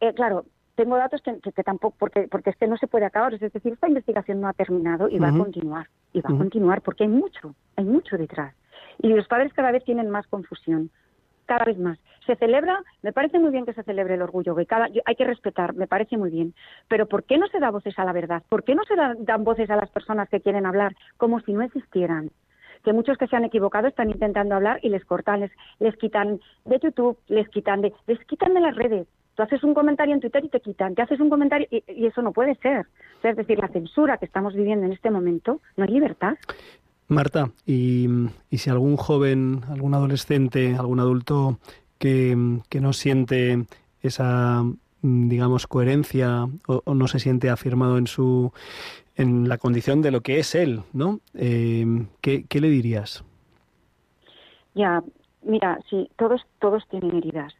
eh, 0.00 0.12
claro, 0.14 0.44
tengo 0.76 0.96
datos 0.96 1.22
que, 1.22 1.62
tampoco, 1.62 1.96
porque, 1.98 2.28
porque 2.30 2.50
es 2.50 2.56
que 2.56 2.66
no 2.66 2.76
se 2.76 2.86
puede 2.86 3.06
acabar, 3.06 3.32
es 3.34 3.40
decir, 3.40 3.72
esta 3.72 3.88
investigación 3.88 4.40
no 4.40 4.48
ha 4.48 4.52
terminado 4.52 5.08
y 5.08 5.18
va 5.18 5.28
a 5.28 5.36
continuar, 5.36 5.88
y 6.12 6.20
va 6.20 6.30
a 6.34 6.38
continuar 6.38 6.82
porque 6.82 7.04
hay 7.04 7.08
mucho, 7.08 7.54
hay 7.76 7.84
mucho 7.84 8.16
detrás. 8.16 8.54
Y 8.98 9.08
los 9.08 9.26
padres 9.26 9.52
cada 9.54 9.72
vez 9.72 9.84
tienen 9.84 10.10
más 10.10 10.26
confusión, 10.26 10.90
cada 11.46 11.64
vez 11.64 11.78
más. 11.78 11.98
Se 12.26 12.36
celebra, 12.36 12.82
me 13.02 13.12
parece 13.12 13.38
muy 13.38 13.50
bien 13.50 13.64
que 13.64 13.72
se 13.72 13.84
celebre 13.84 14.14
el 14.14 14.22
orgullo 14.22 14.54
gay, 14.54 14.66
cada, 14.66 14.88
hay 15.04 15.16
que 15.16 15.24
respetar, 15.24 15.74
me 15.74 15.86
parece 15.86 16.18
muy 16.18 16.30
bien, 16.30 16.54
pero 16.88 17.06
¿por 17.06 17.24
qué 17.24 17.38
no 17.38 17.46
se 17.48 17.58
da 17.58 17.70
voces 17.70 17.98
a 17.98 18.04
la 18.04 18.12
verdad? 18.12 18.42
¿Por 18.48 18.62
qué 18.62 18.74
no 18.74 18.82
se 18.84 18.96
dan 18.96 19.44
voces 19.44 19.70
a 19.70 19.76
las 19.76 19.90
personas 19.90 20.28
que 20.28 20.40
quieren 20.40 20.66
hablar 20.66 20.94
como 21.16 21.40
si 21.40 21.54
no 21.54 21.62
existieran? 21.62 22.30
Que 22.86 22.92
muchos 22.92 23.18
que 23.18 23.26
se 23.26 23.34
han 23.34 23.44
equivocado 23.44 23.88
están 23.88 24.10
intentando 24.10 24.54
hablar 24.54 24.78
y 24.80 24.90
les 24.90 25.04
cortan, 25.04 25.40
les, 25.40 25.50
les 25.80 25.96
quitan 25.96 26.40
de 26.64 26.78
YouTube, 26.80 27.18
les 27.26 27.48
quitan 27.48 27.80
de, 27.80 27.92
les 28.06 28.24
quitan 28.26 28.54
de 28.54 28.60
las 28.60 28.76
redes. 28.76 29.08
Tú 29.34 29.42
haces 29.42 29.64
un 29.64 29.74
comentario 29.74 30.14
en 30.14 30.20
Twitter 30.20 30.44
y 30.44 30.48
te 30.48 30.60
quitan, 30.60 30.94
te 30.94 31.02
haces 31.02 31.18
un 31.18 31.28
comentario 31.28 31.66
y, 31.68 32.06
eso 32.06 32.22
no 32.22 32.30
puede 32.30 32.54
ser. 32.54 32.86
es 33.24 33.36
decir, 33.36 33.58
la 33.58 33.66
censura 33.66 34.18
que 34.18 34.24
estamos 34.24 34.54
viviendo 34.54 34.86
en 34.86 34.92
este 34.92 35.10
momento 35.10 35.60
no 35.76 35.82
hay 35.82 35.90
libertad. 35.90 36.34
Marta, 37.08 37.50
y, 37.66 38.06
si 38.52 38.70
algún 38.70 38.96
joven, 38.96 39.62
algún 39.68 39.94
adolescente, 39.94 40.76
algún 40.78 41.00
adulto 41.00 41.58
que, 41.98 42.36
no 42.36 42.92
siente 42.92 43.64
esa 44.00 44.62
digamos 45.02 45.66
coherencia 45.66 46.46
o, 46.68 46.94
no 46.94 47.08
se 47.08 47.18
siente 47.18 47.50
afirmado 47.50 47.98
en 47.98 48.06
su 48.06 48.52
en 49.16 49.48
la 49.48 49.58
condición 49.58 50.02
de 50.02 50.10
lo 50.10 50.20
que 50.20 50.38
es 50.38 50.54
él, 50.54 50.80
¿no? 50.92 51.20
Eh, 51.34 52.06
¿qué, 52.20 52.60
le 52.60 52.68
dirías? 52.68 53.24
Ya, 54.74 55.02
mira, 55.42 55.78
sí, 55.88 56.10
todos, 56.16 56.42
todos 56.60 56.86
tienen 56.88 57.16
heridas. 57.16 57.54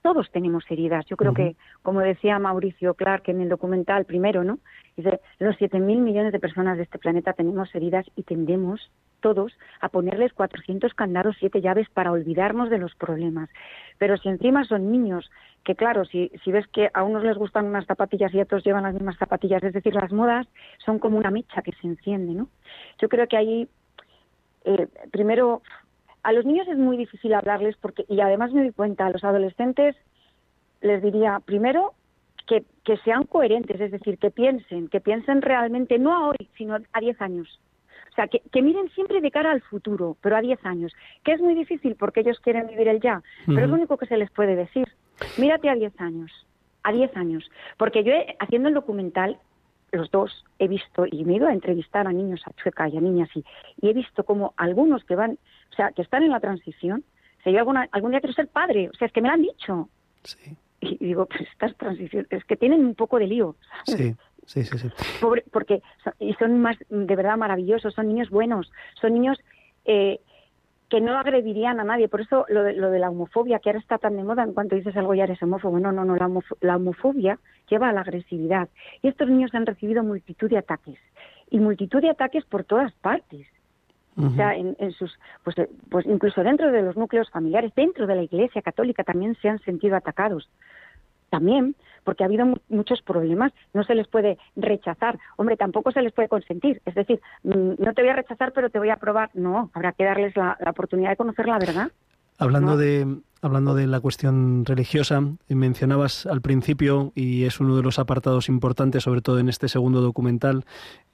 Todos 0.00 0.30
tenemos 0.32 0.64
heridas. 0.68 1.04
Yo 1.06 1.16
creo 1.16 1.32
que, 1.32 1.54
como 1.82 2.00
decía 2.00 2.38
Mauricio 2.40 2.94
Clark 2.94 3.22
en 3.26 3.40
el 3.40 3.48
documental 3.48 4.04
primero, 4.04 4.42
¿no? 4.42 4.58
Dice, 4.96 5.20
los 5.38 5.56
mil 5.74 6.00
millones 6.00 6.32
de 6.32 6.40
personas 6.40 6.76
de 6.76 6.82
este 6.82 6.98
planeta 6.98 7.32
tenemos 7.34 7.72
heridas 7.74 8.04
y 8.16 8.24
tendemos 8.24 8.90
todos 9.20 9.52
a 9.80 9.88
ponerles 9.88 10.32
400 10.32 10.92
candados, 10.94 11.36
siete 11.38 11.60
llaves 11.60 11.88
para 11.88 12.10
olvidarnos 12.10 12.68
de 12.68 12.78
los 12.78 12.94
problemas. 12.96 13.48
Pero 13.98 14.16
si 14.16 14.28
encima 14.28 14.64
son 14.64 14.90
niños 14.90 15.30
que 15.64 15.76
claro, 15.76 16.04
si, 16.04 16.30
si 16.42 16.50
ves 16.50 16.66
que 16.68 16.90
a 16.92 17.02
unos 17.04 17.22
les 17.22 17.36
gustan 17.36 17.66
unas 17.66 17.86
zapatillas 17.86 18.34
y 18.34 18.40
a 18.40 18.42
otros 18.42 18.64
llevan 18.64 18.82
las 18.82 18.94
mismas 18.94 19.16
zapatillas, 19.16 19.62
es 19.62 19.72
decir, 19.72 19.94
las 19.94 20.12
modas 20.12 20.46
son 20.84 20.98
como 20.98 21.18
una 21.18 21.30
mecha 21.30 21.62
que 21.62 21.72
se 21.72 21.86
enciende, 21.86 22.34
¿no? 22.34 22.48
Yo 23.00 23.08
creo 23.08 23.28
que 23.28 23.36
ahí, 23.36 23.68
eh, 24.64 24.88
primero, 25.10 25.62
a 26.22 26.32
los 26.32 26.44
niños 26.44 26.66
es 26.68 26.78
muy 26.78 26.96
difícil 26.96 27.34
hablarles 27.34 27.76
porque, 27.76 28.04
y 28.08 28.20
además 28.20 28.52
me 28.52 28.62
doy 28.62 28.72
cuenta, 28.72 29.06
a 29.06 29.10
los 29.10 29.24
adolescentes 29.24 29.96
les 30.80 31.00
diría, 31.00 31.40
primero, 31.44 31.94
que, 32.46 32.64
que 32.84 32.96
sean 32.98 33.24
coherentes, 33.24 33.80
es 33.80 33.92
decir, 33.92 34.18
que 34.18 34.30
piensen, 34.30 34.88
que 34.88 35.00
piensen 35.00 35.42
realmente, 35.42 35.98
no 35.98 36.12
a 36.12 36.28
hoy, 36.28 36.48
sino 36.56 36.74
a 36.74 37.00
10 37.00 37.20
años. 37.20 37.60
O 38.10 38.14
sea, 38.14 38.26
que, 38.26 38.42
que, 38.52 38.62
miren 38.62 38.90
siempre 38.90 39.20
de 39.20 39.30
cara 39.30 39.52
al 39.52 39.62
futuro, 39.62 40.16
pero 40.20 40.36
a 40.36 40.40
10 40.40 40.66
años, 40.66 40.92
que 41.24 41.32
es 41.32 41.40
muy 41.40 41.54
difícil 41.54 41.94
porque 41.96 42.20
ellos 42.20 42.40
quieren 42.40 42.66
vivir 42.66 42.88
el 42.88 43.00
ya, 43.00 43.22
pero 43.46 43.60
es 43.60 43.68
lo 43.68 43.76
único 43.76 43.96
que 43.96 44.06
se 44.06 44.18
les 44.18 44.30
puede 44.30 44.54
decir. 44.56 44.88
Mírate 45.38 45.68
a 45.68 45.74
10 45.74 46.00
años, 46.00 46.30
a 46.82 46.92
10 46.92 47.16
años. 47.16 47.50
Porque 47.76 48.04
yo, 48.04 48.12
haciendo 48.38 48.68
el 48.68 48.74
documental, 48.74 49.38
los 49.92 50.10
dos 50.10 50.44
he 50.58 50.68
visto, 50.68 51.04
y 51.10 51.24
me 51.24 51.34
he 51.34 51.36
ido 51.36 51.46
a 51.46 51.52
entrevistar 51.52 52.06
a 52.06 52.12
niños 52.12 52.42
a 52.46 52.52
Chueca 52.54 52.88
y 52.88 52.96
a 52.96 53.00
niñas, 53.00 53.28
y, 53.34 53.44
y 53.80 53.90
he 53.90 53.92
visto 53.92 54.24
como 54.24 54.54
algunos 54.56 55.04
que 55.04 55.14
van, 55.14 55.38
o 55.70 55.74
sea, 55.74 55.92
que 55.92 56.02
están 56.02 56.22
en 56.22 56.30
la 56.30 56.40
transición, 56.40 57.04
o 57.38 57.42
sea, 57.42 57.52
yo 57.52 57.58
alguna, 57.58 57.88
algún 57.92 58.12
día 58.12 58.20
quiero 58.20 58.34
ser 58.34 58.48
padre, 58.48 58.88
o 58.88 58.96
sea, 58.96 59.06
es 59.06 59.12
que 59.12 59.20
me 59.20 59.28
lo 59.28 59.34
han 59.34 59.42
dicho. 59.42 59.88
Sí. 60.22 60.56
Y, 60.80 60.96
digo, 60.98 61.26
pues 61.26 61.42
estas 61.42 61.76
transiciones, 61.76 62.30
es 62.30 62.44
que 62.44 62.56
tienen 62.56 62.84
un 62.84 62.94
poco 62.94 63.18
de 63.18 63.26
lío. 63.26 63.56
Sí. 63.86 64.14
Sí, 64.44 64.64
sí, 64.64 64.76
sí. 64.76 64.88
porque 65.52 65.82
y 66.18 66.34
son 66.34 66.60
más 66.60 66.76
de 66.88 67.14
verdad 67.14 67.36
maravillosos, 67.36 67.94
son 67.94 68.08
niños 68.08 68.28
buenos, 68.28 68.72
son 69.00 69.14
niños 69.14 69.38
eh, 69.84 70.20
que 70.92 71.00
no 71.00 71.16
agredirían 71.16 71.80
a 71.80 71.84
nadie. 71.84 72.06
Por 72.06 72.20
eso 72.20 72.44
lo 72.50 72.64
de, 72.64 72.74
lo 72.74 72.90
de 72.90 72.98
la 72.98 73.08
homofobia, 73.08 73.60
que 73.60 73.70
ahora 73.70 73.78
está 73.78 73.96
tan 73.96 74.14
de 74.14 74.24
moda, 74.24 74.42
en 74.42 74.52
cuanto 74.52 74.76
dices 74.76 74.94
algo 74.94 75.14
ya 75.14 75.24
eres 75.24 75.42
homófobo. 75.42 75.80
No, 75.80 75.90
no, 75.90 76.04
no, 76.04 76.16
la, 76.60 76.76
homofobia 76.76 77.38
lleva 77.70 77.88
a 77.88 77.94
la 77.94 78.02
agresividad. 78.02 78.68
Y 79.00 79.08
estos 79.08 79.26
niños 79.30 79.54
han 79.54 79.64
recibido 79.64 80.04
multitud 80.04 80.50
de 80.50 80.58
ataques. 80.58 80.98
Y 81.48 81.60
multitud 81.60 82.02
de 82.02 82.10
ataques 82.10 82.44
por 82.44 82.64
todas 82.64 82.92
partes. 82.92 83.46
O 84.18 84.28
sea, 84.32 84.54
en, 84.54 84.76
en, 84.78 84.92
sus, 84.92 85.18
pues, 85.42 85.56
pues 85.88 86.04
incluso 86.04 86.42
dentro 86.42 86.70
de 86.70 86.82
los 86.82 86.94
núcleos 86.94 87.30
familiares, 87.30 87.72
dentro 87.74 88.06
de 88.06 88.14
la 88.14 88.22
Iglesia 88.24 88.60
Católica 88.60 89.02
también 89.02 89.34
se 89.40 89.48
han 89.48 89.60
sentido 89.60 89.96
atacados. 89.96 90.50
También 91.32 91.74
porque 92.04 92.24
ha 92.24 92.26
habido 92.26 92.44
muchos 92.68 93.00
problemas, 93.00 93.52
no 93.72 93.84
se 93.84 93.94
les 93.94 94.06
puede 94.06 94.36
rechazar. 94.54 95.18
Hombre, 95.38 95.56
tampoco 95.56 95.90
se 95.92 96.02
les 96.02 96.12
puede 96.12 96.28
consentir. 96.28 96.82
Es 96.84 96.94
decir, 96.94 97.22
mm, 97.44 97.74
no 97.78 97.94
te 97.94 98.02
voy 98.02 98.10
a 98.10 98.16
rechazar, 98.16 98.52
pero 98.52 98.68
te 98.68 98.78
voy 98.78 98.90
a 98.90 98.94
aprobar. 98.94 99.30
No, 99.32 99.70
habrá 99.72 99.92
que 99.92 100.04
darles 100.04 100.36
la, 100.36 100.58
oportunidad 100.66 101.10
de 101.10 101.16
conocer 101.16 101.46
la 101.46 101.58
verdad. 101.58 101.90
Hablando 102.38 102.76
de 102.76 103.06
hablando 103.40 103.74
de 103.74 103.86
la 103.86 104.00
cuestión 104.00 104.64
religiosa, 104.64 105.20
mencionabas 105.48 106.26
al 106.26 106.42
principio 106.42 107.12
y 107.14 107.44
es 107.44 107.60
uno 107.60 107.76
de 107.76 107.82
los 107.82 107.98
apartados 107.98 108.48
importantes, 108.48 109.02
sobre 109.02 109.20
todo 109.22 109.38
en 109.40 109.48
este 109.48 109.68
segundo 109.68 110.00
documental, 110.00 110.64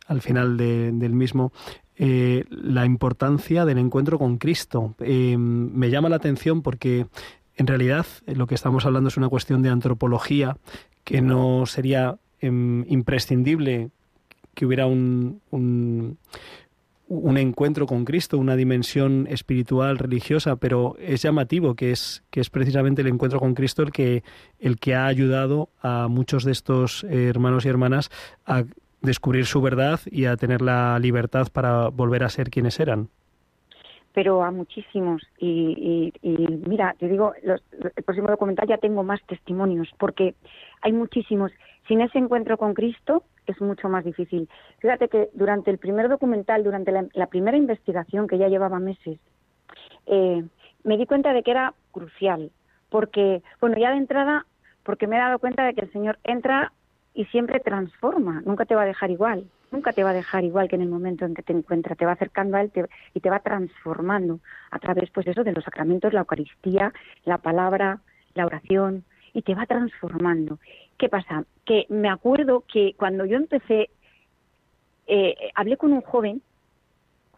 al 0.07 0.21
final 0.21 0.59
del 0.59 1.15
mismo, 1.15 1.53
eh, 1.97 2.45
la 2.51 2.85
importancia 2.85 3.65
del 3.65 3.79
encuentro 3.79 4.19
con 4.19 4.37
Cristo. 4.37 4.95
Eh, 4.99 5.39
me 5.39 5.89
llama 5.89 6.11
la 6.11 6.17
atención 6.17 6.61
porque 6.61 7.07
en 7.59 7.67
realidad, 7.67 8.07
eh, 8.27 8.35
lo 8.37 8.47
que 8.47 8.55
estamos 8.55 8.87
hablando 8.87 9.09
es 9.09 9.17
una 9.17 9.29
cuestión 9.29 9.63
de 9.63 9.69
antropología 9.69 10.57
que 11.05 11.21
no 11.21 11.67
sería 11.67 12.19
em, 12.41 12.85
imprescindible 12.89 13.91
que 14.55 14.65
hubiera 14.65 14.87
un, 14.87 15.41
un, 15.51 16.19
encuentro 17.37 17.87
con 17.87 18.05
Cristo, 18.05 18.39
una 18.39 18.55
dimensión 18.57 19.27
espiritual, 19.29 19.99
religiosa, 19.99 20.57
pero 20.57 20.97
es 21.01 21.23
llamativo 21.23 21.75
que 21.75 21.91
es, 21.91 22.23
que 22.31 22.41
es 22.41 22.51
precisamente 22.51 23.03
el 23.03 23.09
encuentro 23.09 23.41
con 23.41 23.55
Cristo 23.55 23.83
el 23.83 23.91
que, 23.91 24.23
el 24.61 24.79
que 24.79 24.95
ha 24.95 25.07
ayudado 25.07 25.71
a 25.83 26.07
muchos 26.09 26.45
de 26.45 26.53
estos 26.53 27.05
eh, 27.05 27.29
hermanos 27.29 27.65
y 27.65 27.69
hermanas 27.69 28.11
a 28.47 28.65
descubrir 29.01 29.47
su 29.47 29.61
verdad 29.61 30.01
y 30.07 30.27
a 30.27 30.37
tener 30.37 30.63
la 30.63 30.99
libertad 31.01 31.49
para 31.53 31.89
volver 31.89 32.23
a 32.23 32.29
ser 32.29 32.51
quienes 32.51 32.79
eran 32.79 33.11
pero 34.13 34.43
a 34.43 34.51
muchísimos. 34.51 35.23
Y, 35.39 36.13
mira, 36.67 36.95
te 36.99 37.09
digo, 37.09 37.35
el 37.43 38.05
próximo 38.05 38.29
documental 38.29 38.69
ya 38.69 38.79
tengo 38.79 39.03
más 39.03 39.21
testimonios, 39.27 39.89
porque 39.99 40.35
hay 40.83 40.93
muchísimos. 40.93 41.53
Sin 41.87 42.01
ese 42.01 42.19
encuentro 42.19 42.59
con 42.59 42.75
Cristo 42.75 43.23
es 43.47 43.61
mucho 43.61 43.89
más 43.89 44.05
difícil. 44.05 44.49
Fíjate 44.79 45.09
que 45.09 45.31
durante 45.33 45.71
el 45.71 45.79
primer 45.79 46.09
documental, 46.09 46.65
durante 46.65 46.93
la, 46.93 47.27
primera 47.27 47.57
investigación, 47.57 48.29
que 48.29 48.39
ya 48.39 48.49
llevaba 48.49 48.79
meses, 48.79 49.19
eh, 50.07 50.45
me 50.85 50.97
di 50.97 51.07
cuenta 51.07 51.33
de 51.33 51.43
que 51.43 51.51
era 51.51 51.75
crucial, 51.93 52.51
porque, 52.91 53.43
bueno, 53.61 53.77
ya 53.79 53.91
de 53.91 53.99
entrada, 53.99 54.47
porque 54.83 55.07
me 55.07 55.17
he 55.17 55.21
dado 55.21 55.39
cuenta 55.39 55.65
de 55.65 55.75
que 55.75 55.83
el 55.83 55.93
Señor 55.93 56.19
entra 56.25 56.73
y 57.19 57.25
siempre 57.27 57.61
transforma, 57.61 58.43
nunca 58.47 58.65
te 58.65 58.75
va 58.75 58.83
a 58.83 58.87
dejar 58.87 59.11
igual 59.11 59.45
nunca 59.71 59.93
te 59.93 60.05
va 60.05 60.11
a 60.11 60.15
dejar 60.15 60.45
igual 60.45 60.69
que 60.69 60.77
en 60.77 60.83
el 60.83 60.89
momento 60.89 61.25
en 61.25 61.35
que 61.35 61.43
te 61.43 61.53
encuentra, 61.53 61.95
te 61.95 62.07
va 62.07 62.13
acercando 62.13 62.57
a 62.57 62.63
él 62.63 62.73
y 63.15 63.21
te 63.21 63.31
va 63.31 63.41
transformando 63.41 64.41
a 64.71 64.79
través, 64.79 65.11
pues 65.11 65.27
eso, 65.27 65.45
de 65.45 65.53
los 65.53 65.65
sacramentos, 65.65 66.13
la 66.13 66.21
Eucaristía, 66.21 66.93
la 67.25 67.39
palabra, 67.39 68.01
la 68.35 68.47
oración, 68.47 69.05
y 69.33 69.43
te 69.43 69.55
va 69.55 69.67
transformando. 69.67 70.59
¿Qué 70.97 71.09
pasa? 71.09 71.45
Que 71.65 71.87
me 71.89 72.09
acuerdo 72.09 72.65
que 72.73 72.95
cuando 72.97 73.25
yo 73.25 73.37
empecé, 73.37 73.91
eh, 75.07 75.35
hablé 75.55 75.77
con 75.77 75.93
un 75.93 76.01
joven, 76.01 76.43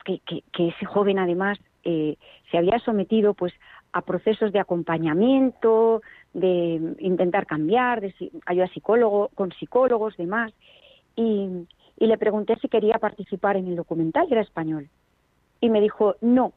que, 0.04 0.20
que, 0.20 0.68
ese 0.68 0.86
joven 0.86 1.18
además 1.18 1.58
eh, 1.84 2.16
se 2.50 2.58
había 2.58 2.78
sometido 2.78 3.34
pues 3.34 3.52
a 3.92 4.02
procesos 4.02 4.52
de 4.52 4.60
acompañamiento, 4.60 6.02
de 6.32 6.94
intentar 6.98 7.46
cambiar, 7.46 8.00
de 8.00 8.14
ayuda 8.46 8.68
psicólogo, 8.68 9.30
con 9.34 9.52
psicólogos, 9.52 10.16
demás, 10.16 10.52
y, 11.16 11.66
y 11.98 12.06
le 12.06 12.18
pregunté 12.18 12.56
si 12.60 12.68
quería 12.68 12.98
participar 12.98 13.56
en 13.56 13.66
el 13.66 13.76
documental, 13.76 14.26
era 14.30 14.40
español, 14.40 14.88
y 15.60 15.70
me 15.70 15.80
dijo 15.80 16.16
no. 16.20 16.52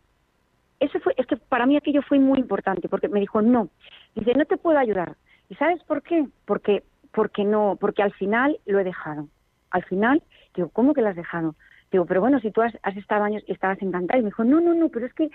Eso 0.80 1.00
fue, 1.00 1.14
es 1.18 1.26
que 1.28 1.38
para 1.38 1.66
mí 1.66 1.78
aquello 1.78 2.02
fue 2.02 2.20
muy 2.20 2.40
importante, 2.40 2.90
porque 2.90 3.08
me 3.08 3.20
dijo 3.20 3.42
no. 3.42 3.70
Dice, 4.16 4.34
no 4.34 4.46
te 4.46 4.58
puedo 4.58 4.78
ayudar. 4.78 5.16
¿Y 5.50 5.56
sabes 5.56 5.82
por 5.84 6.02
qué? 6.02 6.28
Porque, 6.46 6.84
porque 7.12 7.44
no, 7.44 7.78
porque 7.80 8.04
al 8.04 8.14
final 8.14 8.60
lo 8.66 8.80
he 8.80 8.84
dejado. 8.84 9.28
Al 9.72 9.84
final, 9.84 10.22
digo, 10.56 10.70
¿cómo 10.70 10.94
que 10.94 11.02
lo 11.02 11.10
has 11.10 11.16
dejado? 11.16 11.56
Digo, 11.92 12.06
pero 12.06 12.22
bueno, 12.22 12.40
si 12.40 12.52
tú 12.52 12.62
has, 12.62 12.74
estado 12.98 13.24
años 13.24 13.44
y 13.48 13.54
estabas 13.54 13.82
encantada. 13.82 14.20
Y 14.20 14.24
me 14.24 14.30
dijo, 14.30 14.44
no, 14.44 14.60
no, 14.60 14.74
no, 14.74 14.90
pero 14.90 15.06
es 15.06 15.14
que... 15.14 15.30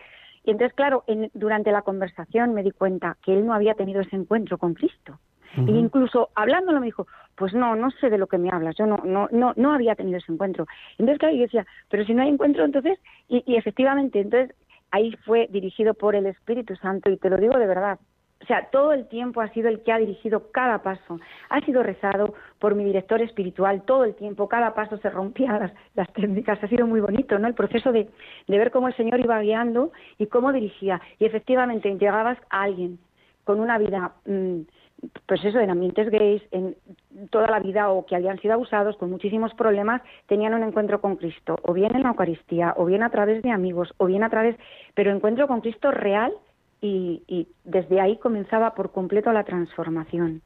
Y 0.48 0.50
entonces, 0.50 0.74
claro, 0.74 1.04
durante 1.34 1.70
la 1.72 1.82
conversación 1.82 2.54
me 2.54 2.62
di 2.62 2.70
cuenta 2.70 3.18
que 3.22 3.34
él 3.34 3.44
no 3.44 3.52
había 3.52 3.74
tenido 3.74 4.00
ese 4.00 4.16
encuentro 4.16 4.56
con 4.56 4.72
Cristo. 4.72 5.18
Y 5.54 5.72
incluso 5.72 6.30
hablándolo 6.34 6.80
me 6.80 6.86
dijo, 6.86 7.06
pues 7.34 7.52
no, 7.52 7.76
no 7.76 7.90
sé 7.90 8.08
de 8.08 8.16
lo 8.16 8.28
que 8.28 8.38
me 8.38 8.48
hablas, 8.50 8.74
yo 8.78 8.86
no, 8.86 8.96
no, 9.04 9.28
no, 9.30 9.52
no 9.56 9.72
había 9.72 9.94
tenido 9.94 10.16
ese 10.16 10.32
encuentro. 10.32 10.66
Entonces, 10.92 11.18
claro, 11.18 11.34
yo 11.34 11.42
decía, 11.42 11.66
pero 11.90 12.02
si 12.06 12.14
no 12.14 12.22
hay 12.22 12.30
encuentro, 12.30 12.64
entonces, 12.64 12.98
y, 13.28 13.42
y 13.44 13.56
efectivamente, 13.56 14.20
entonces 14.20 14.56
ahí 14.90 15.14
fue 15.26 15.48
dirigido 15.50 15.92
por 15.92 16.14
el 16.14 16.24
Espíritu 16.24 16.76
Santo, 16.76 17.10
y 17.10 17.18
te 17.18 17.28
lo 17.28 17.36
digo 17.36 17.58
de 17.58 17.66
verdad, 17.66 17.98
o 18.40 18.46
sea, 18.46 18.68
todo 18.70 18.92
el 18.92 19.08
tiempo 19.08 19.40
ha 19.40 19.48
sido 19.52 19.68
el 19.68 19.82
que 19.82 19.92
ha 19.92 19.98
dirigido 19.98 20.50
cada 20.52 20.82
paso. 20.82 21.18
Ha 21.50 21.60
sido 21.62 21.82
rezado 21.82 22.34
por 22.58 22.74
mi 22.74 22.84
director 22.84 23.20
espiritual 23.20 23.82
todo 23.82 24.04
el 24.04 24.14
tiempo, 24.14 24.48
cada 24.48 24.74
paso 24.74 24.96
se 24.98 25.10
rompía 25.10 25.58
las, 25.58 25.72
las 25.94 26.12
técnicas. 26.12 26.62
Ha 26.62 26.68
sido 26.68 26.86
muy 26.86 27.00
bonito, 27.00 27.38
¿no? 27.38 27.48
El 27.48 27.54
proceso 27.54 27.90
de, 27.90 28.08
de, 28.46 28.58
ver 28.58 28.70
cómo 28.70 28.88
el 28.88 28.96
Señor 28.96 29.20
iba 29.20 29.40
guiando 29.40 29.92
y 30.18 30.26
cómo 30.26 30.52
dirigía. 30.52 31.00
Y 31.18 31.24
efectivamente 31.24 31.92
llegabas 31.98 32.38
a 32.50 32.62
alguien 32.62 32.98
con 33.42 33.60
una 33.60 33.76
vida, 33.76 34.12
mm, 34.26 34.60
pues 35.26 35.44
eso, 35.44 35.58
en 35.58 35.70
ambientes 35.70 36.08
gays, 36.10 36.42
en 36.52 36.76
toda 37.30 37.48
la 37.48 37.60
vida 37.60 37.90
o 37.90 38.06
que 38.06 38.14
habían 38.14 38.38
sido 38.38 38.54
abusados, 38.54 38.96
con 38.98 39.10
muchísimos 39.10 39.52
problemas, 39.54 40.00
tenían 40.26 40.54
un 40.54 40.62
encuentro 40.62 41.00
con 41.00 41.16
Cristo, 41.16 41.56
o 41.62 41.72
bien 41.72 41.94
en 41.96 42.02
la 42.02 42.10
Eucaristía, 42.10 42.74
o 42.76 42.84
bien 42.84 43.02
a 43.02 43.10
través 43.10 43.42
de 43.42 43.50
amigos, 43.50 43.92
o 43.96 44.06
bien 44.06 44.22
a 44.22 44.30
través, 44.30 44.56
pero 44.94 45.10
encuentro 45.10 45.48
con 45.48 45.60
Cristo 45.60 45.90
real 45.90 46.32
y, 46.80 47.48
desde 47.64 48.00
ahí 48.00 48.16
comenzaba 48.18 48.74
por 48.74 48.92
completo 48.92 49.32
la 49.32 49.44
transformación. 49.44 50.42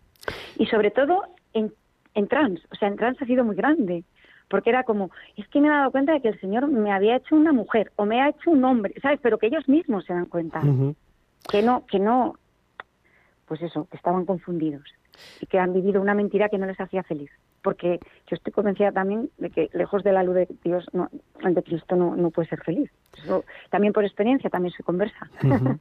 Y 0.56 0.66
sobre 0.66 0.90
todo 0.90 1.24
en, 1.52 1.72
en 2.14 2.28
trans, 2.28 2.60
o 2.70 2.74
sea, 2.76 2.88
en 2.88 2.96
trans 2.96 3.20
ha 3.20 3.26
sido 3.26 3.44
muy 3.44 3.56
grande, 3.56 4.04
porque 4.48 4.70
era 4.70 4.84
como, 4.84 5.10
es 5.36 5.46
que 5.48 5.60
me 5.60 5.68
he 5.68 5.70
dado 5.70 5.90
cuenta 5.90 6.12
de 6.12 6.20
que 6.20 6.28
el 6.28 6.40
Señor 6.40 6.68
me 6.68 6.92
había 6.92 7.16
hecho 7.16 7.36
una 7.36 7.52
mujer 7.52 7.92
o 7.96 8.04
me 8.04 8.20
ha 8.20 8.30
hecho 8.30 8.50
un 8.50 8.64
hombre, 8.64 8.94
¿sabes? 9.00 9.20
Pero 9.22 9.38
que 9.38 9.46
ellos 9.46 9.68
mismos 9.68 10.04
se 10.04 10.12
dan 10.12 10.26
cuenta, 10.26 10.62
que 11.50 11.62
no, 11.62 11.86
que 11.86 11.98
no, 11.98 12.36
pues 13.46 13.62
eso, 13.62 13.86
que 13.90 13.96
estaban 13.96 14.24
confundidos 14.24 14.84
y 15.40 15.46
que 15.46 15.58
han 15.58 15.72
vivido 15.72 16.00
una 16.00 16.14
mentira 16.14 16.48
que 16.48 16.58
no 16.58 16.66
les 16.66 16.80
hacía 16.80 17.02
feliz 17.02 17.30
porque 17.62 18.00
yo 18.28 18.36
estoy 18.36 18.52
convencida 18.52 18.92
también 18.92 19.30
de 19.38 19.50
que 19.50 19.70
lejos 19.72 20.02
de 20.02 20.12
la 20.12 20.22
luz 20.22 20.34
de 20.34 20.48
Dios, 20.64 20.86
no, 20.92 21.08
de 21.42 21.62
Cristo 21.62 21.96
no, 21.96 22.16
no 22.16 22.30
puede 22.30 22.48
ser 22.48 22.62
feliz. 22.62 22.90
Eso, 23.22 23.44
también 23.70 23.92
por 23.92 24.04
experiencia, 24.04 24.50
también 24.50 24.74
se 24.74 24.82
conversa. 24.82 25.30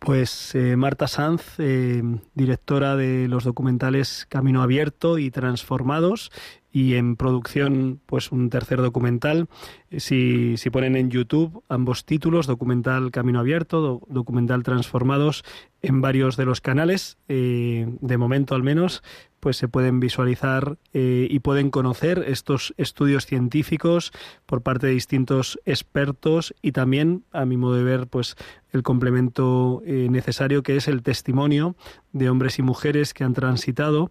Pues 0.00 0.54
eh, 0.54 0.76
Marta 0.76 1.06
Sanz, 1.06 1.58
eh, 1.58 2.02
directora 2.32 2.96
de 2.96 3.28
los 3.28 3.44
documentales 3.44 4.24
Camino 4.30 4.62
Abierto 4.62 5.18
y 5.18 5.30
Transformados, 5.30 6.32
y 6.74 6.96
en 6.96 7.14
producción 7.14 8.00
pues 8.04 8.32
un 8.32 8.50
tercer 8.50 8.82
documental. 8.82 9.46
Eh, 9.90 10.00
si, 10.00 10.56
si 10.58 10.68
ponen 10.68 10.96
en 10.96 11.08
YouTube 11.08 11.62
ambos 11.70 12.04
títulos, 12.04 12.48
documental 12.48 13.12
Camino 13.12 13.38
Abierto, 13.38 14.02
documental 14.08 14.64
Transformados, 14.64 15.44
en 15.80 16.00
varios 16.00 16.36
de 16.36 16.46
los 16.46 16.62
canales, 16.62 17.18
de 17.28 18.16
momento 18.18 18.54
al 18.54 18.62
menos, 18.62 19.02
pues 19.44 19.58
se 19.58 19.68
pueden 19.68 20.00
visualizar 20.00 20.78
eh, 20.94 21.28
y 21.30 21.40
pueden 21.40 21.68
conocer 21.68 22.24
estos 22.26 22.72
estudios 22.78 23.26
científicos 23.26 24.10
por 24.46 24.62
parte 24.62 24.86
de 24.86 24.94
distintos 24.94 25.60
expertos 25.66 26.54
y 26.62 26.72
también, 26.72 27.24
a 27.30 27.44
mi 27.44 27.58
modo 27.58 27.74
de 27.74 27.84
ver, 27.84 28.06
pues 28.06 28.36
el 28.72 28.82
complemento 28.82 29.82
eh, 29.84 30.08
necesario 30.10 30.62
que 30.62 30.76
es 30.76 30.88
el 30.88 31.02
testimonio 31.02 31.76
de 32.12 32.30
hombres 32.30 32.58
y 32.58 32.62
mujeres 32.62 33.12
que 33.12 33.22
han 33.22 33.34
transitado 33.34 34.10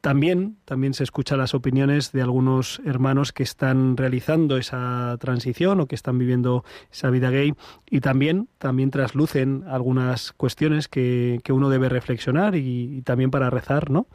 también, 0.00 0.56
también 0.64 0.94
se 0.94 1.04
escuchan 1.04 1.38
las 1.38 1.54
opiniones 1.54 2.12
de 2.12 2.22
algunos 2.22 2.80
hermanos 2.84 3.32
que 3.32 3.42
están 3.42 3.96
realizando 3.96 4.56
esa 4.56 5.16
transición 5.20 5.80
o 5.80 5.86
que 5.86 5.94
están 5.94 6.18
viviendo 6.18 6.64
esa 6.90 7.10
vida 7.10 7.30
gay 7.30 7.54
y 7.88 8.00
también, 8.00 8.48
también 8.58 8.90
traslucen 8.90 9.64
algunas 9.68 10.32
cuestiones 10.32 10.88
que, 10.88 11.40
que 11.44 11.52
uno 11.52 11.68
debe 11.68 11.88
reflexionar 11.88 12.56
y, 12.56 12.98
y, 12.98 13.02
también 13.02 13.30
para 13.30 13.50
rezar, 13.50 13.90
¿no? 13.90 14.06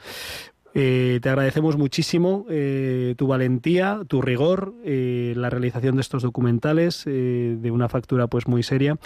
Eh, 0.77 1.21
te 1.21 1.29
agradecemos 1.29 1.77
muchísimo 1.77 2.45
eh, 2.49 3.15
tu 3.17 3.27
valentía, 3.27 4.01
tu 4.09 4.21
rigor, 4.21 4.73
eh, 4.83 5.33
la 5.37 5.49
realización 5.49 5.95
de 5.95 6.01
estos 6.01 6.21
documentales 6.21 7.05
de 7.05 7.71
una 7.71 7.87
factura 7.87 8.27
pues 8.27 8.45
muy 8.47 8.61
seria 8.61 8.97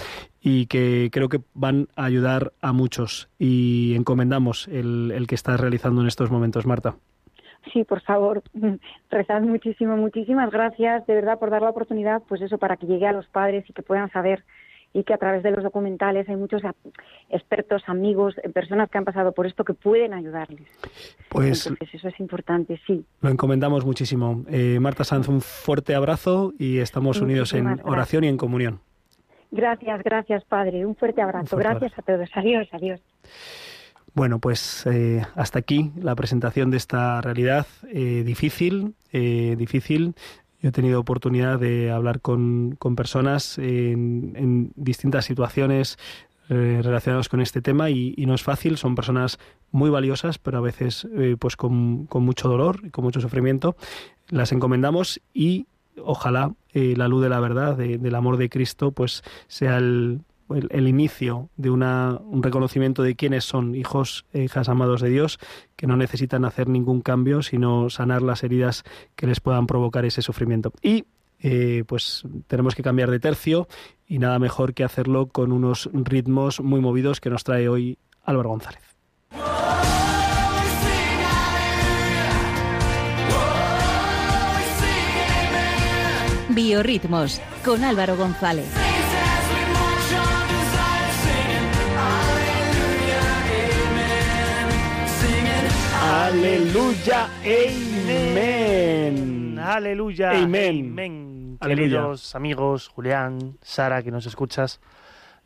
y 0.42 0.66
que 0.66 1.10
creo 1.12 1.30
que 1.30 1.42
van 1.54 1.88
a 1.96 2.06
ayudar 2.06 2.54
a 2.60 2.74
muchos 2.74 3.30
y 3.38 3.94
encomendamos 3.96 4.68
el, 4.68 5.12
el 5.14 5.28
que 5.28 5.36
estás 5.36 5.60
realizando 5.60 6.02
en 6.02 6.08
estos 6.08 6.32
momentos, 6.32 6.66
Marta. 6.66 6.96
Sí, 7.72 7.84
por 7.84 8.02
favor, 8.02 8.42
rezad 9.12 9.42
muchísimo, 9.42 9.96
muchísimas 9.96 10.50
gracias 10.50 11.06
de 11.06 11.14
verdad 11.14 11.38
por 11.38 11.52
dar 11.52 11.62
la 11.62 11.70
oportunidad, 11.70 12.24
pues 12.28 12.42
eso, 12.42 12.58
para 12.58 12.78
que 12.78 12.88
llegue 12.88 13.06
a 13.06 13.14
los 13.14 13.28
padres 13.28 13.70
y 13.70 13.74
que 13.74 13.84
puedan 13.84 14.10
saber 14.10 14.44
y 14.94 15.04
que 15.04 15.14
a 15.14 15.18
través 15.18 15.44
de 15.44 15.52
los 15.52 15.64
documentales 15.64 16.28
hay 16.30 16.36
muchos 16.36 16.62
expertos, 17.30 17.84
amigos, 17.88 18.36
personas 18.54 18.90
que 18.90 18.98
han 18.98 19.06
pasado 19.06 19.32
por 19.34 19.46
esto 19.46 19.64
que 19.64 19.74
pueden 19.74 20.14
ayudarles. 20.14 20.68
Pues 21.30 21.70
eso 21.94 22.08
es 22.08 22.20
importante, 22.20 22.80
sí. 22.88 23.06
Lo 23.22 23.30
encomendamos 23.30 23.86
muchísimo. 23.86 24.44
Eh, 24.50 24.80
Marta 24.80 25.04
Sanz, 25.04 25.28
un 25.28 25.42
fuerte 25.42 25.94
abrazo 25.94 26.54
y 26.58 26.80
estamos 26.80 27.22
unidos 27.22 27.54
en 27.54 27.80
oración 27.84 28.24
y 28.24 28.28
en 28.28 28.38
comunión. 28.38 28.80
Gracias, 29.52 30.04
gracias, 30.04 30.44
Padre. 30.46 30.86
Un 30.86 30.96
fuerte 30.96 31.22
abrazo. 31.22 31.58
gracias 31.58 31.98
a 31.98 32.02
todos. 32.02 32.30
Adiós, 32.34 32.68
adiós. 32.72 33.00
Bueno, 34.16 34.40
pues 34.40 34.86
eh, 34.88 35.22
hasta 35.36 35.60
aquí 35.60 35.92
la 36.02 36.16
presentación 36.16 36.72
de 36.72 36.78
esta 36.78 37.22
realidad 37.22 37.68
eh, 37.92 38.24
difícil, 38.26 38.96
difícil 39.12 40.16
yo 40.62 40.70
he 40.70 40.72
tenido 40.72 41.00
oportunidad 41.00 41.60
de 41.60 41.92
hablar 41.92 42.22
con, 42.22 42.76
con 42.78 42.96
personas 42.96 43.58
en, 43.58 44.72
distintas 44.76 45.26
situaciones 45.26 45.98
eh, 46.50 46.82
relacionadas 46.84 47.30
con 47.30 47.42
este 47.42 47.62
tema 47.62 47.90
y, 47.90 48.16
no 48.26 48.34
es 48.34 48.44
fácil, 48.44 48.78
son 48.78 48.96
personas 48.96 49.40
muy 49.72 49.90
valiosas, 49.90 50.38
pero 50.38 50.58
a 50.58 50.62
veces 50.62 51.08
eh, 51.16 51.36
pues 51.40 51.56
con, 51.56 52.08
con, 52.08 52.24
mucho 52.24 52.50
dolor 52.50 52.82
y 52.84 52.90
con 52.90 53.04
mucho 53.04 53.22
sufrimiento. 53.22 53.76
Las 54.30 54.52
encomendamos 54.52 55.22
y 55.34 55.68
ojalá 56.04 56.54
eh, 56.74 56.94
la 56.98 57.08
luz 57.08 57.22
de 57.22 57.30
la 57.30 57.40
verdad, 57.40 57.78
del 57.78 58.16
amor 58.16 58.38
de 58.38 58.50
Cristo, 58.50 58.92
pues 58.92 59.24
sea 59.48 59.78
el, 59.78 60.22
el, 60.50 60.88
inicio 60.88 61.50
de 61.58 61.70
una, 61.70 62.20
un 62.24 62.44
reconocimiento 62.44 63.04
de 63.04 63.16
quiénes 63.16 63.44
son 63.44 63.76
hijos 63.76 64.26
e 64.34 64.44
hijas 64.44 64.70
amados 64.70 65.02
de 65.02 65.10
Dios, 65.10 65.40
que 65.76 65.88
no 65.88 65.98
necesitan 65.98 66.46
hacer 66.46 66.68
ningún 66.68 67.02
cambio, 67.02 67.42
sino 67.42 67.90
sanar 67.90 68.22
las 68.22 68.44
heridas 68.44 68.84
que 69.16 69.28
les 69.28 69.40
puedan 69.40 69.68
provocar 69.68 70.06
ese 70.06 70.22
sufrimiento. 70.22 70.74
Y 70.82 71.06
eh, 71.42 71.84
pues 71.88 72.24
tenemos 72.48 72.76
que 72.76 72.84
cambiar 72.84 73.12
de 73.12 73.20
tercio 73.20 73.68
y 74.08 74.20
nada 74.20 74.40
mejor 74.40 74.74
que 74.74 74.84
hacerlo 74.84 75.28
con 75.28 75.52
unos 75.52 75.90
ritmos 75.94 76.60
muy 76.60 76.82
movidos 76.82 77.22
que 77.22 77.30
nos 77.30 77.44
trae 77.44 77.70
hoy 77.70 77.98
Álvaro 78.24 78.50
González. 78.50 78.84
Biorritmos 86.50 87.40
con 87.64 87.84
Álvaro 87.84 88.18
González. 88.18 88.89
Aleluya, 96.30 97.28
amén. 97.42 99.58
Aleluya, 99.60 100.44
amén. 100.44 101.58
Queridos 101.60 102.36
amigos, 102.36 102.88
Julián, 102.88 103.58
Sara, 103.64 104.04
que 104.04 104.12
nos 104.12 104.28
escuchas. 104.28 104.80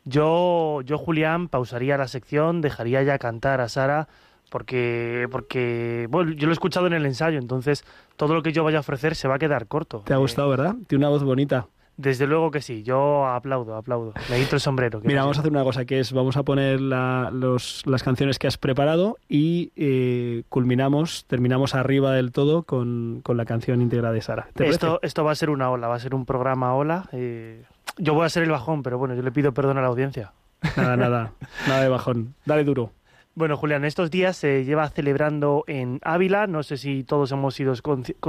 Yo, 0.04 0.82
yo, 0.82 0.98
Julián, 0.98 1.48
pausaría 1.48 1.96
la 1.96 2.06
sección, 2.06 2.60
dejaría 2.60 3.02
ya 3.02 3.18
cantar 3.18 3.62
a 3.62 3.70
Sara, 3.70 4.08
porque, 4.50 5.26
porque 5.30 6.06
bueno, 6.10 6.32
yo 6.32 6.48
lo 6.48 6.52
he 6.52 6.52
escuchado 6.52 6.86
en 6.86 6.92
el 6.92 7.06
ensayo, 7.06 7.38
entonces 7.38 7.86
todo 8.16 8.34
lo 8.34 8.42
que 8.42 8.52
yo 8.52 8.62
vaya 8.62 8.76
a 8.76 8.80
ofrecer 8.80 9.14
se 9.14 9.26
va 9.26 9.36
a 9.36 9.38
quedar 9.38 9.68
corto. 9.68 10.02
¿Te 10.04 10.12
ha 10.12 10.18
gustado, 10.18 10.50
verdad? 10.50 10.74
Tiene 10.86 11.06
una 11.06 11.08
voz 11.08 11.24
bonita. 11.24 11.66
Desde 11.96 12.26
luego 12.26 12.50
que 12.50 12.60
sí, 12.60 12.82
yo 12.82 13.26
aplaudo, 13.26 13.76
aplaudo. 13.76 14.12
Me 14.28 14.38
quito 14.38 14.56
el 14.56 14.60
sombrero. 14.60 15.00
Mira, 15.04 15.22
vamos 15.22 15.36
a 15.36 15.40
hacer 15.40 15.52
una 15.52 15.62
cosa 15.62 15.84
que 15.84 16.00
es, 16.00 16.12
vamos 16.12 16.36
a 16.36 16.42
poner 16.42 16.80
la, 16.80 17.30
los, 17.32 17.82
las 17.86 18.02
canciones 18.02 18.38
que 18.38 18.48
has 18.48 18.58
preparado 18.58 19.16
y 19.28 19.70
eh, 19.76 20.42
culminamos, 20.48 21.24
terminamos 21.26 21.74
arriba 21.74 22.12
del 22.12 22.32
todo 22.32 22.64
con, 22.64 23.20
con 23.22 23.36
la 23.36 23.44
canción 23.44 23.80
íntegra 23.80 24.10
de 24.10 24.20
Sara. 24.22 24.48
¿Te 24.54 24.68
esto, 24.68 24.98
esto 25.02 25.24
va 25.24 25.32
a 25.32 25.36
ser 25.36 25.50
una 25.50 25.70
ola, 25.70 25.86
va 25.86 25.94
a 25.94 26.00
ser 26.00 26.14
un 26.14 26.26
programa 26.26 26.74
ola. 26.74 27.08
Eh, 27.12 27.62
yo 27.96 28.14
voy 28.14 28.26
a 28.26 28.28
ser 28.28 28.42
el 28.42 28.50
bajón, 28.50 28.82
pero 28.82 28.98
bueno, 28.98 29.14
yo 29.14 29.22
le 29.22 29.30
pido 29.30 29.52
perdón 29.54 29.78
a 29.78 29.80
la 29.80 29.86
audiencia. 29.88 30.32
Nada, 30.76 30.96
nada, 30.96 31.32
nada 31.68 31.82
de 31.82 31.88
bajón. 31.88 32.34
Dale 32.44 32.64
duro. 32.64 32.90
Bueno, 33.36 33.56
Julián, 33.56 33.84
estos 33.84 34.12
días 34.12 34.36
se 34.36 34.64
lleva 34.64 34.88
celebrando 34.90 35.64
en 35.66 35.98
Ávila, 36.04 36.46
no 36.46 36.62
sé 36.62 36.76
si 36.76 37.02
todos 37.02 37.32
hemos 37.32 37.54
sido 37.54 37.74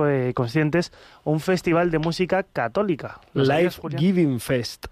eh, 0.08 0.34
conscientes, 0.34 0.92
un 1.24 1.40
festival 1.40 1.92
de 1.92 2.00
música 2.00 2.42
católica. 2.42 3.22
Life 3.34 3.82
Giving 3.96 4.40
Fest. 4.40 4.88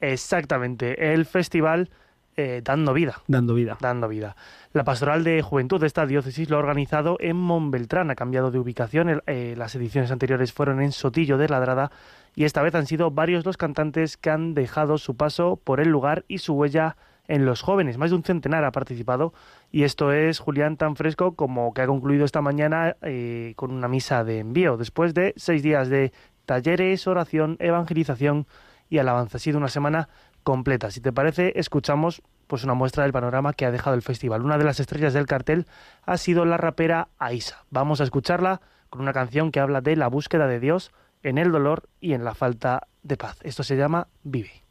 Exactamente, 0.00 1.12
el 1.12 1.26
festival 1.26 1.90
eh, 2.38 2.62
Dando 2.64 2.94
Vida. 2.94 3.20
Dando 3.26 3.52
Vida. 3.52 3.76
Dando 3.78 4.08
Vida. 4.08 4.36
La 4.72 4.84
Pastoral 4.84 5.22
de 5.22 5.42
Juventud 5.42 5.80
de 5.80 5.86
esta 5.86 6.06
diócesis 6.06 6.48
lo 6.48 6.56
ha 6.56 6.60
organizado 6.60 7.18
en 7.20 7.36
Montbeltrán, 7.36 8.10
ha 8.10 8.14
cambiado 8.14 8.50
de 8.50 8.60
ubicación. 8.60 9.22
Eh, 9.26 9.54
las 9.58 9.74
ediciones 9.74 10.10
anteriores 10.12 10.52
fueron 10.52 10.80
en 10.80 10.92
Sotillo 10.92 11.36
de 11.36 11.48
Ladrada 11.48 11.90
y 12.34 12.44
esta 12.44 12.62
vez 12.62 12.74
han 12.74 12.86
sido 12.86 13.10
varios 13.10 13.44
los 13.44 13.58
cantantes 13.58 14.16
que 14.16 14.30
han 14.30 14.54
dejado 14.54 14.96
su 14.96 15.16
paso 15.16 15.60
por 15.62 15.80
el 15.80 15.88
lugar 15.88 16.24
y 16.28 16.38
su 16.38 16.54
huella 16.54 16.96
en 17.28 17.44
los 17.44 17.62
jóvenes. 17.62 17.98
Más 17.98 18.10
de 18.10 18.16
un 18.16 18.24
centenar 18.24 18.64
ha 18.64 18.72
participado 18.72 19.32
y 19.70 19.84
esto 19.84 20.12
es 20.12 20.40
Julián 20.40 20.76
tan 20.76 20.96
fresco 20.96 21.36
como 21.36 21.72
que 21.72 21.82
ha 21.82 21.86
concluido 21.86 22.24
esta 22.24 22.40
mañana 22.40 22.96
eh, 23.02 23.52
con 23.56 23.70
una 23.70 23.86
misa 23.86 24.24
de 24.24 24.40
envío, 24.40 24.76
después 24.76 25.14
de 25.14 25.34
seis 25.36 25.62
días 25.62 25.88
de 25.88 26.12
talleres, 26.46 27.06
oración, 27.06 27.56
evangelización 27.60 28.46
y 28.88 28.98
alabanza. 28.98 29.36
Ha 29.36 29.40
sido 29.40 29.58
una 29.58 29.68
semana 29.68 30.08
completa. 30.42 30.90
Si 30.90 31.00
te 31.00 31.12
parece, 31.12 31.52
escuchamos 31.56 32.22
pues 32.46 32.64
una 32.64 32.72
muestra 32.72 33.02
del 33.02 33.12
panorama 33.12 33.52
que 33.52 33.66
ha 33.66 33.70
dejado 33.70 33.94
el 33.94 34.02
festival. 34.02 34.42
Una 34.42 34.56
de 34.56 34.64
las 34.64 34.80
estrellas 34.80 35.12
del 35.12 35.26
cartel 35.26 35.66
ha 36.04 36.16
sido 36.16 36.46
la 36.46 36.56
rapera 36.56 37.08
Aisa. 37.18 37.64
Vamos 37.70 38.00
a 38.00 38.04
escucharla 38.04 38.62
con 38.88 39.02
una 39.02 39.12
canción 39.12 39.50
que 39.50 39.60
habla 39.60 39.82
de 39.82 39.96
la 39.96 40.08
búsqueda 40.08 40.46
de 40.46 40.58
Dios 40.58 40.90
en 41.22 41.36
el 41.36 41.52
dolor 41.52 41.90
y 42.00 42.14
en 42.14 42.24
la 42.24 42.34
falta 42.34 42.86
de 43.02 43.18
paz. 43.18 43.38
Esto 43.42 43.62
se 43.62 43.76
llama 43.76 44.08
Vive. 44.22 44.67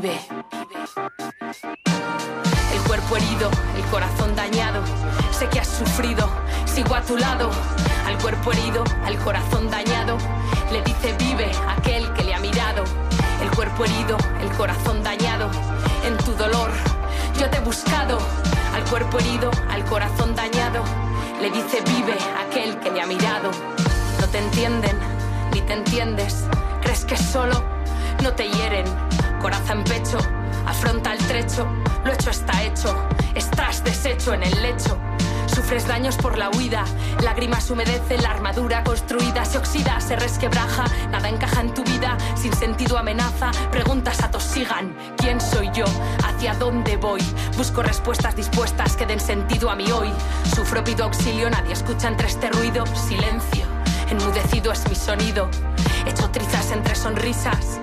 Vive 0.00 0.20
el 2.72 2.80
cuerpo 2.86 3.16
herido, 3.16 3.50
el 3.76 3.82
corazón 3.90 4.36
dañado. 4.36 4.80
Sé 5.32 5.48
que 5.48 5.58
has 5.58 5.66
sufrido, 5.66 6.28
sigo 6.66 6.94
a 6.94 7.02
tu 7.02 7.16
lado. 7.16 7.50
Al 8.06 8.16
cuerpo 8.18 8.52
herido, 8.52 8.84
al 9.04 9.18
corazón 9.18 9.68
dañado. 9.68 10.16
Le 10.70 10.82
dice 10.82 11.16
vive 11.18 11.50
aquel 11.76 12.12
que 12.12 12.22
le 12.22 12.32
ha 12.32 12.38
mirado. 12.38 12.84
El 13.42 13.50
cuerpo 13.50 13.86
herido, 13.86 14.16
el 14.40 14.48
corazón 14.50 15.02
dañado. 15.02 15.50
En 16.04 16.16
tu 16.18 16.32
dolor, 16.34 16.70
yo 17.36 17.50
te 17.50 17.56
he 17.56 17.60
buscado. 17.60 18.18
Al 18.76 18.84
cuerpo 18.84 19.18
herido, 19.18 19.50
al 19.68 19.84
corazón 19.86 20.32
dañado. 20.36 20.84
Le 21.42 21.50
dice 21.50 21.82
vive 21.84 22.16
aquel 22.46 22.78
que 22.78 22.92
le 22.92 23.02
ha 23.02 23.06
mirado. 23.06 23.50
No 24.20 24.28
te 24.28 24.38
entienden, 24.38 24.96
ni 25.52 25.60
te 25.62 25.72
entiendes. 25.72 26.44
¿Crees 26.82 27.04
que 27.04 27.16
solo 27.16 27.64
no 28.22 28.32
te 28.34 28.48
hieren? 28.48 28.86
Corazón 29.40 29.78
en 29.78 29.84
pecho 29.84 30.18
Afronta 30.68 31.14
el 31.14 31.18
trecho, 31.26 31.66
lo 32.04 32.12
hecho 32.12 32.28
está 32.30 32.62
hecho, 32.62 32.94
estás 33.34 33.82
deshecho 33.84 34.34
en 34.34 34.42
el 34.42 34.62
lecho. 34.62 34.98
Sufres 35.46 35.86
daños 35.86 36.16
por 36.16 36.36
la 36.36 36.50
huida, 36.50 36.84
lágrimas 37.22 37.70
humedecen 37.70 38.22
la 38.22 38.32
armadura 38.32 38.84
construida, 38.84 39.46
se 39.46 39.56
oxida, 39.56 39.98
se 40.00 40.16
resquebraja, 40.16 40.84
nada 41.10 41.30
encaja 41.30 41.62
en 41.62 41.72
tu 41.72 41.82
vida, 41.84 42.18
sin 42.36 42.52
sentido 42.52 42.98
amenaza, 42.98 43.50
preguntas 43.70 44.22
atosigan, 44.22 44.94
¿quién 45.16 45.40
soy 45.40 45.70
yo? 45.72 45.86
¿Hacia 46.22 46.52
dónde 46.54 46.98
voy? 46.98 47.22
Busco 47.56 47.82
respuestas 47.82 48.36
dispuestas 48.36 48.94
que 48.94 49.06
den 49.06 49.20
sentido 49.20 49.70
a 49.70 49.74
mi 49.74 49.90
hoy. 49.90 50.12
Sufro, 50.54 50.84
pido 50.84 51.04
auxilio, 51.04 51.48
nadie 51.48 51.72
escucha 51.72 52.08
entre 52.08 52.28
este 52.28 52.50
ruido, 52.50 52.84
silencio, 52.86 53.64
enmudecido 54.10 54.70
es 54.70 54.86
mi 54.86 54.94
sonido, 54.94 55.48
hecho 56.06 56.30
trizas 56.30 56.72
entre 56.72 56.94
sonrisas 56.94 57.80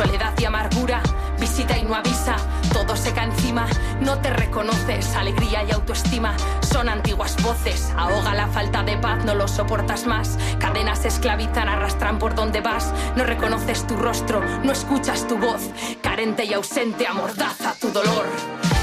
soledad 0.00 0.32
y 0.38 0.46
amargura, 0.46 1.02
visita 1.38 1.76
y 1.76 1.82
no 1.82 1.94
avisa, 1.94 2.36
todo 2.72 2.96
seca 2.96 3.22
encima, 3.22 3.66
no 4.00 4.18
te 4.18 4.30
reconoces, 4.30 5.14
alegría 5.14 5.62
y 5.64 5.72
autoestima. 5.72 6.34
Son 6.62 6.88
antiguas 6.88 7.36
voces, 7.42 7.92
ahoga 7.98 8.34
la 8.34 8.46
falta 8.46 8.82
de 8.82 8.96
paz, 8.96 9.22
no 9.26 9.34
lo 9.34 9.46
soportas 9.46 10.06
más, 10.06 10.38
cadenas 10.58 11.04
esclavizan, 11.04 11.68
arrastran 11.68 12.18
por 12.18 12.34
donde 12.34 12.62
vas, 12.62 12.94
no 13.14 13.24
reconoces 13.24 13.86
tu 13.86 13.94
rostro, 13.94 14.42
no 14.64 14.72
escuchas 14.72 15.28
tu 15.28 15.36
voz, 15.36 15.68
carente 16.00 16.46
y 16.46 16.54
ausente, 16.54 17.06
amordaza 17.06 17.74
tu 17.78 17.90
dolor, 17.90 18.24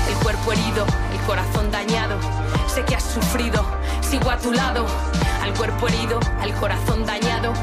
el 0.10 0.16
cuerpo 0.24 0.52
herido, 0.52 0.86
el 1.14 1.20
corazón 1.26 1.72
dañado, 1.72 2.20
sé 2.68 2.86
que 2.86 2.96
has 2.96 3.04
sufrido, 3.04 3.66
sigo 4.02 4.30
a 4.30 4.38
tu 4.38 4.52
lado, 4.52 4.86
al 5.42 5.52
cuerpo 5.56 5.88
herido, 5.88 6.20
al 6.42 6.54
corazón 6.54 7.08
dañado, 7.08 7.54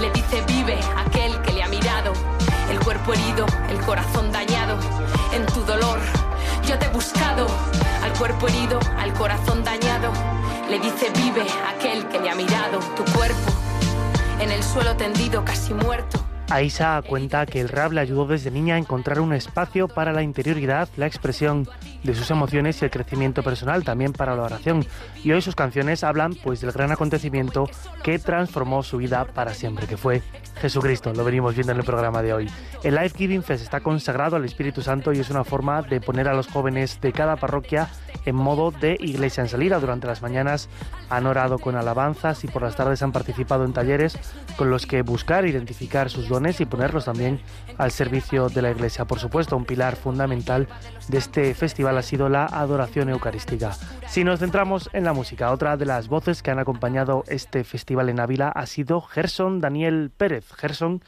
le 0.00 0.12
dice 0.12 0.44
vive 0.46 0.78
aquel 0.96 1.42
que 1.42 1.52
le 1.54 1.59
cuerpo 2.80 3.12
herido, 3.12 3.46
el 3.68 3.78
corazón 3.80 4.32
dañado, 4.32 4.76
en 5.32 5.46
tu 5.46 5.60
dolor. 5.62 5.98
Yo 6.66 6.78
te 6.78 6.86
he 6.86 6.90
buscado, 6.90 7.46
al 8.02 8.12
cuerpo 8.14 8.48
herido, 8.48 8.78
al 8.98 9.12
corazón 9.14 9.62
dañado. 9.64 10.12
Le 10.68 10.78
dice 10.78 11.10
vive 11.14 11.44
aquel 11.74 12.06
que 12.08 12.20
le 12.20 12.30
ha 12.30 12.34
mirado, 12.34 12.78
tu 12.96 13.04
cuerpo, 13.12 13.52
en 14.40 14.50
el 14.50 14.62
suelo 14.62 14.96
tendido, 14.96 15.44
casi 15.44 15.74
muerto. 15.74 16.24
Aisa 16.50 17.00
cuenta 17.06 17.46
que 17.46 17.60
el 17.60 17.68
rap 17.68 17.92
le 17.92 18.00
ayudó 18.00 18.26
desde 18.26 18.50
niña 18.50 18.74
a 18.74 18.78
encontrar 18.78 19.20
un 19.20 19.32
espacio 19.32 19.86
para 19.86 20.12
la 20.12 20.22
interioridad, 20.22 20.88
la 20.96 21.06
expresión 21.06 21.68
de 22.02 22.12
sus 22.12 22.28
emociones 22.32 22.82
y 22.82 22.86
el 22.86 22.90
crecimiento 22.90 23.44
personal, 23.44 23.84
también 23.84 24.12
para 24.12 24.34
la 24.34 24.42
oración. 24.42 24.84
Y 25.22 25.30
hoy 25.30 25.42
sus 25.42 25.54
canciones 25.54 26.02
hablan 26.02 26.34
pues 26.34 26.60
del 26.60 26.72
gran 26.72 26.90
acontecimiento 26.90 27.70
que 28.02 28.18
transformó 28.18 28.82
su 28.82 28.96
vida 28.96 29.26
para 29.26 29.54
siempre, 29.54 29.86
que 29.86 29.96
fue 29.96 30.22
Jesucristo. 30.60 31.12
Lo 31.14 31.24
venimos 31.24 31.54
viendo 31.54 31.72
en 31.72 31.78
el 31.78 31.84
programa 31.84 32.22
de 32.22 32.34
hoy. 32.34 32.50
El 32.82 32.94
Life 32.94 33.16
Giving 33.16 33.42
Fest 33.42 33.62
está 33.62 33.80
consagrado 33.80 34.36
al 34.36 34.44
Espíritu 34.44 34.82
Santo 34.82 35.12
y 35.12 35.18
es 35.18 35.30
una 35.30 35.44
forma 35.44 35.82
de 35.82 36.00
poner 36.00 36.28
a 36.28 36.34
los 36.34 36.48
jóvenes 36.48 37.00
de 37.00 37.12
cada 37.12 37.36
parroquia 37.36 37.88
en 38.26 38.36
modo 38.36 38.70
de 38.70 38.96
iglesia 39.00 39.42
en 39.42 39.48
salida. 39.48 39.80
Durante 39.80 40.06
las 40.06 40.22
mañanas 40.22 40.68
han 41.08 41.26
orado 41.26 41.58
con 41.58 41.76
alabanzas 41.76 42.44
y 42.44 42.48
por 42.48 42.62
las 42.62 42.76
tardes 42.76 43.02
han 43.02 43.12
participado 43.12 43.64
en 43.64 43.72
talleres 43.72 44.18
con 44.56 44.70
los 44.70 44.86
que 44.86 45.02
buscar 45.02 45.46
identificar 45.46 46.10
sus 46.10 46.28
dones 46.28 46.60
y 46.60 46.66
ponerlos 46.66 47.06
también 47.06 47.40
al 47.78 47.90
servicio 47.90 48.48
de 48.48 48.62
la 48.62 48.70
iglesia. 48.70 49.06
Por 49.06 49.18
supuesto, 49.18 49.56
un 49.56 49.64
pilar 49.64 49.96
fundamental 49.96 50.68
de 51.08 51.18
este 51.18 51.54
festival 51.54 51.96
ha 51.96 52.02
sido 52.02 52.28
la 52.28 52.44
adoración 52.44 53.08
eucarística. 53.08 53.72
Si 54.06 54.24
nos 54.24 54.40
centramos 54.40 54.90
en 54.92 55.04
la 55.04 55.12
música, 55.12 55.50
otra 55.50 55.76
de 55.76 55.86
las 55.86 56.08
voces 56.08 56.42
que 56.42 56.50
han 56.50 56.58
acompañado 56.58 57.24
este 57.28 57.64
festival 57.64 58.08
en 58.08 58.20
Ávila 58.20 58.48
ha 58.48 58.66
sido 58.66 59.00
Gerson 59.00 59.60
Daniel 59.60 60.10
Pérez. 60.16 60.44
Gerson 60.56 61.02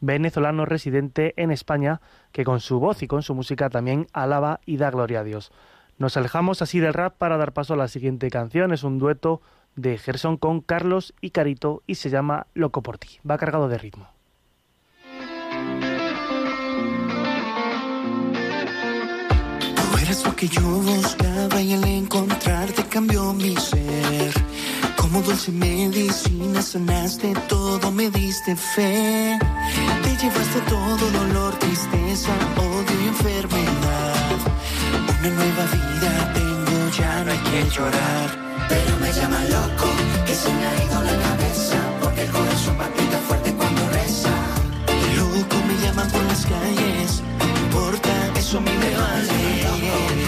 venezolano 0.00 0.64
residente 0.64 1.34
en 1.36 1.50
España, 1.50 2.00
que 2.32 2.44
con 2.44 2.60
su 2.60 2.78
voz 2.78 3.02
y 3.02 3.08
con 3.08 3.22
su 3.22 3.34
música 3.34 3.70
también 3.70 4.06
alaba 4.12 4.60
y 4.64 4.76
da 4.76 4.90
gloria 4.90 5.20
a 5.20 5.24
Dios. 5.24 5.52
Nos 5.98 6.16
alejamos 6.16 6.62
así 6.62 6.78
del 6.78 6.94
rap 6.94 7.16
para 7.16 7.36
dar 7.36 7.52
paso 7.52 7.74
a 7.74 7.76
la 7.76 7.88
siguiente 7.88 8.30
canción. 8.30 8.72
Es 8.72 8.84
un 8.84 8.98
dueto 8.98 9.42
de 9.74 9.98
Gerson 9.98 10.36
con 10.36 10.60
Carlos 10.60 11.14
y 11.20 11.30
Carito 11.30 11.82
y 11.86 11.96
se 11.96 12.10
llama 12.10 12.46
Loco 12.54 12.82
por 12.82 12.98
ti. 12.98 13.18
Va 13.28 13.38
cargado 13.38 13.68
de 13.68 13.78
ritmo. 13.78 14.08
Eres 20.00 20.24
lo 20.24 20.34
que 20.34 20.48
yo 20.48 20.62
buscaba 20.62 21.60
y 21.60 21.74
al 21.74 21.84
encontrarte 21.84 22.82
cambió 22.84 23.34
mi 23.34 23.54
ser. 23.56 24.47
Como 25.10 25.22
dulce 25.22 25.50
medicina 25.52 26.60
sanaste 26.60 27.32
todo, 27.48 27.90
me 27.90 28.10
diste 28.10 28.54
fe. 28.54 29.38
Te 30.02 30.16
llevaste 30.20 30.60
todo 30.68 31.10
dolor, 31.18 31.58
tristeza, 31.58 32.30
odio 32.58 33.04
y 33.04 33.08
enfermedad 33.08 34.18
una 35.20 35.30
nueva 35.30 35.64
vida 35.72 36.32
tengo, 36.34 36.90
ya 36.98 37.24
no 37.24 37.32
hay 37.32 37.38
que 37.38 37.70
llorar. 37.70 38.28
Pero 38.68 38.96
me 38.98 39.10
llaman 39.10 39.50
loco, 39.50 39.88
que 40.26 40.34
se 40.34 40.52
me 40.52 40.66
ha 40.66 40.84
ido 40.84 41.02
la 41.02 41.16
cabeza, 41.26 41.78
porque 42.02 42.22
el 42.24 42.30
corazón 42.30 42.76
palpita 42.76 43.18
fuerte 43.26 43.54
cuando 43.54 43.88
reza. 43.88 44.30
Loco 45.16 45.56
me 45.66 45.86
llaman 45.86 46.10
por 46.10 46.22
las 46.24 46.44
calles, 46.44 47.22
no 47.38 47.58
importa, 47.64 48.10
eso 48.36 48.58
a 48.58 48.60
mí 48.60 48.70
me 48.78 48.94
vale. 48.94 50.27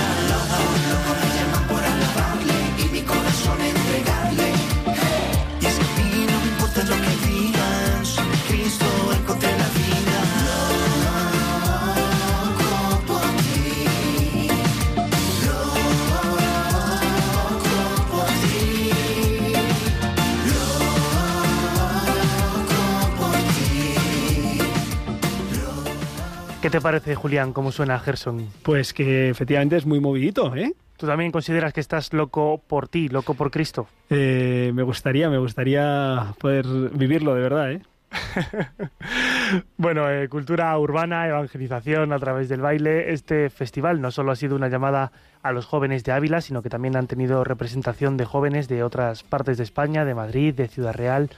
te 26.71 26.79
parece, 26.79 27.15
Julián, 27.15 27.51
cómo 27.51 27.71
suena 27.73 27.99
Gerson? 27.99 28.47
Pues 28.63 28.93
que 28.93 29.29
efectivamente 29.29 29.75
es 29.75 29.85
muy 29.85 29.99
movidito, 29.99 30.55
¿eh? 30.55 30.73
¿Tú 30.95 31.05
también 31.05 31.29
consideras 31.29 31.73
que 31.73 31.81
estás 31.81 32.13
loco 32.13 32.61
por 32.65 32.87
ti, 32.87 33.09
loco 33.09 33.33
por 33.33 33.51
Cristo? 33.51 33.87
Eh, 34.09 34.71
me 34.73 34.81
gustaría, 34.83 35.29
me 35.29 35.37
gustaría 35.37 36.33
poder 36.39 36.65
vivirlo 36.93 37.35
de 37.35 37.41
verdad, 37.41 37.71
¿eh? 37.73 37.81
bueno, 39.77 40.09
eh, 40.09 40.29
cultura 40.29 40.77
urbana, 40.77 41.27
evangelización 41.27 42.13
a 42.13 42.19
través 42.19 42.47
del 42.47 42.61
baile. 42.61 43.11
Este 43.11 43.49
festival 43.49 43.99
no 43.99 44.11
solo 44.11 44.31
ha 44.31 44.37
sido 44.37 44.55
una 44.55 44.69
llamada 44.69 45.11
a 45.43 45.51
los 45.51 45.65
jóvenes 45.65 46.05
de 46.05 46.13
Ávila, 46.13 46.39
sino 46.39 46.61
que 46.61 46.69
también 46.69 46.95
han 46.95 47.07
tenido 47.07 47.43
representación 47.43 48.15
de 48.15 48.23
jóvenes 48.23 48.69
de 48.69 48.83
otras 48.83 49.23
partes 49.23 49.57
de 49.57 49.63
España, 49.63 50.05
de 50.05 50.15
Madrid, 50.15 50.53
de 50.53 50.69
Ciudad 50.69 50.93
Real 50.93 51.29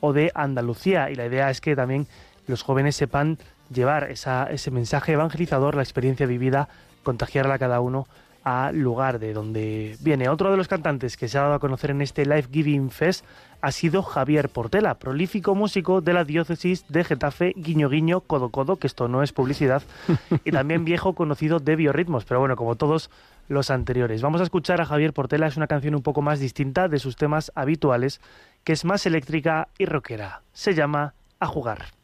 o 0.00 0.12
de 0.12 0.32
Andalucía. 0.34 1.10
Y 1.10 1.14
la 1.14 1.26
idea 1.26 1.48
es 1.50 1.60
que 1.60 1.76
también 1.76 2.08
los 2.48 2.62
jóvenes 2.62 2.96
sepan 2.96 3.38
llevar 3.72 4.10
ese 4.10 4.70
mensaje 4.70 5.12
evangelizador, 5.12 5.74
la 5.74 5.82
experiencia 5.82 6.26
vivida, 6.26 6.68
contagiarla 7.02 7.54
a 7.54 7.58
cada 7.58 7.80
uno 7.80 8.06
al 8.42 8.78
lugar 8.78 9.18
de 9.18 9.32
donde 9.32 9.96
viene. 10.00 10.28
Otro 10.28 10.50
de 10.50 10.56
los 10.56 10.68
cantantes 10.68 11.16
que 11.16 11.28
se 11.28 11.38
ha 11.38 11.42
dado 11.42 11.54
a 11.54 11.58
conocer 11.58 11.90
en 11.90 12.00
este 12.00 12.24
Life 12.24 12.48
Giving 12.50 12.90
Fest 12.90 13.24
ha 13.60 13.72
sido 13.72 14.02
Javier 14.02 14.48
Portela, 14.48 14.94
prolífico 14.94 15.54
músico 15.54 16.00
de 16.00 16.14
la 16.14 16.24
diócesis 16.24 16.86
de 16.88 17.04
Getafe, 17.04 17.52
guiño 17.56 17.90
guiño, 17.90 18.22
codo 18.22 18.48
codo, 18.48 18.76
que 18.76 18.86
esto 18.86 19.08
no 19.08 19.22
es 19.22 19.32
publicidad, 19.32 19.82
y 20.44 20.50
también 20.50 20.86
viejo 20.86 21.14
conocido 21.14 21.58
de 21.58 21.76
biorritmos, 21.76 22.24
pero 22.24 22.40
bueno, 22.40 22.56
como 22.56 22.76
todos 22.76 23.10
los 23.48 23.70
anteriores. 23.70 24.22
Vamos 24.22 24.40
a 24.40 24.44
escuchar 24.44 24.80
a 24.80 24.86
Javier 24.86 25.12
Portela, 25.12 25.46
es 25.46 25.58
una 25.58 25.66
canción 25.66 25.94
un 25.94 26.02
poco 26.02 26.22
más 26.22 26.40
distinta 26.40 26.88
de 26.88 26.98
sus 26.98 27.16
temas 27.16 27.52
habituales, 27.54 28.20
que 28.64 28.72
es 28.72 28.84
más 28.84 29.04
eléctrica 29.04 29.68
y 29.76 29.84
rockera. 29.84 30.42
Se 30.52 30.74
llama 30.74 31.14
A 31.38 31.46
jugar. 31.46 31.99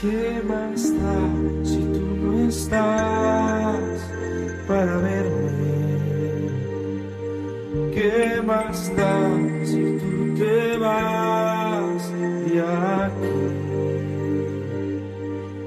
¿Qué 0.00 0.40
más 0.46 0.94
da 1.02 1.18
si 1.64 1.78
tú 1.78 2.06
no 2.22 2.48
estás 2.48 4.00
para 4.68 4.96
verme? 4.98 5.72
¿Qué 7.92 8.40
más 8.46 8.94
da 8.94 9.18
si 9.64 9.98
tú 9.98 10.34
te 10.38 10.78
vas 10.78 12.12
de 12.12 12.60
aquí? 12.60 13.38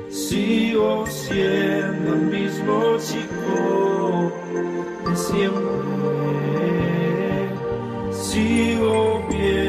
Sigo 0.10 1.06
siendo 1.08 2.14
el 2.14 2.22
mismo 2.22 2.98
chico 3.00 4.32
de 5.10 5.16
siempre. 5.18 5.72
Sigo 8.14 9.28
viendo 9.30 9.61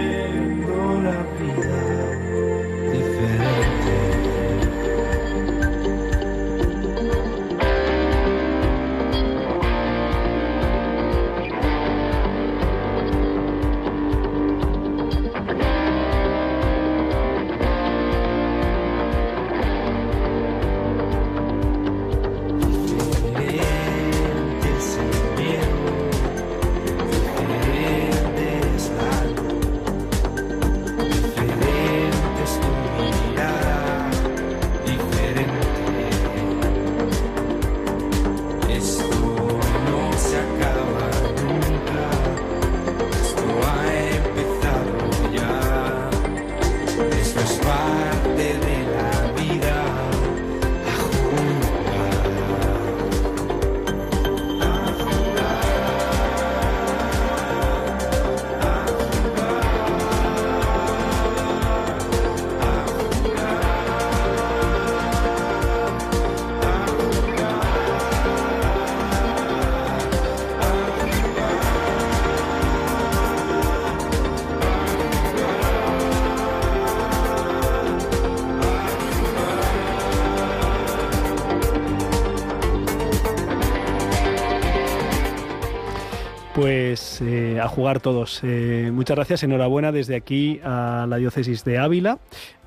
jugar 87.72 88.00
todos. 88.00 88.40
Eh, 88.44 88.90
muchas 88.92 89.16
gracias, 89.16 89.42
enhorabuena 89.42 89.92
desde 89.92 90.14
aquí 90.14 90.60
a 90.62 91.06
la 91.08 91.16
diócesis 91.16 91.64
de 91.64 91.78
Ávila. 91.78 92.18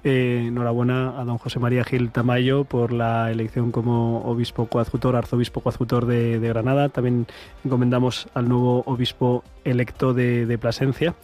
Eh, 0.03 0.45
enhorabuena 0.47 1.19
a 1.19 1.23
don 1.23 1.37
José 1.37 1.59
María 1.59 1.83
Gil 1.83 2.11
Tamayo 2.11 2.63
por 2.63 2.91
la 2.91 3.31
elección 3.31 3.71
como 3.71 4.21
obispo 4.25 4.67
coadjutor, 4.67 5.15
arzobispo 5.15 5.61
coadjutor 5.61 6.05
de, 6.05 6.39
Granada. 6.39 6.89
También 6.89 7.27
encomendamos 7.63 8.27
al 8.33 8.49
nuevo 8.49 8.83
obispo 8.85 9.43
electo 9.63 10.13
de 10.13 10.57
Plasencia. 10.59 11.15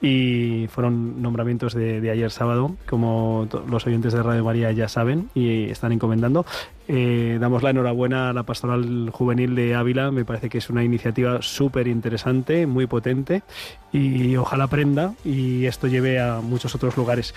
Y 0.00 0.66
fueron 0.68 1.20
nombramientos 1.20 1.74
de, 1.74 2.00
de 2.00 2.10
ayer 2.10 2.30
sábado, 2.30 2.76
como 2.88 3.48
los 3.68 3.86
oyentes 3.86 4.12
de 4.12 4.22
Radio 4.22 4.44
María 4.44 4.70
ya 4.72 4.88
saben 4.88 5.28
y 5.34 5.64
están 5.64 5.92
encomendando. 5.92 6.46
Eh, 6.90 7.36
damos 7.38 7.62
la 7.62 7.68
enhorabuena 7.68 8.30
a 8.30 8.32
la 8.32 8.44
Pastoral 8.44 9.10
Juvenil 9.12 9.54
de 9.54 9.74
Ávila, 9.74 10.10
me 10.10 10.24
parece 10.24 10.48
que 10.48 10.56
es 10.56 10.70
una 10.70 10.82
iniciativa 10.82 11.42
súper 11.42 11.86
interesante, 11.86 12.66
muy 12.66 12.86
potente 12.86 13.42
y 13.92 14.34
ojalá 14.36 14.64
aprenda 14.64 15.12
y 15.22 15.66
esto 15.66 15.86
lleve 15.86 16.18
a 16.18 16.40
muchos 16.40 16.74
otros 16.74 16.96
lugares. 16.96 17.34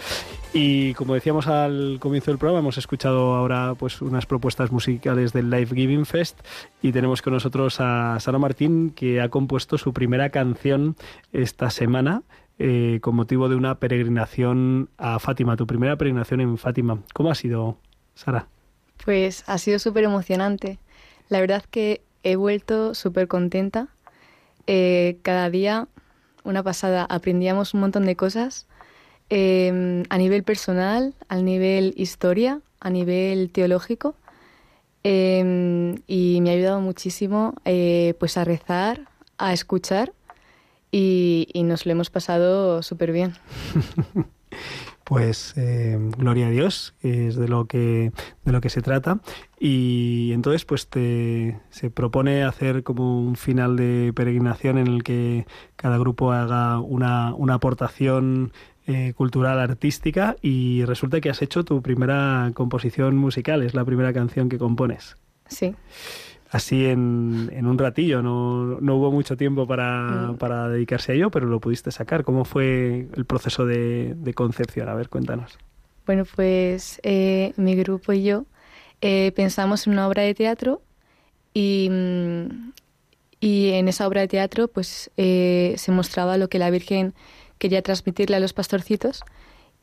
Y 0.54 0.94
como 0.94 1.16
decíamos 1.16 1.48
al 1.48 1.98
comienzo 2.00 2.32
del 2.32 2.38
programa, 2.38 2.60
hemos 2.60 2.78
escuchado 2.78 3.36
ahora 3.36 3.76
pues 3.78 4.02
unas 4.02 4.26
propuestas 4.26 4.72
musicales 4.72 5.34
del 5.34 5.50
Life 5.50 5.76
Giving 5.76 6.06
Fest 6.06 6.40
y 6.82 6.94
tenemos 6.94 7.22
con 7.22 7.34
nosotros 7.34 7.82
a 7.82 8.18
Sara 8.22 8.40
Martín 8.40 8.92
que 8.92 9.20
ha 9.20 9.28
compuesto 9.28 9.78
su 9.78 9.92
primera 9.92 10.30
canción 10.30 10.96
esta 11.34 11.70
semana. 11.72 12.24
Eh, 12.62 13.00
con 13.02 13.16
motivo 13.16 13.50
de 13.50 13.56
una 13.56 13.80
peregrinación 13.80 14.90
a 14.98 15.20
Fátima, 15.20 15.56
tu 15.56 15.66
primera 15.66 15.98
peregrinación 15.98 16.42
en 16.42 16.58
Fátima. 16.58 17.00
¿Cómo 17.14 17.32
ha 17.32 17.36
sido, 17.36 17.78
Sara? 18.14 18.48
Pues 19.04 19.44
ha 19.48 19.58
sido 19.58 19.80
súper 19.80 20.04
emocionante. 20.04 20.78
La 21.30 21.40
verdad 21.40 21.64
que 21.70 22.02
he 22.24 22.36
vuelto 22.36 22.94
súper 22.94 23.28
contenta. 23.28 23.88
Eh, 24.68 25.18
cada 25.24 25.50
día, 25.50 25.88
una 26.44 26.62
pasada, 26.62 27.06
aprendíamos 27.10 27.74
un 27.74 27.80
montón 27.80 28.06
de 28.06 28.16
cosas 28.16 28.68
eh, 29.32 30.04
a 30.10 30.18
nivel 30.18 30.44
personal, 30.44 31.16
a 31.30 31.38
nivel 31.38 31.94
historia, 31.98 32.62
a 32.80 32.90
nivel 32.90 33.50
teológico. 33.50 34.16
Eh, 35.04 35.96
y 36.06 36.42
me 36.42 36.52
ha 36.52 36.54
ayudado 36.54 36.80
muchísimo 36.80 37.56
eh, 37.66 38.14
pues 38.20 38.38
a 38.38 38.44
rezar, 38.44 39.08
a 39.38 39.54
escuchar 39.54 40.14
y, 40.92 41.48
y 41.54 41.64
nos 41.64 41.86
lo 41.86 41.92
hemos 41.94 42.10
pasado 42.10 42.84
súper 42.84 43.12
bien. 43.12 43.34
Pues 45.04 45.56
eh, 45.58 45.98
gloria 46.18 46.48
a 46.48 46.50
Dios, 46.52 46.94
es 47.02 47.36
de 47.36 47.50
lo 47.50 47.66
que 47.66 48.14
de 48.46 48.52
lo 48.54 48.62
que 48.62 48.70
se 48.70 48.82
trata 48.82 49.20
y 49.60 50.32
entonces 50.32 50.64
pues 50.64 50.88
te 50.88 51.60
se 51.70 51.90
propone 51.90 52.44
hacer 52.44 52.84
como 52.84 53.20
un 53.20 53.36
final 53.36 53.76
de 53.76 54.14
peregrinación 54.16 54.78
en 54.78 54.88
el 54.88 55.04
que 55.04 55.46
cada 55.76 55.98
grupo 55.98 56.32
haga 56.32 56.80
una, 56.80 57.34
una 57.34 57.56
aportación 57.56 58.54
eh, 58.88 59.12
cultural 59.18 59.60
artística 59.60 60.38
y 60.42 60.86
resulta 60.86 61.20
que 61.20 61.30
has 61.30 61.42
hecho 61.42 61.66
tu 61.66 61.82
primera 61.82 62.50
composición 62.54 63.18
musical, 63.18 63.64
es 63.64 63.74
la 63.74 63.84
primera 63.84 64.14
canción 64.14 64.48
que 64.48 64.58
compones. 64.58 65.18
Sí. 65.48 65.76
Así 66.52 66.86
en, 66.86 67.50
en 67.54 67.66
un 67.66 67.78
ratillo, 67.78 68.22
no, 68.22 68.80
no 68.82 68.96
hubo 68.98 69.10
mucho 69.12 69.38
tiempo 69.38 69.66
para, 69.66 70.34
Mm. 70.34 70.38
para 70.38 70.68
dedicarse 70.68 71.14
a 71.14 71.16
ello, 71.16 71.32
pero 71.32 71.46
lo 71.48 71.60
pudiste 71.62 71.92
sacar. 71.92 72.26
¿Cómo 72.26 72.44
fue 72.44 73.08
el 73.16 73.26
proceso 73.26 73.66
de, 73.66 74.14
de 74.18 74.34
concepción? 74.34 74.90
A 74.90 74.94
ver, 74.96 75.08
cuéntanos. 75.08 75.58
Bueno, 76.06 76.24
pues 76.36 77.00
eh, 77.04 77.54
mi 77.56 77.76
grupo 77.76 78.12
y 78.12 78.24
yo 78.24 78.46
eh, 79.02 79.32
pensamos 79.36 79.88
en 79.88 79.94
una 79.94 80.08
obra 80.10 80.24
de 80.24 80.34
teatro 80.34 80.82
y, 81.54 81.88
mm, 81.90 82.72
y 83.40 83.70
en 83.72 83.88
esa 83.88 84.06
obra 84.08 84.22
de 84.22 84.28
teatro 84.28 84.68
pues 84.68 85.10
eh, 85.18 85.74
se 85.78 85.92
mostraba 85.94 86.38
lo 86.38 86.50
que 86.50 86.60
la 86.60 86.70
Virgen 86.70 87.14
quería 87.60 87.82
transmitirle 87.82 88.36
a 88.36 88.40
los 88.40 88.54
pastorcitos 88.54 89.24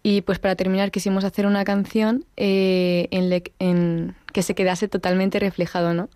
Y 0.03 0.21
pues 0.23 0.39
para 0.39 0.55
terminar 0.57 0.91
quisimos 0.91 1.25
hacer 1.25 1.47
una 1.47 1.65
canción 1.65 2.25
en, 2.37 3.43
en, 3.59 4.15
que 4.33 4.43
se 4.43 4.55
quedase 4.55 4.87
totalmente 4.89 5.39
reflejado, 5.41 5.95
¿no? 5.95 6.09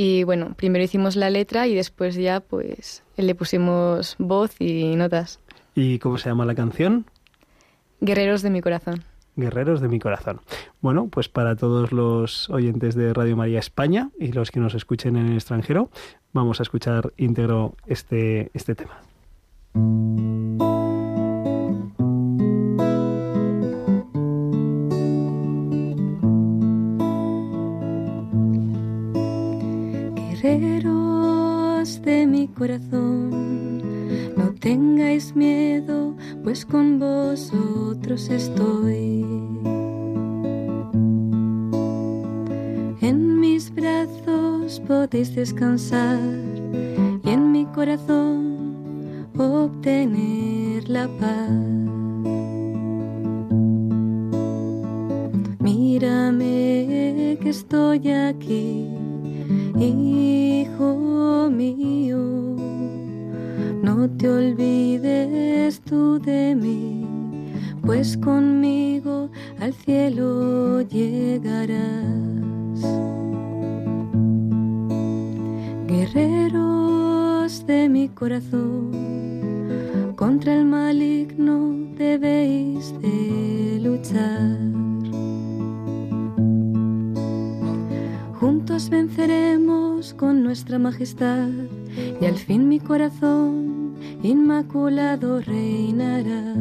Y 0.00 0.22
bueno, 0.22 0.54
primero 0.56 0.84
hicimos 0.84 1.16
la 1.16 1.28
letra 1.28 1.66
y 1.66 1.74
después 1.74 2.14
ya 2.14 2.38
pues 2.38 3.02
le 3.16 3.34
pusimos 3.34 4.14
voz 4.20 4.54
y 4.60 4.94
notas. 4.94 5.40
¿Y 5.74 5.98
cómo 5.98 6.18
se 6.18 6.28
llama 6.28 6.44
la 6.44 6.54
canción? 6.54 7.04
Guerreros 8.00 8.42
de 8.42 8.50
mi 8.50 8.60
corazón. 8.60 9.02
Guerreros 9.34 9.80
de 9.80 9.88
mi 9.88 9.98
corazón. 9.98 10.40
Bueno, 10.80 11.08
pues 11.08 11.28
para 11.28 11.56
todos 11.56 11.90
los 11.90 12.48
oyentes 12.48 12.94
de 12.94 13.12
Radio 13.12 13.36
María 13.36 13.58
España 13.58 14.10
y 14.20 14.30
los 14.30 14.52
que 14.52 14.60
nos 14.60 14.76
escuchen 14.76 15.16
en 15.16 15.26
el 15.26 15.34
extranjero, 15.34 15.90
vamos 16.32 16.60
a 16.60 16.62
escuchar 16.62 17.12
íntegro 17.16 17.74
este, 17.88 18.52
este 18.54 18.76
tema. 18.76 19.00
Corazón, 32.54 34.36
no 34.36 34.54
tengáis 34.60 35.34
miedo, 35.34 36.14
pues 36.42 36.64
con 36.64 36.98
vosotros 36.98 38.28
estoy. 38.30 39.24
En 43.00 43.40
mis 43.40 43.74
brazos 43.74 44.80
podéis 44.86 45.34
descansar 45.34 46.20
y 47.24 47.30
en 47.30 47.52
mi 47.52 47.64
corazón 47.66 49.28
obtener 49.36 50.88
la 50.88 51.08
paz. 51.18 51.50
Mírame 55.60 57.38
que 57.40 57.50
estoy 57.50 58.10
aquí 58.10 59.07
Hijo 59.80 61.48
mío, 61.52 62.18
no 63.80 64.10
te 64.10 64.28
olvides 64.28 65.80
tú 65.82 66.18
de 66.18 66.56
mí, 66.56 67.06
pues 67.86 68.16
conmigo 68.16 69.30
al 69.60 69.72
cielo 69.72 70.80
llegarás. 70.80 71.78
Guerreros 75.86 77.64
de 77.64 77.88
mi 77.88 78.08
corazón, 78.08 78.90
contra 80.16 80.56
el 80.56 80.64
maligno 80.64 81.72
debéis 81.96 82.92
de 83.00 83.78
luchar. 83.80 84.87
Juntos 88.68 88.90
venceremos 88.90 90.12
con 90.12 90.42
nuestra 90.42 90.78
majestad 90.78 91.48
y 92.20 92.24
al 92.26 92.34
fin 92.34 92.68
mi 92.68 92.78
corazón 92.78 93.94
inmaculado 94.22 95.40
reinará. 95.40 96.54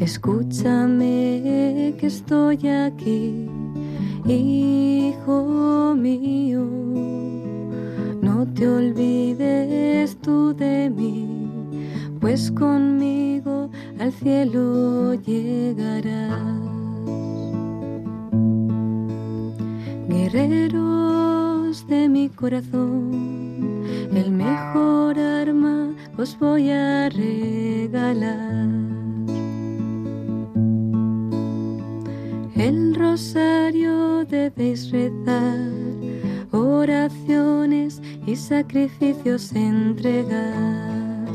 Escúchame 0.00 1.94
que 1.96 2.06
estoy 2.08 2.66
aquí, 2.66 3.48
hijo 4.26 5.94
mío. 5.96 6.66
No 8.20 8.48
te 8.52 8.66
olvides 8.66 10.16
tú 10.16 10.52
de 10.52 10.90
mí, 10.90 11.62
pues 12.20 12.50
conmigo 12.50 13.70
al 14.00 14.12
cielo 14.12 15.14
llegarás. 15.22 16.63
De 21.86 22.08
mi 22.08 22.28
corazón, 22.28 23.84
el 24.12 24.32
mejor 24.32 25.16
arma 25.16 25.94
os 26.18 26.36
voy 26.40 26.70
a 26.70 27.08
regalar. 27.08 28.68
El 32.56 32.96
rosario 32.96 34.24
debéis 34.24 34.90
rezar, 34.90 35.70
oraciones 36.50 38.02
y 38.26 38.34
sacrificios 38.34 39.52
entregar. 39.52 41.28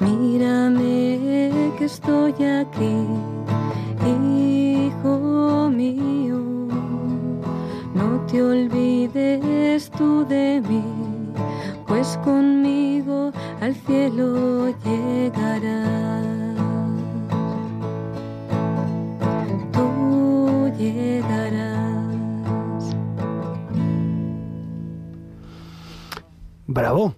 Mírame 0.00 1.72
que 1.78 1.84
estoy 1.84 2.32
aquí 2.42 3.33
te 8.30 8.42
olvides 8.42 9.90
tú 9.90 10.24
de 10.26 10.62
mí, 10.68 10.82
pues 11.86 12.18
conmigo 12.24 13.32
al 13.60 13.74
cielo 13.74 14.68
llegarás. 14.84 16.56
Tú 19.72 20.72
llegarás. 20.78 22.14
Bravo. 26.66 27.14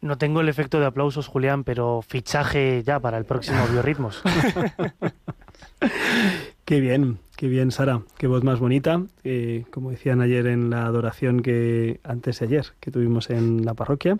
No 0.00 0.18
tengo 0.18 0.42
el 0.42 0.50
efecto 0.50 0.80
de 0.80 0.86
aplausos, 0.86 1.28
Julián, 1.28 1.64
pero 1.64 2.02
fichaje 2.02 2.82
ya 2.84 3.00
para 3.00 3.16
el 3.16 3.24
próximo 3.24 3.66
Biorritmos. 3.70 4.22
Qué 6.64 6.80
bien, 6.80 7.18
qué 7.36 7.48
bien, 7.48 7.70
Sara, 7.70 8.00
qué 8.16 8.26
voz 8.26 8.42
más 8.42 8.58
bonita. 8.58 9.02
Eh, 9.22 9.66
como 9.70 9.90
decían 9.90 10.22
ayer 10.22 10.46
en 10.46 10.70
la 10.70 10.86
adoración 10.86 11.42
que 11.42 12.00
antes 12.04 12.38
de 12.38 12.46
ayer 12.46 12.66
que 12.80 12.90
tuvimos 12.90 13.28
en 13.28 13.66
la 13.66 13.74
parroquia, 13.74 14.16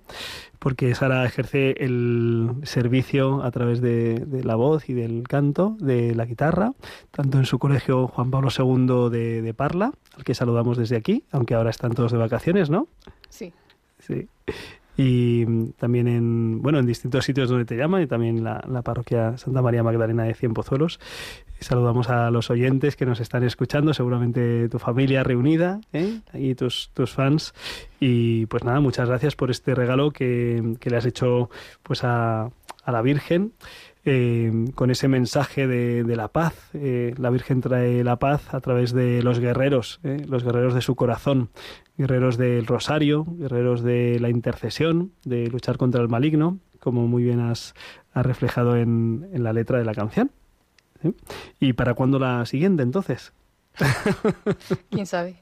porque 0.58 0.94
Sara 0.94 1.24
ejerce 1.24 1.74
el 1.82 2.50
servicio 2.64 3.42
a 3.42 3.50
través 3.50 3.80
de, 3.80 4.26
la 4.44 4.56
voz 4.56 4.90
y 4.90 4.92
del 4.92 5.26
canto, 5.26 5.74
de 5.80 6.14
la 6.14 6.26
guitarra, 6.26 6.72
tanto 7.12 7.38
en 7.38 7.46
su 7.46 7.58
colegio 7.58 8.08
Juan 8.08 8.30
Pablo 8.30 8.50
II 8.50 9.08
de, 9.10 9.40
de 9.40 9.54
Parla, 9.54 9.92
al 10.14 10.24
que 10.24 10.34
saludamos 10.34 10.76
desde 10.76 10.96
aquí, 10.96 11.24
aunque 11.30 11.54
ahora 11.54 11.70
están 11.70 11.92
todos 11.92 12.12
de 12.12 12.18
vacaciones, 12.18 12.68
¿no? 12.68 12.88
Sí. 13.30 13.54
Sí 14.00 14.28
y 14.96 15.72
también 15.72 16.08
en 16.08 16.62
bueno 16.62 16.78
en 16.78 16.86
distintos 16.86 17.24
sitios 17.24 17.48
donde 17.48 17.64
te 17.64 17.76
llaman 17.76 18.02
y 18.02 18.06
también 18.06 18.44
la, 18.44 18.62
la 18.68 18.82
parroquia 18.82 19.36
Santa 19.36 19.62
María 19.62 19.82
Magdalena 19.82 20.24
de 20.24 20.34
Cien 20.34 20.54
Pozuelos. 20.54 21.00
Saludamos 21.60 22.10
a 22.10 22.30
los 22.30 22.50
oyentes 22.50 22.94
que 22.94 23.06
nos 23.06 23.20
están 23.20 23.42
escuchando, 23.42 23.94
seguramente 23.94 24.68
tu 24.68 24.78
familia 24.78 25.22
reunida 25.22 25.80
¿eh? 25.92 26.20
y 26.34 26.54
tus, 26.54 26.90
tus 26.92 27.12
fans. 27.12 27.54
Y 28.00 28.46
pues 28.46 28.64
nada, 28.64 28.80
muchas 28.80 29.08
gracias 29.08 29.34
por 29.34 29.50
este 29.50 29.74
regalo 29.74 30.10
que, 30.10 30.76
que 30.78 30.90
le 30.90 30.96
has 30.96 31.06
hecho 31.06 31.48
pues 31.82 32.04
a, 32.04 32.50
a 32.84 32.92
la 32.92 33.02
Virgen. 33.02 33.52
Eh, 34.06 34.66
con 34.74 34.90
ese 34.90 35.08
mensaje 35.08 35.66
de, 35.66 36.04
de 36.04 36.16
la 36.16 36.28
paz. 36.28 36.54
Eh, 36.74 37.14
la 37.16 37.30
Virgen 37.30 37.62
trae 37.62 38.04
la 38.04 38.18
paz 38.18 38.52
a 38.52 38.60
través 38.60 38.92
de 38.92 39.22
los 39.22 39.40
guerreros, 39.40 40.00
eh, 40.04 40.22
los 40.28 40.44
guerreros 40.44 40.74
de 40.74 40.82
su 40.82 40.94
corazón, 40.94 41.48
guerreros 41.96 42.36
del 42.36 42.66
rosario, 42.66 43.24
guerreros 43.26 43.82
de 43.82 44.18
la 44.20 44.28
intercesión, 44.28 45.12
de 45.24 45.46
luchar 45.46 45.78
contra 45.78 46.02
el 46.02 46.10
maligno, 46.10 46.58
como 46.80 47.08
muy 47.08 47.22
bien 47.22 47.40
has, 47.40 47.74
reflejado 48.14 48.76
en, 48.76 49.26
en, 49.32 49.42
la 49.42 49.54
letra 49.54 49.78
de 49.78 49.84
la 49.84 49.94
canción. 49.94 50.30
¿Y 51.58 51.72
para 51.72 51.94
cuándo 51.94 52.18
la 52.18 52.44
siguiente 52.44 52.82
entonces? 52.82 53.32
¿Quién 54.90 55.06
sabe? 55.06 55.36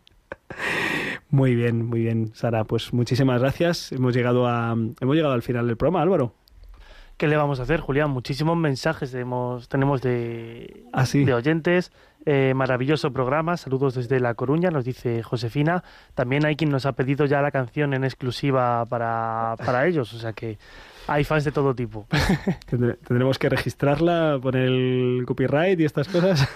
Muy 1.30 1.56
bien, 1.56 1.84
muy 1.84 2.00
bien, 2.00 2.30
Sara. 2.34 2.64
Pues 2.64 2.92
muchísimas 2.92 3.40
gracias. 3.40 3.90
Hemos 3.90 4.14
llegado 4.14 4.46
a 4.46 4.72
hemos 4.72 5.16
llegado 5.16 5.34
al 5.34 5.42
final 5.42 5.66
del 5.66 5.76
programa, 5.76 6.02
Álvaro. 6.02 6.34
¿Qué 7.22 7.28
le 7.28 7.36
vamos 7.36 7.60
a 7.60 7.62
hacer, 7.62 7.78
Julián? 7.78 8.10
Muchísimos 8.10 8.56
mensajes 8.56 9.12
tenemos, 9.12 9.68
tenemos 9.68 10.02
de, 10.02 10.86
¿Ah, 10.92 11.04
de 11.04 11.32
oyentes. 11.32 11.92
Eh, 12.26 12.52
maravilloso 12.52 13.12
programa. 13.12 13.56
Saludos 13.56 13.94
desde 13.94 14.18
La 14.18 14.34
Coruña, 14.34 14.72
nos 14.72 14.84
dice 14.84 15.22
Josefina. 15.22 15.84
También 16.16 16.44
hay 16.44 16.56
quien 16.56 16.70
nos 16.70 16.84
ha 16.84 16.94
pedido 16.94 17.24
ya 17.26 17.40
la 17.40 17.52
canción 17.52 17.94
en 17.94 18.02
exclusiva 18.02 18.84
para, 18.86 19.54
para 19.64 19.86
ellos. 19.86 20.12
O 20.14 20.18
sea 20.18 20.32
que 20.32 20.58
hay 21.06 21.24
fans 21.24 21.44
de 21.44 21.52
todo 21.52 21.74
tipo. 21.74 22.06
Tendremos 22.66 23.38
que 23.38 23.48
registrarla, 23.48 24.38
poner 24.40 24.64
el 24.64 25.24
copyright 25.26 25.78
y 25.80 25.84
estas 25.84 26.08
cosas. 26.08 26.48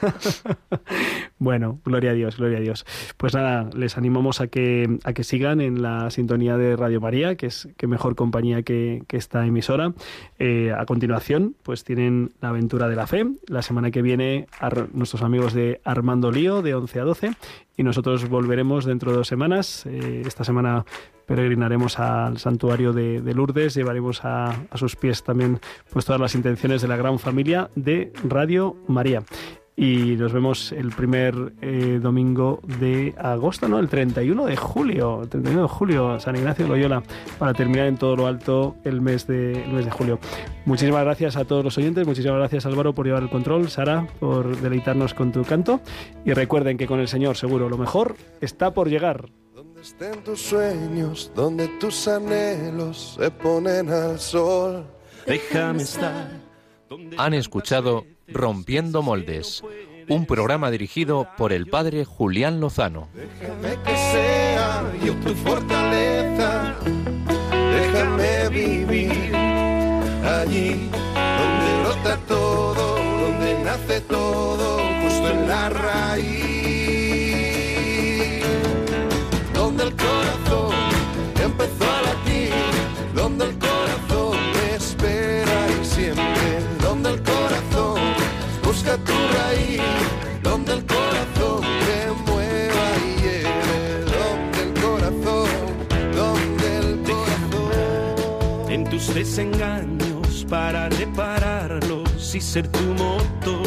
bueno, 1.39 1.81
gloria 1.85 2.11
a 2.11 2.15
Dios, 2.15 2.37
gloria 2.37 2.59
a 2.59 2.61
Dios. 2.61 2.87
Pues 3.17 3.35
nada, 3.35 3.69
les 3.75 3.97
animamos 3.97 4.41
a 4.41 4.49
que, 4.49 4.99
a 5.05 5.13
que 5.13 5.25
sigan 5.25 5.61
en 5.61 5.83
la 5.83 6.11
sintonía 6.11 6.57
de 6.57 6.77
Radio 6.77 7.01
María, 7.01 7.37
que 7.37 7.47
es 7.47 7.69
que 7.77 7.87
mejor 7.87 8.15
compañía 8.15 8.63
que, 8.63 9.03
que 9.07 9.17
esta 9.17 9.47
emisora. 9.47 9.93
Eh, 10.39 10.73
a 10.77 10.85
continuación, 10.87 11.57
pues 11.63 11.85
tienen 11.85 12.33
la 12.41 12.51
aventura 12.51 12.89
de 12.89 12.97
la 12.97 13.07
fe. 13.07 13.27
La 13.47 13.63
semana 13.63 13.91
que 13.91 14.03
viene, 14.03 14.47
nuestros 14.93 15.23
amigos 15.23 15.53
de 15.55 15.81
Armando 15.85 16.31
Lío, 16.31 16.63
de 16.63 16.75
11 16.75 17.01
a 17.01 17.05
12. 17.05 17.31
Y 17.77 17.83
nosotros 17.83 18.29
volveremos 18.29 18.85
dentro 18.85 19.11
de 19.11 19.19
dos 19.19 19.29
semanas. 19.29 19.85
Eh, 19.87 20.23
esta 20.27 20.45
semana 20.45 20.85
peregrinaremos 21.27 21.99
al 21.99 22.39
santuario 22.39 22.93
de, 22.93 23.21
Lourdes, 23.35 23.75
llevaremos 23.75 24.25
a, 24.25 24.51
a, 24.71 24.77
sus 24.77 24.97
pies 24.97 25.23
también 25.23 25.61
pues 25.91 26.05
todas 26.05 26.21
las 26.21 26.35
intenciones 26.35 26.83
de 26.83 26.89
la 26.89 26.97
gran 26.97 27.19
familia 27.19 27.71
de 27.75 28.13
Radio 28.25 28.77
María 28.87 29.23
y 29.77 30.17
nos 30.17 30.33
vemos 30.33 30.73
el 30.73 30.91
primer 30.91 31.53
eh, 31.61 32.01
domingo 32.03 32.61
de 32.81 33.15
agosto, 33.19 33.69
¿no? 33.69 33.79
El 33.79 33.89
31 33.89 34.47
de 34.47 34.57
julio, 34.57 35.23
el 35.23 35.29
31 35.29 35.63
de 35.63 35.69
julio, 35.69 36.19
San 36.19 36.35
Ignacio 36.35 36.65
de 36.65 36.71
Loyola, 36.71 37.03
para 37.39 37.53
terminar 37.53 37.87
en 37.87 37.99
todo 37.99 38.17
lo 38.17 38.27
alto 38.27 38.77
el 38.85 39.03
mes 39.03 39.27
de, 39.27 39.65
el 39.65 39.73
mes 39.73 39.85
de 39.85 39.91
julio. 39.91 40.19
Muchísimas 40.65 41.05
gracias 41.05 41.37
a 41.37 41.45
todos 41.45 41.63
los 41.63 41.77
oyentes, 41.77 42.07
muchísimas 42.07 42.39
gracias 42.39 42.65
Álvaro 42.65 42.95
por 42.95 43.05
llevar 43.05 43.23
el 43.23 43.29
control, 43.29 43.69
Sara 43.69 44.07
por 44.19 44.57
deleitarnos 44.57 45.13
con 45.13 45.31
tu 45.31 45.45
canto 45.45 45.81
y 46.25 46.33
recuerden 46.33 46.79
que 46.79 46.87
con 46.87 46.99
el 46.99 47.09
Señor 47.09 47.37
seguro 47.37 47.69
lo 47.69 47.77
mejor 47.77 48.17
está 48.41 48.73
por 48.73 48.89
llegar. 48.89 49.29
Donde 49.55 49.83
estén 49.83 50.25
tus 50.25 50.41
sueños, 50.41 51.31
donde 51.35 51.69
tus 51.79 52.09
anhelos 52.09 53.17
se 53.21 53.31
ponen 53.31 53.91
al 53.91 54.19
sol. 54.19 54.87
Déjame 55.27 55.83
estar. 55.83 56.31
Han 57.19 57.35
escuchado 57.35 58.05
Rompiendo 58.29 59.03
Moldes, 59.03 59.63
un 60.09 60.27
programa 60.27 60.71
dirigido 60.71 61.29
por 61.37 61.53
el 61.53 61.67
padre 61.67 62.05
Julián 62.05 62.61
Lozano. 62.61 63.09
Déjame 63.15 63.83
que 63.83 63.97
sea 63.97 64.83
yo 65.05 65.15
tu 65.17 65.35
fortaleza, 65.35 66.75
déjame 67.51 68.49
vivir 68.49 69.35
allí 70.25 70.91
donde 71.13 71.83
brota 71.83 72.17
todo, 72.27 72.97
donde 72.97 73.65
nace 73.65 74.01
todo, 74.03 74.79
justo 75.03 75.31
en 75.31 75.49
la 75.49 75.69
raíz, 75.69 76.66
busca 88.87 89.05
tu 89.05 89.13
raíz, 89.13 89.81
donde 90.43 90.75
el 90.75 90.87
corazón 90.87 91.61
te 91.87 92.31
mueva 92.31 92.87
y 93.05 93.23
lleve, 93.23 94.05
donde 94.15 94.63
el 94.63 94.73
corazón, 94.81 95.49
donde 96.15 96.79
el 96.79 97.03
corazón. 97.03 98.71
En 98.71 98.85
tus 98.85 99.13
desengaños 99.15 100.47
para 100.49 100.89
repararlos 100.89 102.35
y 102.35 102.41
ser 102.41 102.69
tu 102.69 102.85
motor. 102.95 103.67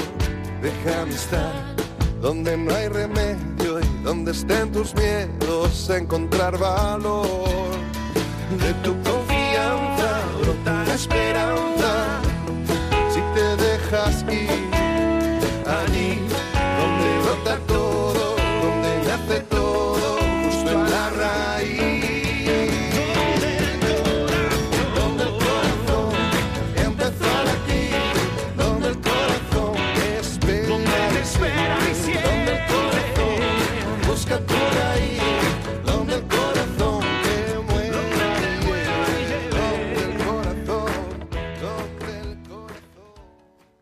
Déjame 0.61 1.13
estar 1.13 1.75
donde 2.21 2.57
no 2.57 2.73
hay 2.73 2.87
remedio 2.89 3.79
y 3.79 4.03
donde 4.03 4.31
estén 4.31 4.71
tus 4.71 4.93
miedos, 4.95 5.89
encontrar 5.89 6.57
valor. 6.57 7.69
De 8.59 8.73
tu 8.83 8.93
confianza 9.03 10.21
brota 10.41 10.83
la 10.85 10.93
esperanza 10.95 12.21
si 13.13 13.21
te 13.35 13.55
dejas 13.63 14.25
ir 14.31 14.68